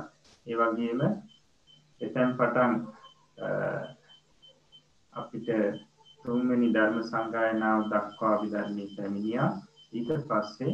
ඒ 0.48 0.56
වගේම 0.56 1.02
එතෙන් 2.02 2.30
පටන් 2.38 2.74
අපිට 5.14 5.48
තුන්වෙනි 6.26 6.70
ධර්ම 6.74 6.98
සංගායනාව 7.04 7.82
දක්වා 7.86 8.34
අභිධර්මයේ 8.34 8.94
පැමිණියා 8.96 9.50
ඊට 9.94 10.10
පස්සේ 10.28 10.74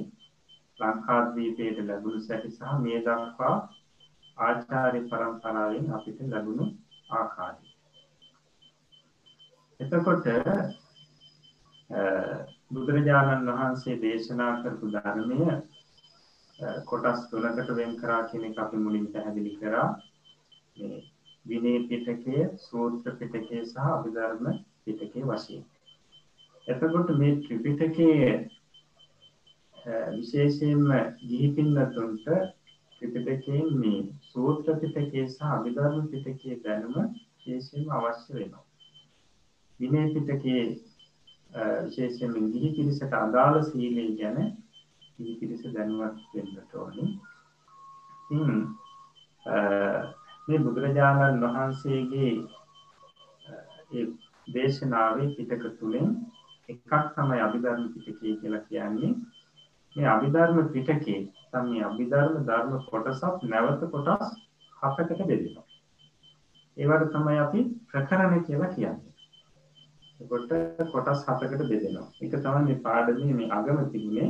ලංකාද්වීපයට 0.79 1.77
ලැබුණු 1.81 2.21
සැටි 2.21 2.51
සහ 2.51 2.77
මේ 2.79 2.99
දක්වා 3.01 3.55
ආචාර්ය 4.37 5.01
පරම්පරාවෙන් 5.09 5.91
අපිට 5.91 6.19
ලැබුණු 6.27 6.65
ආකාරය. 7.11 7.65
එතකොට 9.79 10.25
බුදුරජාණන් 12.71 13.51
වහන්සේ 13.51 14.01
දේශනා 14.01 14.53
කරපු 14.61 14.85
ධර්මය 14.89 15.39
කොටස් 16.85 17.21
තුනකට 17.29 17.69
වෙන් 17.75 17.97
කරා 17.97 18.21
කියන 18.29 18.43
එක 18.45 18.57
අපි 18.57 18.77
මුලින් 18.77 19.07
පැහැදිලි 19.13 19.53
කරා. 19.57 19.87
මේ 20.77 21.03
විනය 21.45 21.73
පිටකය, 21.87 22.37
සූත්‍ර 22.59 23.15
පිටකය 23.19 23.57
සහ 23.63 23.77
අභිධර්ම 23.87 24.45
පිටකය 24.85 25.21
වශයෙන්. 25.23 25.63
එතකොට 26.67 27.09
මේ 27.17 27.39
ත්‍රිපිටකයේ 27.39 28.31
විශේෂයෙන්ම 30.11 30.87
ගිහි 31.23 31.47
පින්නතුන්ට 31.55 32.25
ත්‍රිපිටකයෙන් 32.95 33.67
මේ 33.75 34.01
සූත්‍ර 34.31 34.79
පිටකයේ 34.81 35.27
සහ 35.27 35.41
අභිධර්ම 35.49 36.07
පිටකයේ 36.07 36.61
දැනුම 36.63 36.95
විශේෂයෙන්ම 37.37 37.89
අවශ්‍ය 37.91 38.33
වෙනවා. 38.33 38.65
විනය 39.79 40.01
පිටකයේ 40.15 40.65
විශේෂයෙන්ම 41.83 42.51
ගිහි 42.51 42.75
පිරිසට 42.75 43.13
අදාළ 43.17 43.63
සීලය 43.63 44.05
ගැන 44.17 44.37
ගිහි 45.21 45.39
පිරිස 45.39 45.63
දැනුවත් 45.69 46.17
වෙන්නට 46.33 46.75
ඕනේ. 46.75 47.09
ඉතින් 48.29 48.49
මේ 50.47 50.59
බුදුරජාණන් 50.59 51.43
වහන්සේගේ 51.43 52.31
ඒ 53.91 54.05
දේශනාවේ 54.47 55.27
පිටක 55.35 55.65
තුලින් 55.79 56.07
එකක් 56.69 56.91
තමයි 57.15 57.39
අභිධර්ම 57.39 57.83
පිටකය 57.93 58.33
කියලා 58.35 58.63
කියන්නේ 58.63 59.11
මේ 59.95 60.07
අභිධර්ම 60.07 60.57
පිටකේ 60.69 61.19
නැත්නම් 61.19 61.69
මේ 61.69 61.83
අභිධර්ම 61.83 62.35
ධර්ම 62.45 62.73
කොටසක් 62.85 63.45
නැවත 63.45 63.81
කොටස් 63.91 64.27
හතකට 64.73 65.21
බෙදෙනවා. 65.21 65.65
ඒවට 66.77 67.11
තමයි 67.13 67.39
අපි 67.39 67.59
ප්‍රකරණ 67.89 68.45
කියලා 68.45 68.73
කියන්නේ. 68.75 69.11
එතකොට 70.19 70.51
කොටස් 70.93 71.27
හතකට 71.27 71.61
බෙදෙනවා. 71.65 72.07
ඒක 72.21 72.33
තමයි 72.37 72.63
මේ 72.63 72.79
පාඩමේ 72.79 73.33
මේ 73.33 73.51
අගම 73.51 73.77
තිබුණේ 73.91 74.29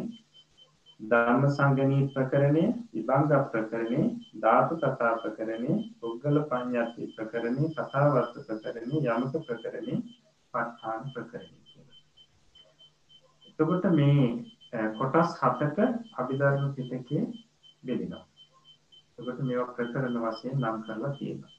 ධර්ම 1.01 1.43
සංගණී 1.49 2.09
ප්‍රකරණය, 2.13 2.65
විභංග 2.93 3.31
ප්‍රකරණය, 3.51 4.01
ධාතු 4.35 4.75
කතා 4.77 5.13
ප්‍රකරණය, 5.17 5.71
පුද්ගල 5.99 6.37
පඤ්ඤාති 6.45 7.09
ප්‍රකරණය, 7.15 7.63
කතාවත් 7.71 8.35
ප්‍රකරණය, 8.47 8.97
යමක 9.07 9.33
ප්‍රකරණය, 9.47 9.95
ප 10.53 10.55
ဋ 10.55 10.67
ාණ 10.83 11.11
ප්‍රකරණය 11.13 11.57
කියලා. 11.65 11.97
එතකොට 13.49 13.85
මේ 13.91 14.27
කොටස් 14.99 15.31
හතක 15.39 15.77
අභිධර්ම 16.17 16.69
පිටකේ 16.75 17.23
බෙදෙනවා. 17.83 18.25
එතකොට 19.17 19.39
මේවා 19.41 19.73
ප්‍රකරණ 19.75 20.17
වශයෙන් 20.23 20.57
නම් 20.59 20.81
කරලා 20.85 21.13
තියෙනවා. 21.17 21.53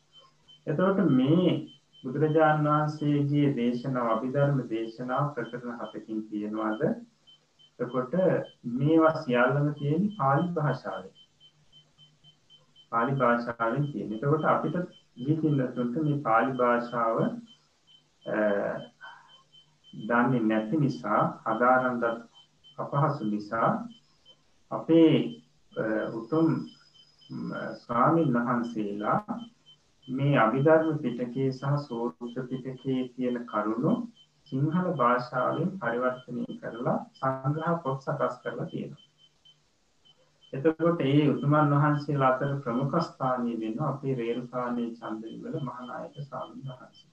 එතකොට 0.66 1.00
මේ 1.10 1.52
බුදුරජාණන් 2.04 2.68
වහන්සේගේ 2.68 3.54
දේශනාව 3.56 4.08
අභිධර්ම 4.10 4.62
දේශනාව 4.70 5.34
ප්‍රකරණ 5.34 5.80
හතකින් 5.80 6.22
තියෙනවාද? 6.28 6.80
එතකොට 7.78 8.14
මේවා 8.72 9.14
සියල්ලම 9.16 9.68
තියෙන 9.74 10.02
පාලි 10.16 10.48
භාෂාවෙන්. 10.50 11.14
පාලි 12.92 13.12
භාෂාවෙන් 13.14 13.86
තියෙන. 13.92 14.12
එතකොට 14.14 14.44
අපිට 14.46 14.76
දීපින්නතුන්ට 15.16 15.96
මේ 16.00 16.20
පාලි 16.20 16.52
භාෂාව 16.54 17.16
දන්නේ 19.92 20.42
නැති 20.42 20.76
නිසා 20.78 21.22
අදාරන්දත් 21.44 22.04
අපහසු 22.78 23.24
නිසා 23.26 23.68
අපේ 24.70 25.42
උතුම් 26.12 26.48
ස්වාමීන් 27.76 28.34
වහන්සේලා 28.36 29.20
මේ 30.08 30.34
අභිධර්ම 30.38 30.98
පිටකේ 30.98 31.48
සහ 31.52 31.76
සූත්‍ර 31.84 32.46
පිටකේ 32.46 33.00
තියෙන 33.08 33.38
කරුණු 33.46 33.92
සිංහල 34.52 34.88
භාෂාවෙන් 34.94 35.68
පරිවර්තනය 35.78 36.42
කරලා 36.58 36.98
සංග්‍රහ 37.14 37.76
පොත් 37.82 38.02
සකස් 38.02 38.34
කරලා 38.40 38.66
තියෙනවා. 38.66 39.06
එතකොට 40.52 41.00
ඒ 41.02 41.22
උතුමන් 41.28 41.70
වහන්සේලා 41.72 42.30
අතර 42.30 42.50
ප්‍රමුඛ 42.60 42.96
ස්ථානීය 43.02 43.60
වෙනවා 43.60 43.88
අපේ 43.88 44.16
රේරුකාණේ 44.16 44.88
චන්දවිමල 44.96 45.54
මහානායක 45.62 46.18
ස්වාමීන් 46.20 46.66
වහන්සේ. 46.70 47.10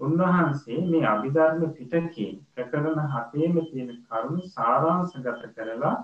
උන්වහන්සේ 0.00 0.78
මේ 0.86 1.04
අභිධර්ම 1.06 1.62
පිටකේ 1.72 2.30
ප්‍රකරණ 2.52 3.12
හතේම 3.12 3.60
තියෙන 3.66 3.92
කරුණු 4.04 4.48
සාරාංශගත 4.48 5.44
කරලා 5.54 5.96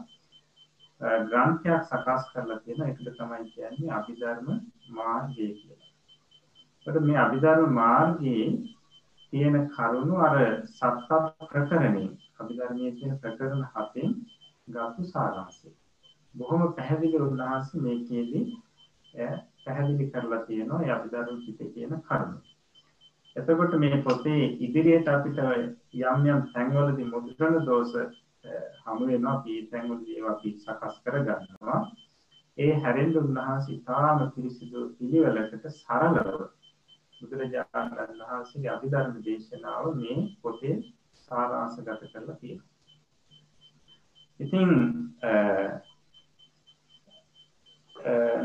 ග්‍රන්ථයක් 1.25 1.83
සකස් 1.85 2.29
කරලා 2.31 2.61
තියෙන 2.61 2.85
එකට 2.85 3.11
තමයි 3.11 3.49
කියන්නේ 3.51 3.91
අභිධර්ම 3.93 4.47
මාර්ගය 4.91 5.49
කියලා. 5.55 5.91
ඒකට 6.87 7.03
මේ 7.03 7.19
අභිධර්ම 7.19 7.75
මාර්ගයේ 7.75 8.47
තියෙන 9.33 9.57
කරුණු 9.69 10.17
අර 10.19 10.37
සත්ත 10.69 11.11
ප්‍රකරණේ 11.43 12.09
අභිධර්මයේ 12.39 12.93
තියෙන 12.93 13.19
ප්‍රකරණ 13.19 13.65
හතෙන් 13.73 14.11
ගත්තු 14.69 15.03
සාරාංශය. 15.05 15.69
බොහොම 16.35 16.63
පැහැදිලි 16.75 17.19
උන්වහන්සේ 17.19 17.81
මේකේදී 17.81 18.45
පැහැදිලි 19.65 20.11
කරලා 20.11 20.43
තියෙනවා 20.47 20.83
ඒ 20.83 20.93
අභිධර්ම 20.93 21.39
පිටේ 21.47 21.73
කියන 21.75 21.95
කරුණු. 22.03 22.39
එතකොට 23.37 23.75
මේ 23.79 24.03
පොතේ 24.03 24.43
ඉදිරියට 24.61 25.09
අපිට 25.09 25.39
යම් 25.41 26.27
යම් 26.27 26.41
තැන්වලදී 26.53 27.11
මුද්‍රණ 27.13 27.67
දෝෂ 27.67 27.95
හමු 28.85 29.03
වෙනවා 29.07 29.35
අපි 29.35 29.61
තැන්වලදී 29.71 30.17
ඒවා 30.17 30.35
අපි 30.37 30.57
සකස් 30.59 30.97
කරගන්නවා. 31.05 31.81
ඒ 32.59 32.73
හැරෙන්න 32.83 33.17
උන්වහන්සේ 33.19 33.83
තාම 33.87 34.19
පිරිසිදු 34.35 34.81
පිළිවෙලකට 34.99 35.71
සරලව 35.77 36.29
බුදුරජාණන් 37.23 37.97
වහන්සේගේ 38.21 38.71
අභිධර්ම 38.71 39.17
දේශනාව 39.25 39.85
මේ 39.97 40.19
පොතේ 40.43 40.77
සාරාංශගත 41.29 41.89
කරලා 42.05 42.37
තියෙනවා. 42.37 42.71
ඉතින් 44.41 44.71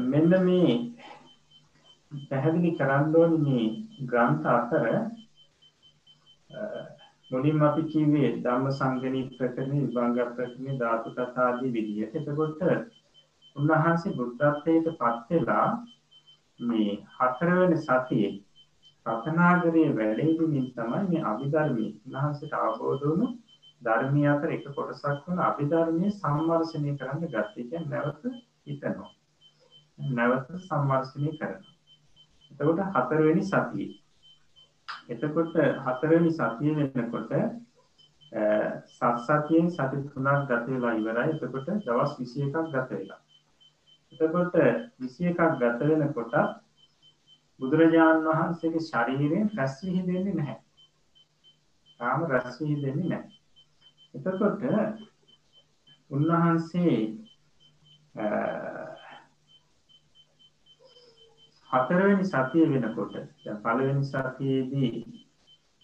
මෙන්න 0.06 0.32
මේ 0.42 0.74
පැහැදිලි 2.12 2.72
කරන්න 2.76 3.16
ඕනි 3.16 3.40
මේ 3.46 3.66
ග්‍රන්ථ 4.06 4.48
අතර 4.50 4.86
මුලින්ම 7.32 7.64
අපි 7.64 7.84
කිව්වේ 7.86 8.30
ධම්ම 8.38 8.68
සංගණී 8.74 9.30
ප්‍රකරණේ 9.32 9.84
විභංග 9.86 10.18
ප්‍රකරණේ 10.30 10.80
ධාතු 10.80 11.10
කතා 11.12 11.46
ආදී 11.46 11.72
විදිහට. 11.72 12.16
එතකොට 12.18 12.62
උන්වහන්සේ 13.56 14.16
බුද්ධත්වයට 14.16 14.88
පත් 14.96 15.28
වෙලා 15.32 15.70
මේ 16.60 16.92
හතරවෙනි 17.16 17.78
සතියේ 17.80 18.32
රතනාගරයේ 19.08 19.92
වැඩහිඳිමින් 19.96 20.72
තමයි 20.72 21.04
මේ 21.10 21.26
අභිධර්මයේ 21.26 21.92
උන්වහන්සේට 22.06 22.58
අවබෝධ 22.60 23.04
වුණු 23.04 23.28
ධර්මය 23.82 24.24
අතර 24.28 24.50
එක 24.52 24.66
කොටසක් 24.72 25.28
වන 25.28 25.40
අභිධර්මයේ 25.42 26.12
සම්වර්ෂණය 26.14 26.98
කරන්න 26.98 27.24
ගත්තේ. 27.26 27.66
කියන්නේ 27.66 27.90
නැවත 27.92 28.24
හිතනවා. 28.66 29.12
නැවත 30.14 30.50
සම්වර්ෂණය 30.62 31.32
කරනවා. 31.34 31.74
එතකොට 32.52 32.82
හතරවෙනි 32.96 33.44
සතියේ. 33.44 33.96
එතකොට 35.10 35.56
හතරවෙනි 35.86 36.32
සතිය 36.32 36.76
වෙනකොට 36.76 37.32
සත්සතියෙන් 38.90 39.72
සති 39.72 40.04
තුනක් 40.06 40.48
ගත 40.48 40.66
වෙලා 40.68 40.94
ඉවරයි. 40.94 41.34
එතකොට 41.36 41.68
දවස් 41.82 42.12
21ක් 42.20 42.56
ගත 42.70 42.90
වෙලා. 42.92 43.22
එතකොට 44.14 44.56
21ක් 45.00 45.40
ගත 45.58 45.80
වෙනකොට 45.92 46.34
බුදුරජාණන් 47.60 48.28
වහන්සේගේ 48.28 48.84
ශරීරයෙන් 48.84 49.50
රැස් 49.56 49.76
විහිදෙන්නේ 49.84 50.34
නැහැ. 50.34 50.60
තාම 52.00 52.26
රැස් 52.28 52.62
විහිදෙන්නේ 52.62 53.10
නැහැ. 53.10 53.32
එතකොට 54.14 54.62
උන්වහන්සේ 56.12 56.98
හතරවෙනි 61.70 62.26
සතිය 62.26 62.68
වෙනකොට 62.68 63.16
දැන් 63.16 63.58
පළවෙනි 63.60 64.06
සතියේදී 64.06 64.94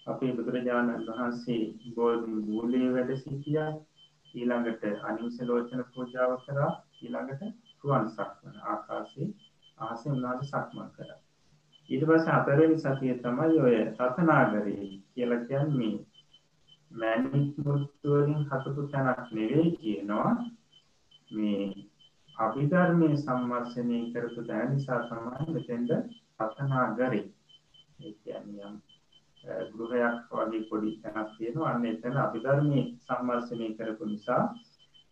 අපේ 0.06 0.32
බුදුරජාණන් 0.32 1.04
වහන්සේ 1.08 1.62
බෝධි 1.96 2.38
මූලයේ 2.46 2.88
වැඩ 2.92 3.12
සිටියා 3.18 3.72
ඊළඟට 4.34 4.82
අනිංස 5.04 5.36
ලෝචන 5.42 5.84
පූජාව 5.92 6.32
කරා 6.44 6.72
ඊළඟට 7.00 7.44
රුවන් 7.84 8.10
සක්මන 8.10 8.56
ආකාශයේ 8.66 9.30
අහසේ 9.78 10.12
උන්වහන්සේ 10.12 10.50
සක්මන් 10.50 10.90
කරා 10.92 11.23
ඊට 11.88 12.04
පස්සේ 12.04 12.34
හතරවෙනි 12.34 12.76
සතිය 12.78 13.14
තමයි 13.18 13.58
ඔය 13.60 13.76
රතනාගරේ 14.00 14.84
කියලා 15.10 15.44
කියන්නේ 15.44 15.94
මැණික් 16.90 17.56
මුතු 17.58 18.08
වලින් 18.12 18.42
හතපු 18.44 18.82
තැනක් 18.88 19.28
නෙවෙයි 19.32 19.76
කියනවා 19.76 20.32
මේ 21.30 21.66
අභිධර්මයේ 22.36 23.16
සම්වර්ෂණය 23.16 23.98
කරපු 24.12 24.40
දෑ 24.48 24.66
නිසා 24.68 25.00
තමයි 25.04 25.54
මෙතෙන්ද 25.54 25.90
පතනාගරේ 26.38 27.24
ඒ 28.00 28.12
කියන්නේ 28.14 28.66
යම් 28.66 28.76
ගෘහයක් 29.74 30.16
වගේ 30.30 30.66
පොඩි 30.68 30.92
තැනක් 31.02 31.34
තියෙනවා 31.36 31.70
අන්න 31.70 31.84
එතන 31.86 32.16
අභිධර්මයේ 32.18 32.86
සම්වර්ෂණය 33.00 33.68
කරපු 33.74 34.04
නිසා 34.06 34.42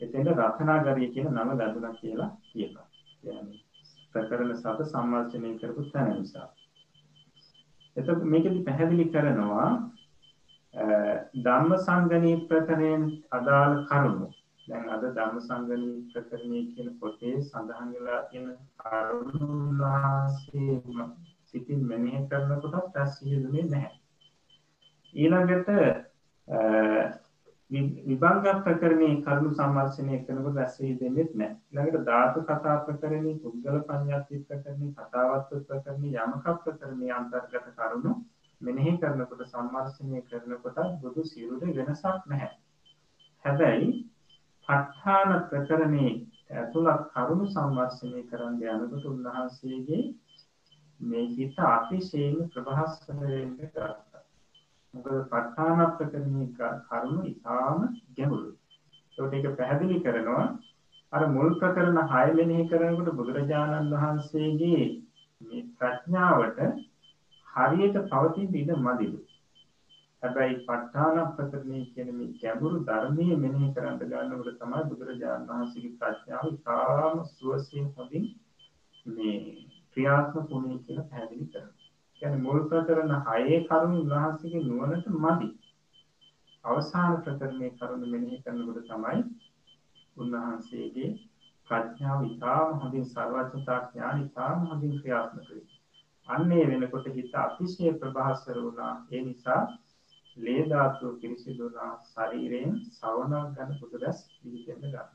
එතෙන්ද 0.01 0.29
රතනාගරේ 0.31 1.09
කියන 1.09 1.29
නම 1.31 1.51
ලැබුණා 1.53 1.95
කියලා 1.95 2.31
කියනවා. 2.45 2.87
කියන්නේ 3.20 3.61
ප්‍රකරණ 4.14 4.57
සත 4.57 4.79
සම්වර්ෂණය 4.87 5.51
කරපු 5.59 5.83
තැන 5.87 6.11
නිසා. 6.14 6.49
එතකොට 7.97 8.22
මේකෙදි 8.26 8.61
පැහැදිලි 8.61 9.07
කරනවා 9.09 9.70
ධම්ම 11.38 11.72
සංගණී 11.78 12.36
ප්‍රකරණයෙන් 12.47 13.03
අදාළ 13.30 13.74
කරුණු 13.86 14.28
දැන් 14.66 14.86
අද 14.88 15.03
ධර්ම 15.07 15.36
සංගණී 15.40 15.97
ප්‍රකරණය 16.11 16.61
කියන 16.72 16.88
පොතේ 16.99 17.36
සඳහන් 17.40 17.88
වෙලා 17.95 18.20
තියෙන 18.28 18.49
කරුණාසේ 18.78 20.76
සිතින් 21.47 21.80
මෙනෙහි 21.86 22.20
කරනකොට 22.28 22.86
දැස් 22.95 23.11
සිහිදුනේ 23.16 23.64
නැහැ. 23.64 23.95
ඊළඟට 25.14 25.68
විභංග 27.73 28.62
ප්‍රකරණේ 28.62 29.20
කරුණු 29.23 29.51
සම්වර්ෂණය 29.53 30.18
කරනකොට 30.20 30.57
දැස් 30.57 30.77
සිහිදෙන්නේ 30.77 31.27
නැහැ. 31.33 31.57
ඊළඟට 31.70 32.07
ධාතු 32.07 32.45
කතා 32.45 32.77
ප්‍රකරණේ 32.83 33.39
පුද්ගල 33.39 33.79
පඤ්ඤාති 33.83 34.43
ප්‍රකරණේ 34.45 34.95
කතාවත් 34.99 35.55
ප්‍රකරණේ 35.68 36.25
යමක 36.25 36.47
ප්‍රකරණේ 36.64 37.12
අන්තර්ගත 37.12 37.70
කරුණු 37.77 38.12
මෙනෙහි 38.61 38.93
කරනකොට 38.99 39.47
සම්වර්ෂණය 39.47 40.20
කරනකොට 40.25 40.79
බුදු 41.01 41.25
සිරුරේ 41.25 41.77
වෙනසක් 41.77 42.27
නැහැ. 42.27 42.53
හැබැයි 43.45 43.89
ප 44.68 44.68
ဋ 44.68 45.09
ාණ 45.09 45.33
ප්‍රකරණේ 45.49 46.12
ඇතුළත් 46.53 47.05
කරුණු 47.11 47.47
සංවර්ෂණය 47.49 48.23
කරන්න 48.29 48.62
යනකොට 48.77 49.05
උන්වහන්සේගේ 49.07 50.03
මේ 51.01 51.27
හිත 51.31 51.57
අතිශයින්ම 51.66 52.49
ප්‍රභාස්වර 52.51 53.23
වෙන්න 53.23 53.55
ගත්තා. 53.57 53.93
මොකද 54.95 55.12
ප 55.28 55.34
ဋ 55.34 55.59
ාණ 55.59 55.95
ප්‍රකරණේ 55.95 56.49
කරුණු 56.55 57.22
ඉතාම 57.26 57.78
ගැඹුරුයි. 58.16 58.57
ඒකට 59.18 59.34
ඒක 59.38 59.57
පැහැදිලි 59.57 59.97
කරනවා 60.01 60.45
අර 61.12 61.22
මුල් 61.28 61.51
ප්‍රකරණ 61.57 62.01
6 62.11 62.34
මෙනෙහි 62.34 62.68
කරනකොට 62.68 63.11
බුදුරජාණන් 63.14 63.93
වහන්සේගේ 63.95 64.84
මේ 65.40 65.62
ප්‍රඥාවට 65.76 66.61
හරියට 67.47 67.99
පවතින 68.07 68.55
ඉඩ 68.55 68.72
මදිලු. 68.80 69.18
හැබැයි 70.22 70.61
ප 70.62 70.70
ဋ 70.74 70.95
ාණ 71.01 71.34
ප්‍රකරණය 71.36 71.80
කියන 71.90 72.11
මේ 72.14 72.32
ගැඹුරු 72.38 72.84
ධර්මයේ 72.84 73.38
මෙනෙහි 73.38 73.74
කරන්න 73.74 74.01
ගන්නකොට 74.03 74.59
තමයි 74.59 74.82
බුදුරජාණන් 74.88 75.51
වහන්සේගේ 75.51 75.99
ප්‍රඥාව 75.99 76.49
ඉතාම 76.51 77.22
සුවසේ 77.30 77.86
හොඳින් 77.90 78.26
මේ 79.07 79.36
ක්‍රියාත්මක 79.93 80.51
වුණේ 80.51 80.78
කියලා 80.80 81.07
පැහැදිලි 81.07 81.47
කරනවා. 81.47 81.82
කියන්නේ 82.23 82.43
මුල් 82.43 82.61
ප්‍රකරණ 82.66 83.12
6 83.27 83.57
කරුණු 83.66 84.01
උන්වහන්සේගේ 84.01 84.62
නුවණට 84.62 85.07
මදි. 85.16 85.49
අවසාන 86.64 87.14
ප්‍රකරණයේ 87.20 87.70
කරුණු 87.77 88.07
මෙනෙහි 88.09 88.37
කරනකොට 88.43 88.85
තමයි 88.87 89.23
උන්වහන්සේගේ 90.16 91.09
ප්‍රඥාව 91.68 92.20
ඉතාම 92.27 92.68
හොඳින් 92.81 93.07
සර්වඥතා 93.07 93.79
ඥාන 93.87 94.23
ඉතාම 94.23 94.66
හොඳින් 94.66 94.93
ක්‍රියාත්මක 94.99 95.49
වෙන්නේ. 95.49 95.81
අන්නේ 96.29 96.66
වෙනකොට 96.66 97.09
හිත 97.11 97.35
අතිශය 97.37 97.93
ප්‍රභාස්වර 97.97 98.61
වුණා. 98.61 98.95
ඒ 99.11 99.23
නිසා 99.23 99.62
ලේ 100.37 100.62
ධාතුව 100.68 101.18
පිරිසිදුනා 101.20 101.91
ශරීරයෙන් 102.05 102.79
සවනක් 102.93 103.43
ගන්න 103.55 103.79
පුදුරස් 103.81 104.23
පිළිගන්න 104.37 104.81
ගන්න. 104.85 105.11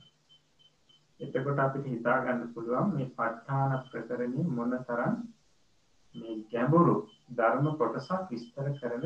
එතකොට 1.20 1.60
අපිට 1.60 1.88
හිතා 1.88 2.20
ගන්න 2.22 2.53
පුළුවන් 2.53 2.93
මේ 2.93 3.10
ප 3.16 3.20
ဋ 3.24 3.49
ාණ 3.53 3.80
ප්‍රකරණය 3.88 4.47
මොනතරම් 4.53 5.18
මේ 6.18 6.36
ගැඹුරු 6.51 6.95
ධර්ම 7.32 7.68
කොටසක් 7.76 8.32
විස්තර 8.32 8.68
කරන 8.80 9.05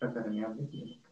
ප්‍රකරණයක්ද 0.00 0.62
කියන 0.70 0.88
එක. 0.88 1.02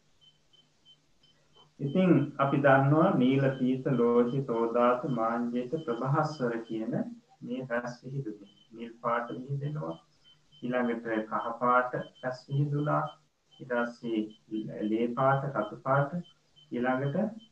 ඉතින් 1.79 2.11
අපි 2.37 2.57
දන්නවා 2.59 3.09
නීල 3.15 3.45
පීත 3.59 3.87
ලෝහිත 3.93 4.47
තෝදාත 4.47 5.07
මාංජේත 5.11 5.71
ප්‍රභාස්වර 5.85 6.57
කියන 6.63 6.93
මේ 7.41 7.67
රස 7.73 7.95
විහිදුනේ. 8.03 8.51
නිල් 8.71 8.91
පාට 9.01 9.27
විහිදෙනවා. 9.31 9.95
ඊළඟට 10.63 11.07
කහ 11.29 11.45
පාට 11.59 11.91
රස 12.23 12.39
විහිදුනා. 12.47 13.03
ඉටස්සේ 13.59 14.21
ලේ 14.83 15.07
පාට 15.13 15.43
රතු 15.53 15.75
පාට 15.83 16.15
ඊළඟට 16.71 17.44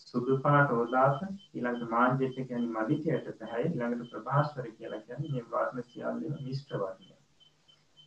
සුදු 0.00 0.40
පාට 0.40 0.70
ඕදාස 0.70 1.22
ඊළඟට 1.22 1.90
මාංජෙට 1.90 2.36
කියන 2.42 2.68
මදිකයට 2.72 3.26
පැහැයි 3.38 3.68
ඊළඟට 3.68 4.10
ප්‍රභාස්වර 4.12 4.68
කියලා 4.70 5.00
කියන්නේ 5.00 5.32
මේ 5.32 5.48
වර්ණ 5.50 5.82
සියල්ලම 5.84 6.38
මිශ්‍ර 6.42 6.78
වර්ණය. 6.78 7.14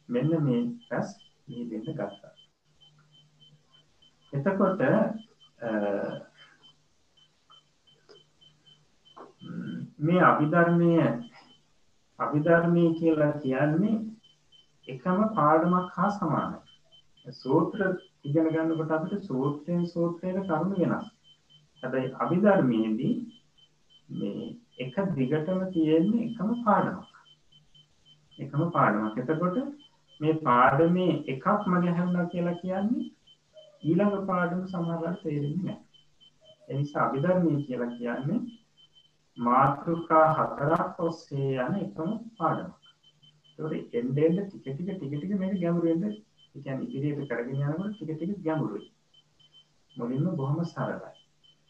මෙන්න 0.09 0.31
මේ 0.43 0.61
රස 0.91 1.09
නිදෙන්න 1.47 1.85
ගත්තා. 1.89 2.33
එතකොට 4.33 4.81
මේ 9.99 10.21
අභිධර්මය 10.23 10.91
අභිධර්මය 12.19 12.83
කියලා 12.95 13.31
කියන්නේ 13.37 13.95
එකම 14.87 15.23
පාඩමක් 15.35 15.95
හා 15.95 16.11
සමානයි. 16.11 16.70
සූත්‍ර 17.25 17.81
ඉගෙන 18.23 18.47
ගන්නකොට 18.47 18.91
අපිට 18.91 19.23
සූත්‍රයෙන් 19.23 19.85
සූත්‍රයට 19.87 20.47
කරුණු 20.47 20.75
වෙනස්. 20.81 21.05
හැබැයි 21.83 22.13
අභිධර්මයේදී 22.19 23.13
මේ 24.09 24.47
එක 24.77 24.95
දිගටම 25.15 25.61
තියෙන්නේ 25.73 26.25
එකම 26.25 26.49
පාඩමක්. 26.65 27.09
එකම 28.39 28.61
පාඩමක්. 28.71 29.17
එතකොට 29.17 29.57
මේ 30.19 30.39
පාඩමේ 30.39 31.13
එකක් 31.27 31.45
මගේ 31.67 31.95
හැරුණා 31.97 32.31
කියලා 32.31 32.61
කියන්නේ 32.61 33.05
ඊළඟ 33.83 34.25
පාඩම 34.25 34.65
සමහරවිට 34.67 35.21
තේරෙන්නේ 35.23 35.63
නැහැ. 35.63 35.79
ඒ 36.69 36.77
නිසා 36.77 37.05
අභිධර්මයේ 37.05 37.63
කියලා 37.67 37.95
කියන්නේ 37.97 38.39
මාතෘකා 39.37 40.27
හතරක් 40.33 40.99
ඔස්සේ 40.99 41.53
යන 41.59 41.79
එකම 41.85 42.11
පාඩමක්. 42.37 42.75
ඒකට 43.59 43.95
එන්න 43.95 44.17
එන්න 44.17 44.37
ටික 44.41 44.61
ටික 44.65 44.89
ටික 44.89 45.13
ටික 45.13 45.39
මේක 45.39 45.57
ගැඹුරු 45.61 45.87
වෙන්න 45.89 46.19
ඒ 46.55 46.61
කියන්නේ 46.61 46.87
ඉදිරියට 46.87 47.29
කරගෙන 47.29 47.61
යනකොට 47.63 47.93
ටික 47.93 48.09
ටික 48.11 48.43
ගැඹුරුයි. 48.43 48.87
මුලින්ම 49.95 50.35
බොහොම 50.35 50.59
සරලයි. 50.65 51.11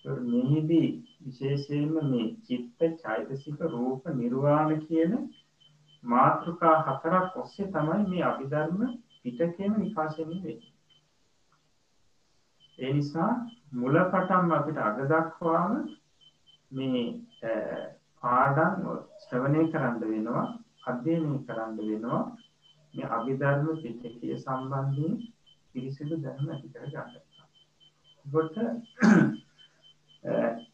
ඒකට 0.05 0.23
මෙහිදී 0.25 0.89
විශේෂයෙන්ම 1.19 1.95
මේ 2.05 2.35
චිත්ත 2.43 2.79
චෛතසික 3.01 3.59
රූප 3.67 4.03
නිර්වාණ 4.13 4.71
කියන 4.81 5.13
මාතෘකා 6.03 6.75
හතරක් 6.87 7.37
ඔස්සේ 7.37 7.67
තමයි 7.67 8.03
මේ 8.07 8.23
අභිධර්ම 8.23 8.79
පිටකේම 9.21 9.73
විකාශනය 9.77 10.25
වෙන්නේ. 10.25 10.59
ඒ 12.79 12.93
නිසා 12.93 13.31
මුලපටන්ම 13.73 14.51
අපිට 14.51 14.77
අග 14.79 14.97
දක්වාම 15.05 15.73
මේ 16.71 17.03
පාඩම් 18.21 18.81
ශ්‍රවණය 19.21 19.61
කරන්න 19.71 19.95
වෙනවා 20.03 20.45
අධ්‍යයනය 20.85 21.37
කරන්න 21.45 21.77
වෙනවා 21.79 22.21
මේ 22.93 23.11
අභිධර්ම 23.15 23.67
පිටකය 23.81 24.37
සම්බන්ධයෙන් 24.37 25.13
පිරිසිදු 25.75 26.15
දැනුම 26.23 26.51
ඇති 26.53 26.67
කර 26.73 26.85
ගන්න. 26.87 27.11
කොට 28.25 28.55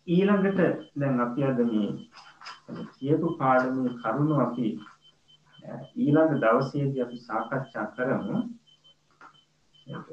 ඊළඟට 0.08 0.60
දැන් 0.96 1.20
අපි 1.20 1.42
අද 1.44 1.60
මේ 1.66 1.90
කියපු 2.94 3.28
පාඩමේ 3.40 3.98
කරුණු 4.02 4.36
අපි 4.46 4.68
ඊළඟ 5.98 6.34
දවසේදී 6.44 7.06
අපි 7.06 7.18
සාකච්ඡා 7.28 7.88
කරමු. 7.96 8.38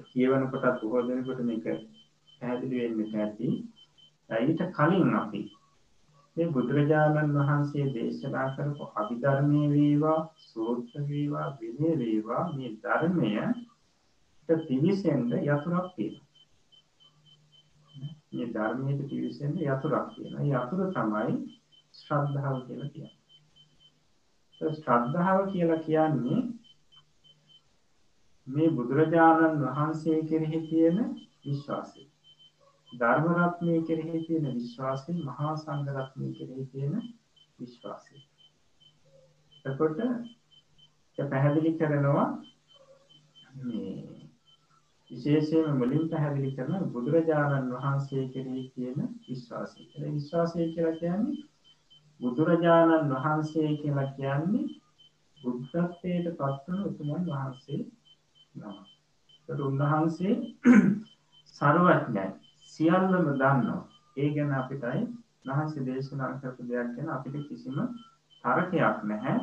කියවනකොට 0.09 0.64
බොහෝ 0.80 1.07
දෙනෙකුට 1.07 1.40
මේක 1.48 1.64
පැහැදිලි 2.40 2.76
වෙන්නට 2.82 3.14
ඇති. 3.16 3.48
ඊට 4.30 4.61
කලින් 4.76 5.14
අපි 5.14 5.40
මේ 6.37 6.49
බුදුරජාණන් 6.49 7.37
වහන්සේ 7.37 7.87
දේශනා 7.93 8.49
කරපු 8.55 8.85
අභිධර්මයේ 8.97 9.68
වේවා 9.70 10.20
සූත්‍ර 10.45 11.03
වේවා 11.09 11.49
විනය 11.61 11.91
වේවා 11.99 12.45
මේ 12.53 12.70
ධර්මය 12.78 13.30
පිවිසෙන්න 14.49 15.28
යතුරක් 15.41 15.87
තියෙනවා. 15.97 16.24
මේ 18.32 18.47
ධර්මයට 18.49 19.01
පිවිසෙන්න 19.11 19.55
යතුරක් 19.59 20.07
තියෙනවා. 20.14 20.43
ඒ 20.43 20.57
යතුර 20.57 20.80
තමයි 20.93 21.35
ශ්‍රද්ධාව 21.95 22.57
කියලා 22.66 22.89
කියන්නේ. 22.89 23.22
ශ්‍රද්ධාව 24.74 25.41
කියලා 25.53 25.80
කියන්නේ 25.80 26.41
මේ 28.47 28.70
බුදුරජාණන් 28.70 29.62
වහන්සේ 29.66 30.18
කෙරෙහි 30.24 30.61
තියෙන 30.68 30.99
විශ්වාසය. 31.45 32.03
ධර්ම 32.95 33.26
රත්නය 33.36 33.74
කෙරෙහි 33.82 34.18
තියෙන 34.26 34.47
විශ්වාසය, 34.55 35.12
මහා 35.22 35.53
සංඝ 35.57 35.90
රත්නය 35.97 36.28
කෙරෙහි 36.32 36.64
තියෙන 36.66 36.95
විශ්වාසය. 37.59 38.16
එතකොට 39.64 39.99
පැහැදිලි 41.18 41.72
කරනවා 41.78 42.26
මේ 43.62 43.95
විශේෂයෙන්ම 45.11 45.78
මුලින් 45.78 46.05
පැහැදිලි 46.09 46.51
කරන 46.57 46.86
බුදුරජාණන් 46.92 47.74
වහන්සේ 47.74 48.24
කෙරෙහි 48.28 48.62
තියෙන 48.70 49.01
විශ්වාසය. 49.28 49.82
ඒ 49.95 50.12
විශ්වාසය 50.12 50.70
කියලා 50.70 50.97
කියන්නේ 50.97 51.42
බුදුරජාණන් 52.20 53.12
වහන්සේ 53.14 53.70
කියලා 53.76 54.09
කියන්නේ 54.12 54.66
බුද්ධත්වයට 55.38 56.28
පත්වන 56.32 56.80
උතුමන් 56.84 57.26
වහන්සේ 57.28 57.80
නම. 58.55 58.76
උන්වහන්සේ 59.62 60.34
සර්වඥයි. 61.57 62.34
සියල්ලම 62.75 63.12
දන්නවා. 63.16 63.83
ඒ 64.16 64.29
ගැන 64.35 64.53
අපිටයි 64.55 65.03
වහන්සේ 65.47 65.87
දේශනා 65.87 66.33
කරපු 66.39 66.62
දෙයක් 66.68 66.89
ගැන 66.97 67.09
අපිට 67.11 67.49
කිසිම 67.49 67.79
තරකයක් 68.45 68.99
නැහැ. 69.05 69.37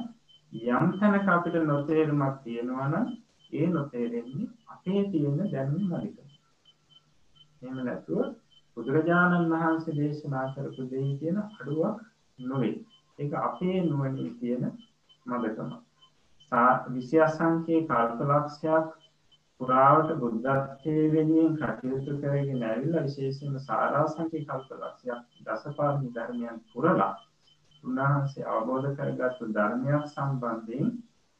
යම් 0.54 0.88
තැනක 1.00 1.28
අපිට 1.30 1.56
නොතේරුමක් 1.64 2.38
තියෙනවා 2.44 2.88
නම් 2.88 3.08
ඒ 3.54 3.68
නොතේරෙන්නේ 3.70 4.48
අපේ 4.74 5.04
තියෙන 5.12 5.38
දැනුම 5.52 5.84
මරිකම. 5.90 6.28
එහෙම 7.62 7.78
නැතුව 7.82 8.22
බුදුරජාණන් 8.78 9.52
වහන්සේ 9.52 9.96
දේශනා 9.96 10.46
කරපු 10.54 10.90
දෙහි 10.92 11.12
තියෙන 11.20 11.40
අඩුවක් 11.40 11.98
නොවේ. 12.40 12.76
ඒක 13.20 13.34
අපේ 13.42 13.78
නුවණේ 13.84 14.32
තියෙන 14.40 14.64
මදකම. 15.26 15.72
විෂය 16.90 17.20
සංකේ 17.30 17.86
කල්පලක්ෂයක් 17.88 18.88
පුරාවට 19.62 20.12
බුද්ධත්වයේ 20.18 21.09
වෙනුවෙන් 21.09 21.57
කටයුතු 21.57 22.14
කරගෙන 22.18 22.64
ඇවිල්ලා 22.64 23.03
විශේෂයෙන්ම 23.03 23.57
සාරාංශික 23.62 24.32
කල්පලක්ෂයක් 24.45 25.22
දසපාරමී 25.45 26.14
ධර්මයන් 26.14 26.57
පුරලා 26.70 27.14
උන්වහන්සේ 27.84 28.47
අවබෝධ 28.47 28.89
කරගත්තු 28.95 29.51
ධර්මයක් 29.51 30.07
සම්බන්ධයෙන් 30.07 30.89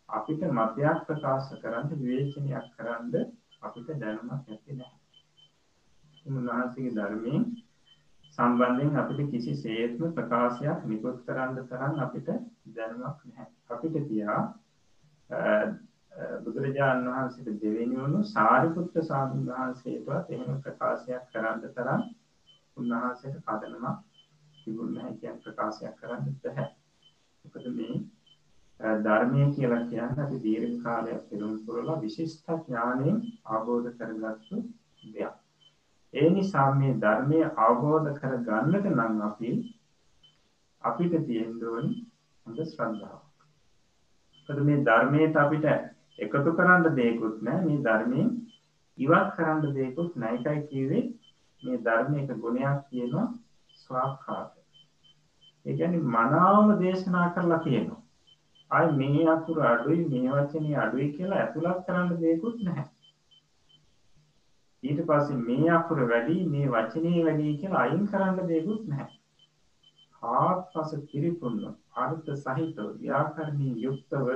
අපිට 0.10 0.46
මතයක් 0.52 1.04
ප්‍රකාශ 1.06 1.50
කරන්න 1.58 1.92
විවේචනයක් 1.96 2.70
කරන්න 2.76 3.28
අපිට 3.62 3.92
දැනුමක් 3.98 4.32
නැති 4.46 4.72
නැහැ. 4.74 4.98
උන්වහන්සේගේ 6.28 6.96
ධර්මයෙන් 6.96 7.44
සම්බන්ධයෙන් 8.38 8.98
අපිට 8.98 9.30
කිසි 9.32 9.54
සේත්ම 9.58 10.12
ප්‍රකාශයක් 10.14 10.80
නිකුත් 10.86 11.24
කරන්න 11.26 11.64
තරම් 11.68 11.96
අපිට 12.02 12.36
දැනුමක් 12.74 13.20
නැහැ. 13.26 13.48
අපිට 13.70 14.04
තියා 14.08 14.42
බුදුරජාණන් 16.44 17.08
වහන්සේට 17.08 17.60
දෙවෙනි 17.60 17.98
වුණු 17.98 18.22
සාරිපුත්‍ර 18.26 19.04
ස්වාමීන් 19.04 19.46
වහන්සේටවත් 19.50 20.32
එහෙම 20.32 20.58
ප්‍රකාශයක් 20.62 21.28
කරන්න 21.32 21.62
තරම් 21.70 22.02
උන්වහන්සේට 22.78 23.38
පදනමක් 23.46 24.00
තිබුණ 24.58 24.94
නැහැ 24.94 25.14
කියන 25.16 25.38
ප්‍රකාශයක් 25.40 25.96
කරන්න 26.00 26.34
බැහැ. 26.42 26.68
මොකද 27.46 27.70
මේ 27.72 27.96
ධර්මය 29.00 29.46
කියලා 29.52 29.80
කියන්නේ 29.84 30.26
අපි 30.26 30.40
දීර්ඝ 30.40 30.76
කාලයක් 30.84 31.22
පෙරම් 31.30 31.54
පුරලා 31.66 32.02
විශිෂ්ට 32.02 32.52
ඥාණයෙන් 32.60 33.22
අවබෝධ 33.48 33.90
කරගත්තු 33.98 34.62
දෙයක්. 35.08 35.36
ඒ 36.14 36.30
නිසා 36.30 36.68
මේ 36.76 36.94
ධර්මය 37.00 37.40
අවබෝධ 37.60 38.12
කර 38.16 38.36
ගන්නට 38.42 38.88
නම් 38.90 39.22
අපි 39.22 39.52
අපිට 40.84 41.18
තියෙන්න 41.26 41.66
ඕනි 41.66 41.94
හොඳ 42.46 42.62
ශ්‍රද්ධාව. 42.66 43.20
මොකද 44.50 44.64
මේ 44.64 44.84
ධර්මයට 44.84 45.38
අපිට 45.38 45.68
එකතු 46.22 46.52
කරන්න 46.54 46.96
දෙයක්වත් 46.96 47.38
නැහැ. 47.42 47.66
මේ 47.66 47.84
ධර්මයෙන් 47.84 48.30
ඉවත් 48.98 49.30
කරන්න 49.36 49.76
දෙයක්වත් 49.76 50.12
නැයිකයි 50.16 50.68
කිව්වේ 50.70 51.04
මේ 51.62 51.78
ධර්මයක 51.80 52.30
ගුණයක් 52.38 52.80
කියනවා 52.90 53.28
ස්වාක්ඛාත. 53.78 54.52
ඒ 55.66 55.74
කියන්නේ 55.74 56.08
මනාවම 56.10 56.70
දේශනා 56.80 57.28
කරලා 57.30 57.60
කියනවා. 57.60 58.02
ආයි 58.72 58.98
මේ 58.98 59.28
අකුර 59.28 59.60
අඩුයි 59.66 60.04
මේ 60.06 60.32
වචනේ 60.32 60.76
අඩුයි 60.78 61.08
කියලා 61.12 61.40
ඇතුළත් 61.40 61.80
කරන්න 61.86 62.20
දෙයක්වත් 62.22 62.60
නැහැ. 62.62 62.88
ඊට 64.84 65.02
පස්සේ 65.08 65.42
මේ 65.42 65.72
අකුර 65.72 66.00
වැඩි 66.10 66.38
මේ 66.48 66.68
වචනේ 66.68 67.26
වැඩි 67.26 67.58
කියලා 67.58 67.82
අයින් 67.82 68.08
කරන්න 68.08 68.48
දෙයක්වත් 68.48 68.88
නැහැ. 68.88 69.18
ආත්පස 70.24 70.92
පිරිපුන්න 71.10 71.62
අර්ථ 71.98 72.32
සහිතව 72.38 72.90
ව්‍යාකරණී 72.98 73.76
යුක්තව 73.84 74.28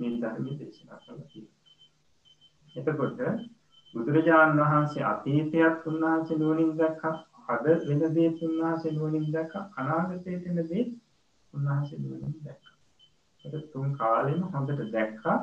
මේ 0.00 0.12
ධර්මයේ 0.16 0.58
දේශනා 0.58 0.98
කළා 0.98 1.26
කියලා. 1.26 1.56
එතකොට 2.76 3.20
බුදුරජාණන් 3.94 4.62
වහන්සේ 4.62 5.04
අතීතයත් 5.04 5.86
උන්වහන්සේ 5.86 6.38
නුවණින් 6.38 6.72
දැක්කා 6.76 7.14
අද 7.48 7.64
වෙන 7.84 8.02
දේ 8.14 8.28
උන්වහන්සේ 8.42 8.92
නුවණින් 8.92 9.26
දැක්කා 9.32 9.64
අනාගතයේ 9.76 10.42
වෙන 10.44 10.60
දේ 10.64 10.84
උන්වහන්සේ 11.54 11.98
නුවණින් 11.98 12.36
දැක්කා. 12.44 12.76
ඒක 13.44 13.64
තුන් 13.72 13.88
කාලෙම 13.96 14.42
හොඳට 14.50 14.84
දැක්කා 14.92 15.38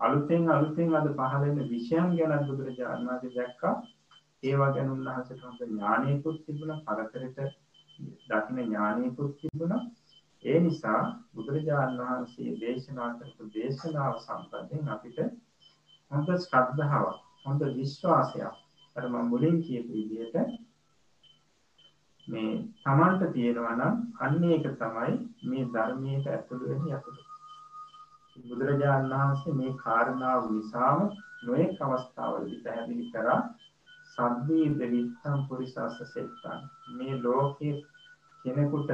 අලුතෙන් 0.00 0.48
අලුතෙන් 0.48 0.94
අද 0.94 1.08
පහළ 1.10 1.44
වෙන 1.48 1.68
විෂයන් 1.70 2.08
ගැන 2.16 2.46
බුදුරජාණන් 2.46 3.08
වහන්සේ 3.08 3.34
දැක්කා. 3.34 3.74
ඒවා 4.42 4.70
ගැන 4.72 4.88
උන්වහන්සේට 4.90 5.42
හොඳ 5.42 5.60
ඥානයකුත් 5.64 6.38
තිබුණා, 6.44 6.80
පරතරයට 6.86 7.38
දකින්න 8.28 8.58
ඥානයකුත් 8.60 9.32
තිබුණා. 9.40 9.82
ඒ 10.42 10.58
නිසා 10.60 11.02
බුදුරජාණන් 11.34 12.00
වහන්සේ 12.00 12.50
දේශනා 12.60 13.10
කරපු 13.14 13.42
දේශනාව 13.52 14.14
සම්බන්ධයෙන් 14.18 14.88
අපිට 14.88 15.18
හොඳ 16.10 16.28
ශ්‍රද්ධාවක්, 16.38 17.18
හොඳ 17.46 17.62
විශ්වාසයක් 17.76 18.54
අර 18.96 19.04
මම 19.04 19.28
මුලින් 19.28 19.56
කියපු 19.62 19.92
විදිහට 19.92 20.36
මේ 22.28 22.52
Tamanට 22.84 23.22
තියෙනවා 23.32 23.74
නම් 23.74 23.94
අන්න 24.20 24.44
ඒක 24.46 24.66
තමයි 24.76 25.14
මේ 25.44 25.64
ධර්මයට 25.70 26.26
ඇතුළු 26.28 26.64
වෙන 26.68 26.84
යතුරු. 26.88 27.22
බුදුරජාණන් 28.36 29.14
වහන්සේ 29.14 29.54
මේ 29.54 29.72
කාරණාව 29.78 30.42
නිසාම 30.50 31.00
නොයෙක් 31.42 31.80
අවස්ථාවලදී 31.80 32.62
පැහැදිලි 32.64 33.10
කරා 33.10 33.40
සබ්බී 34.08 34.66
දෙවිත්තම් 34.76 35.38
පුරිසස්ස 35.48 35.98
සෙත්තන් 36.10 36.60
මේ 36.96 37.14
ලෝකයේ 37.20 37.76
කෙනෙකුට 38.44 38.90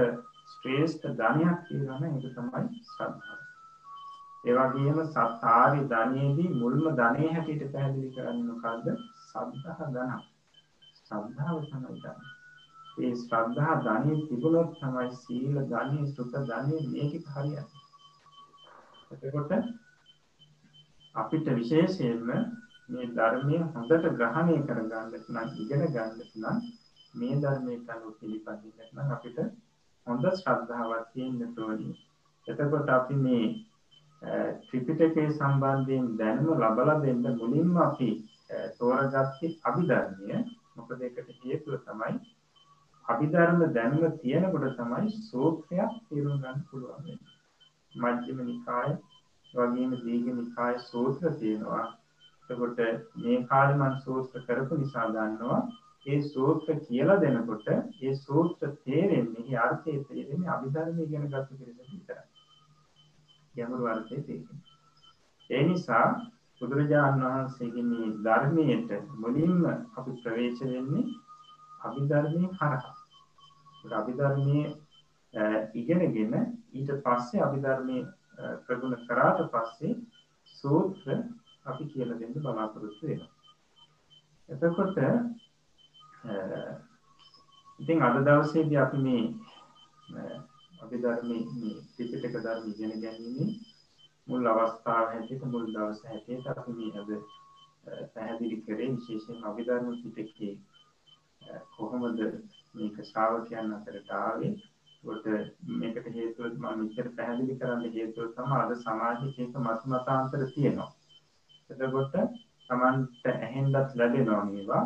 ශ්‍රේෂ්ඨ 0.49 1.07
ධනයක් 1.17 1.59
කියනවා 1.67 1.99
නම් 1.99 2.17
ඒක 2.17 2.35
තමයි 2.35 2.83
ශ්‍රද්ධාව. 2.87 3.41
ඒ 4.45 4.55
වගේම 4.57 4.99
සත්තාරි 5.07 5.81
ධනයේදී 5.89 6.51
මුල්ම 6.55 6.85
ධනෙ 6.95 7.29
හැටියට 7.29 7.73
පැහැදිලි 7.73 8.11
කරන්නේ 8.15 8.47
මොකද්ද? 8.51 8.87
සද්ධා 9.25 9.89
ධන. 9.89 10.13
ශ්‍රද්ධාව 10.99 11.59
තමයි 11.67 11.97
ධන. 11.99 12.23
ඒ 12.99 13.13
ශ්‍රද්ධා 13.17 13.75
ධනෙ 13.83 14.15
තිබුණොත් 14.27 14.71
තමයි 14.77 15.11
සීල 15.17 15.59
ධනෙ, 15.67 16.01
සුඛ 16.13 16.39
ධනෙ 16.45 16.77
මේක 16.89 17.29
හරියන්නේ. 17.29 17.67
එතකොට 19.11 19.53
අපිට 21.15 21.47
විශේෂයෙන්ම 21.53 22.27
මේ 22.89 23.07
ධර්මය 23.13 23.57
හොඳට 23.71 24.05
ග්‍රහණය 24.15 24.59
කරගන්නට 24.67 25.25
නම් 25.29 25.49
ඉගෙන 25.57 25.83
ගන්නට 25.89 26.37
නම් 26.37 26.59
මේ 27.15 27.39
ධර්මයට 27.39 27.91
අනුව 27.91 28.13
පිළිපදින්නට 28.21 28.93
නම් 28.93 29.11
අපිට 29.15 29.39
හොඳ 30.09 30.25
ශ්‍රද්ධාවක් 30.33 31.09
තියෙන්න 31.13 31.59
ඕනේ. 31.61 31.97
එතකොට 32.49 32.89
අපි 32.91 33.17
මේ 33.17 33.47
ත්‍රිපිටකයේ 34.63 35.29
සම්බන්ධයෙන් 35.31 36.07
දැනුම 36.19 36.63
ලබලා 36.63 36.99
දෙන්න 37.03 37.27
මුලින්ම 37.41 37.77
අපි 37.79 38.09
තෝරගත්තේ 38.79 39.57
අභිධර්මය. 39.65 40.39
මොකද 40.77 41.01
ඒකට 41.01 41.29
හේතුව 41.41 41.75
තමයි 41.85 42.17
අභිධර්ම 43.05 43.61
දැනුම 43.73 44.17
තියෙනකොට 44.23 44.67
තමයි 44.79 45.13
සූත්‍රයක් 45.27 45.93
තේරුම් 46.07 46.41
ගන්න 46.43 46.65
පුළුවන් 46.69 47.05
වෙන්නේ. 47.05 47.37
මජ්ක්‍ධිම 47.95 48.41
නිකාය 48.45 48.91
වගේම 49.55 49.93
දීඝ 50.03 50.31
නිකාය 50.33 50.75
සූත්‍ර 50.87 51.35
තියෙනවා. 51.41 51.87
එතකොට 52.51 52.79
මේ 53.17 53.45
කාලේ 53.45 53.79
මම 53.79 54.01
සූත්‍ර 54.05 54.45
කරපු 54.47 54.75
නිසා 54.77 55.07
දන්නවා 55.11 55.61
ඒ 56.09 56.21
සූත්‍ර 56.25 56.81
කියලා 56.81 57.21
දෙනකොට 57.21 57.67
ඒ 58.01 58.15
සූත්‍ර 58.17 58.71
තේරෙන්නේ 58.83 59.45
ඒ 59.45 59.59
අර්ථය 59.59 59.97
තේරෙන්නේ 60.05 60.51
අභිධර්ම 60.51 60.99
ඉගෙන 60.99 61.25
ගන්න 61.25 61.47
කෙනෙකුට 61.51 61.91
විතරයි. 61.91 62.25
ගැඹුරු 63.55 63.85
අර්ථය 63.87 64.17
තේරෙන්නේ. 64.23 64.77
ඒ 65.51 65.63
නිසා 65.65 66.07
බුදුරජාණන් 66.61 67.25
වහන්සේගේ 67.25 67.85
මේ 67.85 68.09
ධර්මයට 68.21 68.91
මුලින්ම 69.17 69.65
අපි 69.97 70.13
ප්‍රවේශ 70.23 70.61
වෙන්නේ 70.67 71.07
අභිධර්මයේ 71.81 72.53
හරහා. 72.53 72.95
අභිධර්මයේ 73.95 74.67
ඉගෙනගෙන 75.75 76.35
ඊට 76.73 76.91
පස්සේ 77.05 77.43
අභිධර්මයේ 77.43 78.07
ප්‍රගුණ 78.65 78.97
කරාට 79.07 79.43
පස්සේ 79.51 79.93
සූත්‍ර 80.55 81.19
අපි 81.65 81.85
කියලා 81.87 82.19
දෙන්න 82.19 82.35
බලාපොරොත්තු 82.37 83.07
වෙනවා. 83.07 83.33
එතකොට 84.49 84.97
ඉතින් 87.81 88.03
අද 88.03 88.17
දවසේදී 88.21 88.77
අපි 88.77 88.99
මේ 88.99 89.25
අභිධර්මයේ 90.83 91.45
මේ 91.55 91.77
ත්‍රිපිටක 91.89 92.37
ධර්ම 92.37 92.65
ඉගෙන 92.71 92.95
ගැනීමේ 93.03 93.51
මුල් 94.29 94.47
අවස්ථාව 94.47 95.07
හැටියට 95.09 95.45
මුල් 95.47 95.67
දවස 95.69 96.01
හැටියට 96.05 96.51
අපි 96.53 96.73
මේ 96.73 96.93
අද 97.01 97.11
පැහැදිලි 98.13 98.57
කරේ 98.63 98.91
විශේෂයෙන් 98.91 99.45
අභිධර්ම 99.45 99.87
පිටකේ 100.15 100.55
කොහොමද 101.73 102.21
මේක 102.75 102.97
ශ්‍රාවකයන් 103.05 103.75
අතරට 103.75 104.11
ආවේ 104.17 104.53
කොට 105.03 105.27
මේකට 105.73 106.07
හේතුව 106.15 106.53
මම 106.53 106.79
මෙච්චර 106.79 107.09
පැහැදිලි 107.17 107.59
කරන්න 107.59 107.93
හේතුව 107.93 108.27
තමයි 108.35 108.57
අද 108.57 108.73
සමාජයේ 108.79 109.45
එක 109.45 109.55
මත 109.59 109.83
මතාන්තර 109.87 110.43
තියෙනවා. 110.49 110.91
එතකොට 111.71 112.15
Tamanට 112.71 113.25
ඇහෙන්නත් 113.33 113.77
ලැබෙනවා 113.95 114.45
මේවා. 114.47 114.85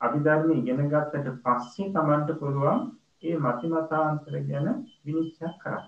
අභිධර්ම 0.00 0.50
ඉගෙන 0.52 0.80
ගත්තට 0.86 1.28
පස්සේ 1.44 1.92
Tamanට 1.92 2.30
පුළුවන් 2.40 2.80
ඒ 3.22 3.36
මත 3.38 3.60
මතාන්තර 3.72 4.34
ගැන 4.48 4.66
විනිශ්චය 5.04 5.46
කරන්න. 5.62 5.86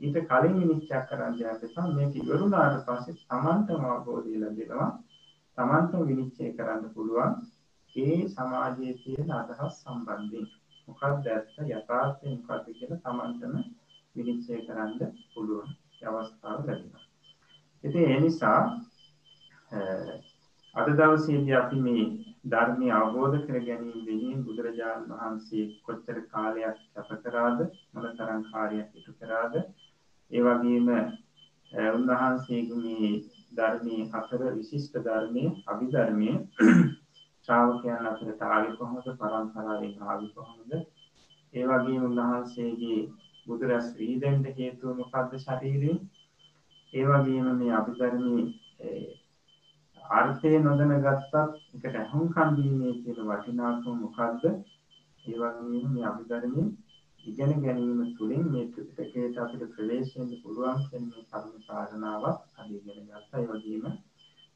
ඊට 0.00 0.16
කලින් 0.28 0.56
විනිශ්චය 0.60 1.00
කරන්න 1.08 1.34
යද්දී 1.36 1.86
මේක 1.90 2.16
ඉවරුනාට 2.16 2.78
පස්සේ 2.86 3.20
Tamanටම 3.24 3.84
අවබෝධය 3.86 4.38
ලැබෙනවා. 4.38 4.88
Tamanට 5.58 5.92
විනිශ්චය 6.06 6.54
කරන්න 6.56 6.88
පුළුවන් 6.94 7.32
ඒ 7.96 8.18
සමාජයේ 8.28 8.98
තියෙන 9.02 9.30
අදහස් 9.32 9.78
සම්බන්ධයෙන්. 9.78 10.50
මොකක්ද 10.88 11.26
ඇත්ත 11.28 11.54
යථාර්ථය 11.70 12.26
මොකක්ද 12.30 12.66
කියලා 12.72 13.02
Tamanටම 13.04 13.54
විනිශ්චය 14.16 14.64
කරන්න 14.66 15.16
පුළුවන් 15.32 15.70
අවස්ථාව 16.06 16.66
ලැබෙනවා. 16.66 17.04
ඉතින් 17.84 18.04
ඒ 18.10 18.20
නිසා 18.20 18.60
අද 20.74 20.86
දවසේදී 20.90 21.54
අපි 21.54 21.76
මේ 21.78 22.04
ධර්මය 22.44 22.86
අවබෝධ 22.90 23.34
කර 23.40 23.56
ගැනීම 23.60 24.04
වෙනුවෙන් 24.06 24.44
බුදුරජාණන් 24.44 25.10
වහන්සේ 25.10 25.64
කොච්චර 25.84 26.18
කාලයක් 26.28 26.78
කැප 26.94 27.10
කරාද 27.24 27.58
මොනතරම් 27.92 28.40
කාර්යයක් 28.46 28.88
ඉටු 28.92 29.12
කරාද? 29.18 29.54
ඒ 30.30 30.40
වගේම 30.40 30.88
උන්වහන්සේගේ 31.90 32.80
මේ 32.80 33.12
ධර්මයේ 33.52 34.08
හතර 34.12 34.42
විශිෂ්ට 34.54 34.98
ධර්මයේ 35.02 35.54
අභිධර්මයේ 35.68 36.36
ශ්‍රාවකයන් 37.44 38.10
අතරට 38.10 38.42
ආවේ 38.44 38.74
කොහොමද 38.74 39.14
පරම්පරාවෙන් 39.14 39.94
ආවේ 40.02 40.34
කොහොමද? 40.34 40.72
ඒ 41.54 41.64
වගේම 41.68 42.02
උන්වහන්සේගේ 42.04 43.00
බුදුරස් 43.46 43.88
වීදෙන්ට 43.96 44.52
හේතුව 44.56 44.98
මොකද්ද 44.98 45.40
ශරීරයෙන්? 45.40 45.98
ඒ 46.92 47.04
වගේම 47.06 47.56
මේ 47.56 47.74
අභිධර්මයේ 47.74 48.46
අර්ථය 50.12 50.52
නොදැන 50.60 50.94
ගත්තත් 51.00 51.34
එකට 51.76 51.98
අහුම්කම් 51.98 52.54
දීමේ 52.56 52.94
තියෙන 52.98 53.28
වටිනාකම 53.28 53.98
මොකද්ද 53.98 54.44
ඒ 54.46 55.36
වගේම 55.36 55.90
මේ 55.90 56.06
අභිධර්මයේ 56.06 56.68
ඉගෙන 57.24 57.52
ගැනීම 57.62 58.00
තුළින් 58.16 58.46
මේ 58.52 58.70
ත්‍රිපිටකයට 58.70 59.36
අපිට 59.38 59.68
ප්‍රවේශ 59.74 60.14
වෙන්න 60.14 60.32
පුළුවන් 60.40 60.80
කියන 60.86 61.04
මේ 61.06 61.28
කර්ම 61.28 61.52
කාරණාවක් 61.66 62.38
අද 62.58 62.70
ඉගෙන 62.72 63.04
ගත්තා 63.04 63.38
ඒ 63.38 63.50
වගේම 63.50 63.84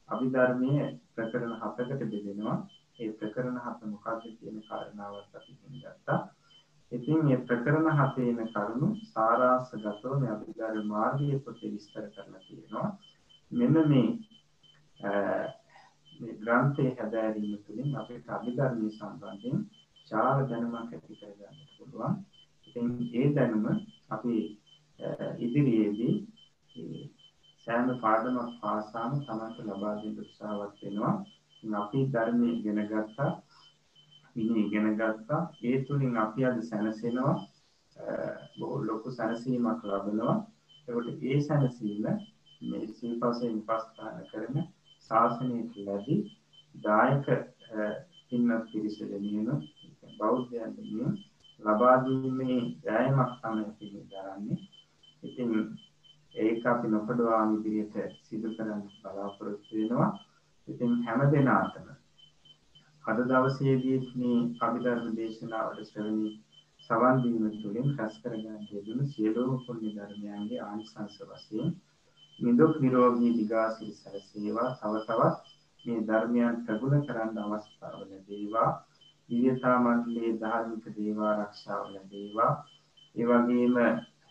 අභිධර්මයේ 0.09 0.85
ප්‍රකරණ 1.13 1.55
හතකට 1.61 2.03
බෙදෙනවා 2.05 2.57
ඒ 2.99 3.11
ප්‍රකරණ 3.13 3.57
හත 3.59 3.79
මොකක්ද 3.85 4.23
කියන 4.37 4.57
කාරණාවත් 4.63 5.35
අපි 5.35 5.53
ගත්තා. 5.81 6.19
ඉතින් 6.91 7.19
මේ 7.25 7.37
ප්‍රකරණ 7.43 7.89
හතේන 7.97 8.39
කරුණු 8.49 8.87
සාරාංශගතව 9.07 10.13
මේ 10.15 10.31
අභිධර්ම 10.31 10.87
මාර්ගයේ 10.87 11.39
පොතේ 11.39 11.71
විස්තර 11.73 12.05
කරලා 12.13 12.41
තියෙනවා. 12.45 12.87
මෙන්න 13.51 13.77
මේ 13.89 14.07
මේ 14.99 16.33
ග්‍රන්ථයේ 16.39 16.95
හැදෑරීම 16.95 17.57
තුළින් 17.59 17.95
අපිට 17.95 18.29
අභිධර්මයේ 18.29 18.91
සම්බන්ධයෙන් 18.91 19.59
චාර 20.07 20.39
දැනුමක් 20.45 20.93
ඇති 20.93 21.13
කරගන්න 21.15 21.57
පුළුවන්. 21.75 22.13
ඉතින් 22.67 22.87
ඒ 23.13 23.27
දැනුම 23.35 23.65
අපි 24.09 24.35
ඉදිරියේදී 25.39 26.15
සෑම 27.67 27.89
පාඩමක් 27.99 28.51
පාසාම 28.61 29.11
තමන්ට 29.21 29.57
ලබා 29.67 29.95
දෙන්න 29.97 30.19
උත්සාහවත් 30.19 30.77
වෙනවා. 30.81 31.15
අපි 31.63 31.99
ධර්මයේ 32.07 32.53
ඉගෙන 32.53 32.79
ගත්තා 32.85 33.31
විනය 34.35 34.59
ඉගෙන 34.59 34.87
ගත්තා 34.95 35.41
ඒ 35.63 35.77
තුලින් 35.85 36.17
අපි 36.17 36.45
අද 36.45 36.57
සැනසෙනවා 36.61 37.35
බොහෝ 38.57 38.85
ලොකු 38.85 39.09
සැනසීමක් 39.11 39.81
ලබනවා 39.83 40.35
ඒකට 40.87 41.23
ඒ 41.23 41.39
සැනසීම 41.41 42.05
මේ 42.61 42.87
සිල්පසෙන් 42.89 43.55
උපස්ථාන 43.61 44.17
කරන 44.31 44.55
ශාසනයට 45.09 45.73
ලැබි 45.81 46.15
දායක 46.75 47.25
පින්වත් 48.27 48.63
පිරිස 48.71 48.97
දෙනියන 49.01 49.49
බෞද්ධයන් 50.17 50.71
දෙනියන 50.77 51.13
ලබා 51.59 51.97
දීමේ 52.03 52.57
යායමක් 52.85 53.31
තමයි 53.41 53.67
පිළිගන්නේ. 53.77 54.57
ඉතින් 55.23 55.51
ඒක 56.35 56.65
අපි 56.65 56.87
නොකඩවා 56.87 57.43
ඉදිරියට 57.51 58.17
සිදු 58.23 58.49
කරන්න 58.55 58.83
බලාපොරොත්තු 58.95 59.71
වෙනවා. 59.73 60.09
ඉතින් 60.67 60.91
හැම 61.03 61.21
දෙනාටම 61.31 61.87
අද 63.03 63.19
දවසේදී 63.25 63.99
මේ 64.13 64.39
අභිධර්ම 64.61 65.15
දේශනාවට 65.15 65.85
ශ්‍රවණී 65.85 66.33
සවන් 66.83 67.21
දීම 67.21 67.45
තුළින් 67.55 67.89
රැස් 67.97 68.15
කරගන්න 68.21 68.67
යෙදුණු 68.69 69.05
සියලුම 69.05 69.53
පුණ්‍ය 69.63 69.89
ධර්මයන්ගේ 69.95 70.59
ආනිසංස 70.61 71.15
වශයෙන් 71.29 71.69
නිදුක් 72.39 72.73
නිරෝගී 72.79 73.35
දිගාසිරි 73.35 73.93
සැලසේවා 73.93 74.69
තව 74.75 74.93
තවත් 75.03 75.37
මේ 75.85 76.01
ධර්මයන් 76.03 76.55
ප්‍රගුණ 76.65 77.05
කරන්න 77.05 77.37
අවස්ථාව 77.45 77.95
ලැබේවා. 78.01 78.69
දිව්‍යතා 79.29 79.77
මණ්ඩලයේ 79.79 80.33
ධාර්මික 80.37 80.85
දේවා 80.95 81.31
ආරක්ෂාව 81.33 81.83
ලැබේවා. 81.87 82.51
ඒ 83.15 83.25
වගේම 83.25 83.75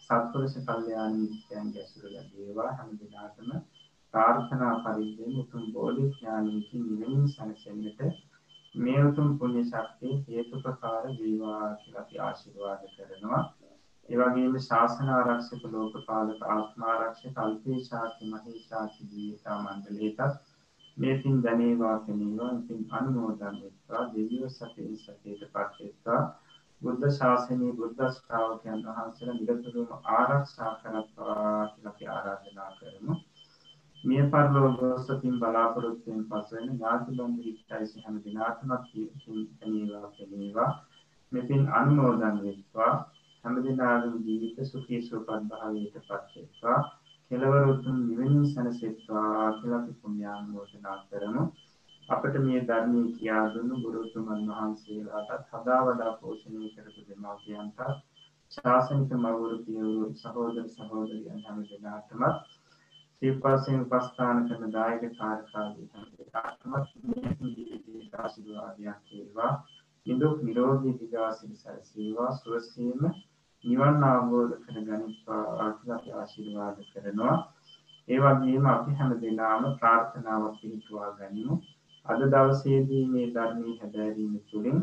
සත්පුරුෂ 0.02 0.54
කල්යාණ 0.66 1.18
මිත්‍රයන්ගේ 1.20 1.82
ඇසුර 1.82 2.04
ලැබේවා. 2.08 2.70
හැම 2.72 2.90
දිනකටම 2.92 3.50
ප්‍රාර්ථනා 4.14 4.74
පරිද්දෙන් 4.84 5.38
උතුම් 5.38 5.64
බෝධි 5.72 6.04
ඥානයකින් 6.10 6.84
නිවනින් 6.90 7.26
සැනසෙන්නට 7.28 8.00
මේ 8.74 9.00
උතුම් 9.04 9.28
පුණ්‍ය 9.38 9.62
ශක්තිය 9.64 10.14
හේතුපකාර 10.26 11.04
වේවා 11.14 11.64
කියලා 11.76 12.02
අපි 12.02 12.20
ආශිර්වාද 12.20 12.82
කරනවා. 12.92 13.42
ඒ 14.08 14.18
වගේම 14.18 14.58
ශාසන 14.62 15.08
ආරක්ෂක 15.10 15.62
ලෝකපාලක 15.70 16.42
ආත්මාරක්ෂක 16.48 17.38
අල්පේශාති 17.40 18.28
මහේශාති 18.28 19.06
ජීවිතා 19.06 19.56
මණ්ඩලයටත් 19.60 20.42
මේ 20.96 21.14
පින් 21.18 21.40
දැනේවා 21.42 21.98
කෙනේවා 22.00 22.52
පින් 22.66 22.82
අනුමෝදන් 22.92 23.56
වෙත්වා 23.60 24.04
දෙවියෝ 24.12 24.50
සතේ 24.50 24.90
සතේට 24.96 25.42
පත්වෙත්වා 25.50 26.20
බුද්ධ 26.82 27.08
ශාසනයේ 27.10 27.72
බුද්ධ 27.72 28.02
ශ්‍රාවකයන් 28.12 28.80
වහන්සේලා 28.86 29.36
නිරතුරුවම 29.36 30.08
ආරක්ෂා 30.14 30.72
කරත්වා 30.76 31.66
කියලා 31.66 31.90
අපි 31.90 32.08
ආරාධනා 32.10 32.70
කරමු. 32.78 33.14
මිය 34.04 34.24
පරලෝකසතින් 34.30 35.38
බලාපොරොත්තුෙන් 35.40 36.24
පසුවෙන 36.26 36.66
ඥාති 36.70 37.14
බන්ධ 37.14 37.46
ඉච්ඡයිසි 37.46 38.02
හැම 38.02 38.18
දිනාටම 38.24 38.74
පින් 38.84 39.46
කෙනේවා 39.54 40.10
කෙනේවා 40.16 40.70
මෙපින් 41.32 41.68
අනුමෝදන් 41.74 42.42
වෙත්වා. 42.42 42.92
හැම 43.46 43.58
දිනාගම 43.62 44.14
ජීවිත 44.20 44.56
සුඛී 44.64 44.98
සුවපත් 45.02 45.42
භාවයට 45.48 45.96
පත් 45.98 46.30
වෙත්වා 46.34 46.78
කෙලවර 47.30 47.68
උතුම් 47.68 47.98
නිවෙනින් 48.00 48.46
සැනසෙත්වා 48.46 49.52
කියලා 49.52 49.78
අපි 49.78 49.92
පුණ්‍යානුමෝදනා 50.00 50.96
කරමු. 51.04 51.42
අපට 52.08 52.34
මේ 52.38 52.60
ධර්මයේ 52.62 53.12
කියා 53.12 53.44
දුන්නු 53.54 53.76
ගුරුතුමන් 53.82 54.42
වහන්සේලාටත් 54.48 55.52
හදා 55.52 55.80
වඩා 55.84 56.12
පෝෂණය 56.16 56.72
කරපු 56.74 57.00
දෙමාපියන්ට 57.04 57.78
ශාසනික 58.52 59.14
මවුරු 59.16 59.56
පියවරු 59.60 60.10
සහෝදර 60.16 60.66
සහෝදරියන් 60.70 61.40
හැම 61.44 61.62
දෙනාටම 61.64 62.22
සිව්පස්යෙන් 63.22 63.86
උපස්ථාන 63.86 64.42
කරන 64.48 64.72
දායක 64.72 65.06
කාර්යකාරී 65.14 65.88
හැම 65.92 66.10
දෙනාටම 66.16 66.72
ආශිර්වාදයක් 68.16 69.00
වේවා. 69.08 69.52
නිදුක් 70.06 70.36
නිරෝගී 70.42 70.98
දිගාසිරි 70.98 71.56
සැලසේවා 71.56 72.30
සුවසේම 72.34 73.02
නිවන් 73.66 74.04
අවබෝධ 74.04 74.54
කර 74.62 74.76
ගනිත්වා 74.80 75.70
කියලා 75.72 75.96
අපි 75.96 76.10
ආශිර්වාද 76.14 76.76
කරනවා. 76.90 77.36
ඒ 78.08 78.18
වගේම 78.18 78.66
අපි 78.68 78.90
හැම 78.92 79.10
දිනම 79.20 79.64
ප්‍රාර්ථනාවක් 79.78 80.54
පිළිතුවා 80.60 81.10
ගනිමු. 81.18 81.54
අද 82.06 82.20
දවසේදී 82.26 83.04
මේ 83.06 83.26
ධර්මයේ 83.32 83.78
හැදෑරීම 83.78 84.34
තුළින් 84.48 84.78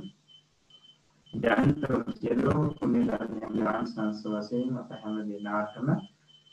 ජනිත 1.34 1.86
සියලු 2.16 2.52
පුණ්‍ය 2.74 3.02
ධර්මයන් 3.06 3.86
සංස 3.86 4.20
වශයෙන් 4.26 4.76
අප 4.78 4.92
හැම 4.98 5.16
දිනාටම 5.28 5.88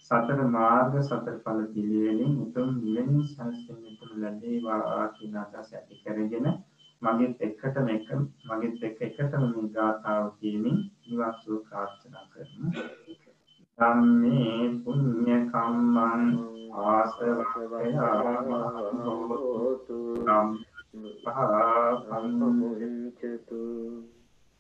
සතර 0.05 0.41
මාර්ග 0.49 0.95
සතර 1.01 1.37
ඵල 1.43 1.61
පිළිවෙලින් 1.73 2.39
උතුම් 2.45 2.69
නිවන 2.85 3.19
සංසිඳෙන්නට 3.27 4.15
ලැබේවා 4.17 5.05
කියන 5.17 5.35
අදහස 5.39 5.71
ඇති 5.73 6.01
කරගෙන 6.03 6.47
මගෙත් 7.03 7.37
එක්කටම 7.41 7.91
එක 7.91 8.09
මගෙත් 8.49 8.83
එක්ක 8.83 8.99
එකටම 9.03 9.45
මේ 9.49 9.69
ගාථාව 9.75 10.25
කියමින් 10.39 10.79
නිවන් 11.11 11.33
සුව 11.37 11.59
ප්‍රාර්ථනා 11.67 12.27
කරමු. 12.31 12.69
ධම්මේ 13.79 14.65
පුඤ්ඤ 14.83 15.37
කම්මං 15.51 16.23
ආසවකයාමහෝතු 16.85 17.97
පහපංචතු 22.05 23.61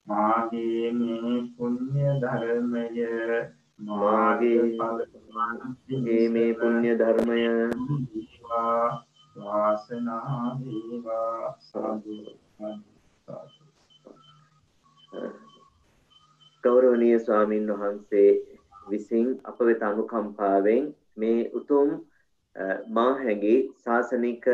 මාගේ 0.06 0.88
මේ 0.92 1.34
පුඤ්ඤ 1.54 2.06
ධර්මය 2.22 2.84
මාගේ 3.88 4.64
මේ 6.30 6.50
පුණ්‍ය 6.54 6.90
ධර්මය 7.00 7.40
වාසනා 9.36 10.58
වේවා. 10.58 11.44
සාදු 11.60 12.14
ගෞරවනීය 16.64 17.18
ස්වාමින් 17.18 17.68
වහන්සේ 17.72 18.30
විසින් 18.86 19.28
අප 19.44 19.60
වෙත 19.60 19.82
අනුකම්පාවෙන් 19.82 20.84
මේ 21.16 21.38
උතුම් 21.52 21.88
මා 22.88 23.12
හැඟි 23.14 23.54
ශාසනික 23.78 24.46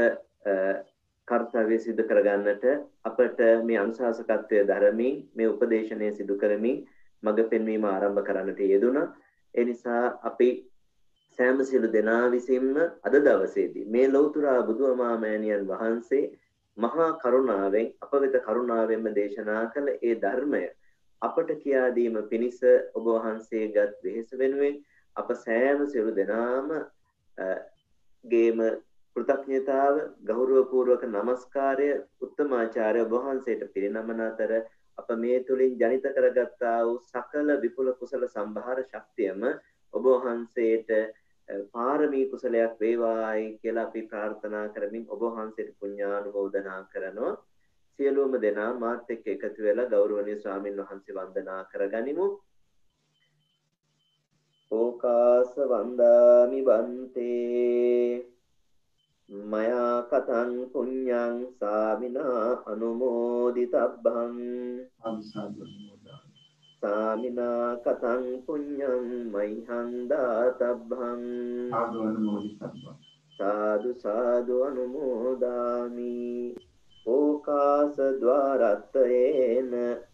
කර්තව්‍ය 1.29 1.79
සිදු 1.79 2.03
කරගන්නට 2.05 2.65
අපට 3.05 3.43
මේ 3.65 3.79
අනුශාසකත්වය 3.79 4.63
දරමින් 4.65 5.19
මේ 5.35 5.49
උපදේශනය 5.49 6.13
සිදු 6.13 6.39
කරමින් 6.39 6.79
මඟ 7.23 7.51
පෙන්වීම 7.51 7.85
ආරම්භ 7.87 8.23
කරන්නට 8.23 8.61
යෙදුණා. 8.67 9.07
ඒ 9.55 9.65
නිසා 9.65 10.05
අපි 10.23 10.51
සෑම 11.39 11.59
සියලු 11.65 11.89
දෙනා 11.91 12.25
විසින්ම 12.31 12.75
අද 13.03 13.15
දවසේදී 13.21 13.87
මේ 13.89 14.09
ලෞතුරා 14.09 14.59
බුදුමාමෑණියන් 14.63 15.69
වහන්සේ 15.69 16.25
මහා 16.79 17.13
කරුණාවෙන් 17.21 17.93
අප 18.03 18.13
වෙත 18.17 18.43
කරුණාවෙන්ම 18.45 19.15
දේශනා 19.15 19.63
කළ 19.69 19.89
ඒ 20.01 20.15
ධර්මය 20.23 20.67
අපට 21.23 21.51
කියා 21.59 21.89
දීම 21.93 22.19
පිණිස 22.29 22.61
ඔබ 22.95 23.07
වහන්සේගත් 23.07 23.97
වෙහෙස 24.03 24.31
වෙනුවෙන් 24.35 24.77
අප 25.17 25.33
සෑම 25.37 25.87
සියලු 25.87 26.15
දෙනාම 26.15 26.73
ගේම 28.25 28.63
කෘතඥතාව 29.17 30.01
ගෞරවපූර්වක 30.25 31.05
নমස්කාරය 31.09 31.91
උත්තමාචාර්ය 32.21 33.01
ඔබ 33.03 33.15
වහන්සේට 33.17 33.63
පිරිනමන 33.73 34.21
අතර 34.23 34.53
අප 34.99 35.09
මේ 35.17 35.39
තුලින් 35.43 35.79
ජනිත 35.79 36.09
කරගත්තා 36.11 36.79
වූ 36.83 36.99
සකල 37.05 37.55
විපුල 37.63 37.93
කුසල 37.95 38.27
සම්භාර 38.29 38.83
ශක්තියම 38.85 39.47
ඔබ 39.95 40.05
වහන්සේට 40.07 40.93
පාරමී 41.73 42.25
කුසලයක් 42.29 42.81
වේවායි 42.81 43.45
කියලා 43.59 43.85
අපි 43.85 44.03
ප්‍රාර්ථනා 44.05 44.67
කරමින් 44.71 45.05
ඔබ 45.09 45.21
වහන්සේට 45.27 45.77
පුණ්‍යානුමෝදනා 45.81 46.81
කරනවා. 46.93 47.35
සියලුම 47.99 48.33
දෙනා 48.41 48.73
මාත් 48.79 49.11
එක්ක 49.13 49.27
එකතු 49.35 49.61
වෙලා 49.67 49.91
ගෞරවනීය 49.93 50.41
ස්වාමින් 50.43 50.81
වහන්සේ 50.81 51.17
වන්දනා 51.17 51.63
කරගනිමු. 51.71 52.27
ඕකාස 54.71 55.53
වන්දාමි 55.71 56.61
බන්තේ 56.69 58.27
මයා 59.53 59.97
කතං 60.11 60.53
පුඤ්ඤං 60.73 61.37
සාමිනා 61.61 62.45
අනුමෝදිතබ්බං. 62.73 64.37
සාමිනා 66.83 67.71
කතං 67.85 68.25
පුඤ්ඤං 68.47 69.09
මයිහං 69.33 69.91
දාතබ්බං. 70.11 71.25
අනුමෝදිතබ්බං. 71.81 72.97
සාදු 73.39 73.91
සාදු 74.05 74.55
අනුමෝදාමි 74.65 76.15
ඕකාස 77.07 77.97
ద్వාරත්තේන 78.21 79.73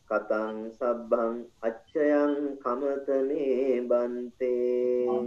කතං 0.09 0.57
සබ්බං 0.71 1.37
අච්චයං 1.63 2.35
කමතනේ 2.59 3.81
බන්තේ 3.83 5.19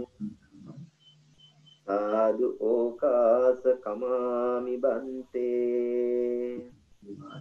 සාදු 1.86 2.48
ඕකාස 2.64 3.62
කමාමි 3.82 4.74
බන්තේ. 4.78 6.72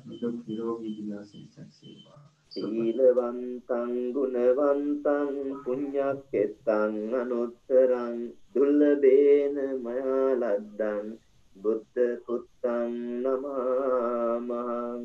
නිදුක් 0.06 0.36
නිරෝගී 0.46 0.96
දිනසින් 0.98 1.46
සැකසේවා 1.50 2.26
සීලවන්තං 2.52 3.94
ගුණවන්තං 4.14 5.32
පුඤ්ඤක්කෙත්තං 5.64 6.94
අනුත්තරං 7.14 8.18
දුර්ලභේන 8.54 9.58
මයා 9.80 10.30
ලද්දං 10.34 11.08
බුද්ධ 11.56 11.98
පුත්තං 12.26 12.92
නමාමහං 13.24 15.04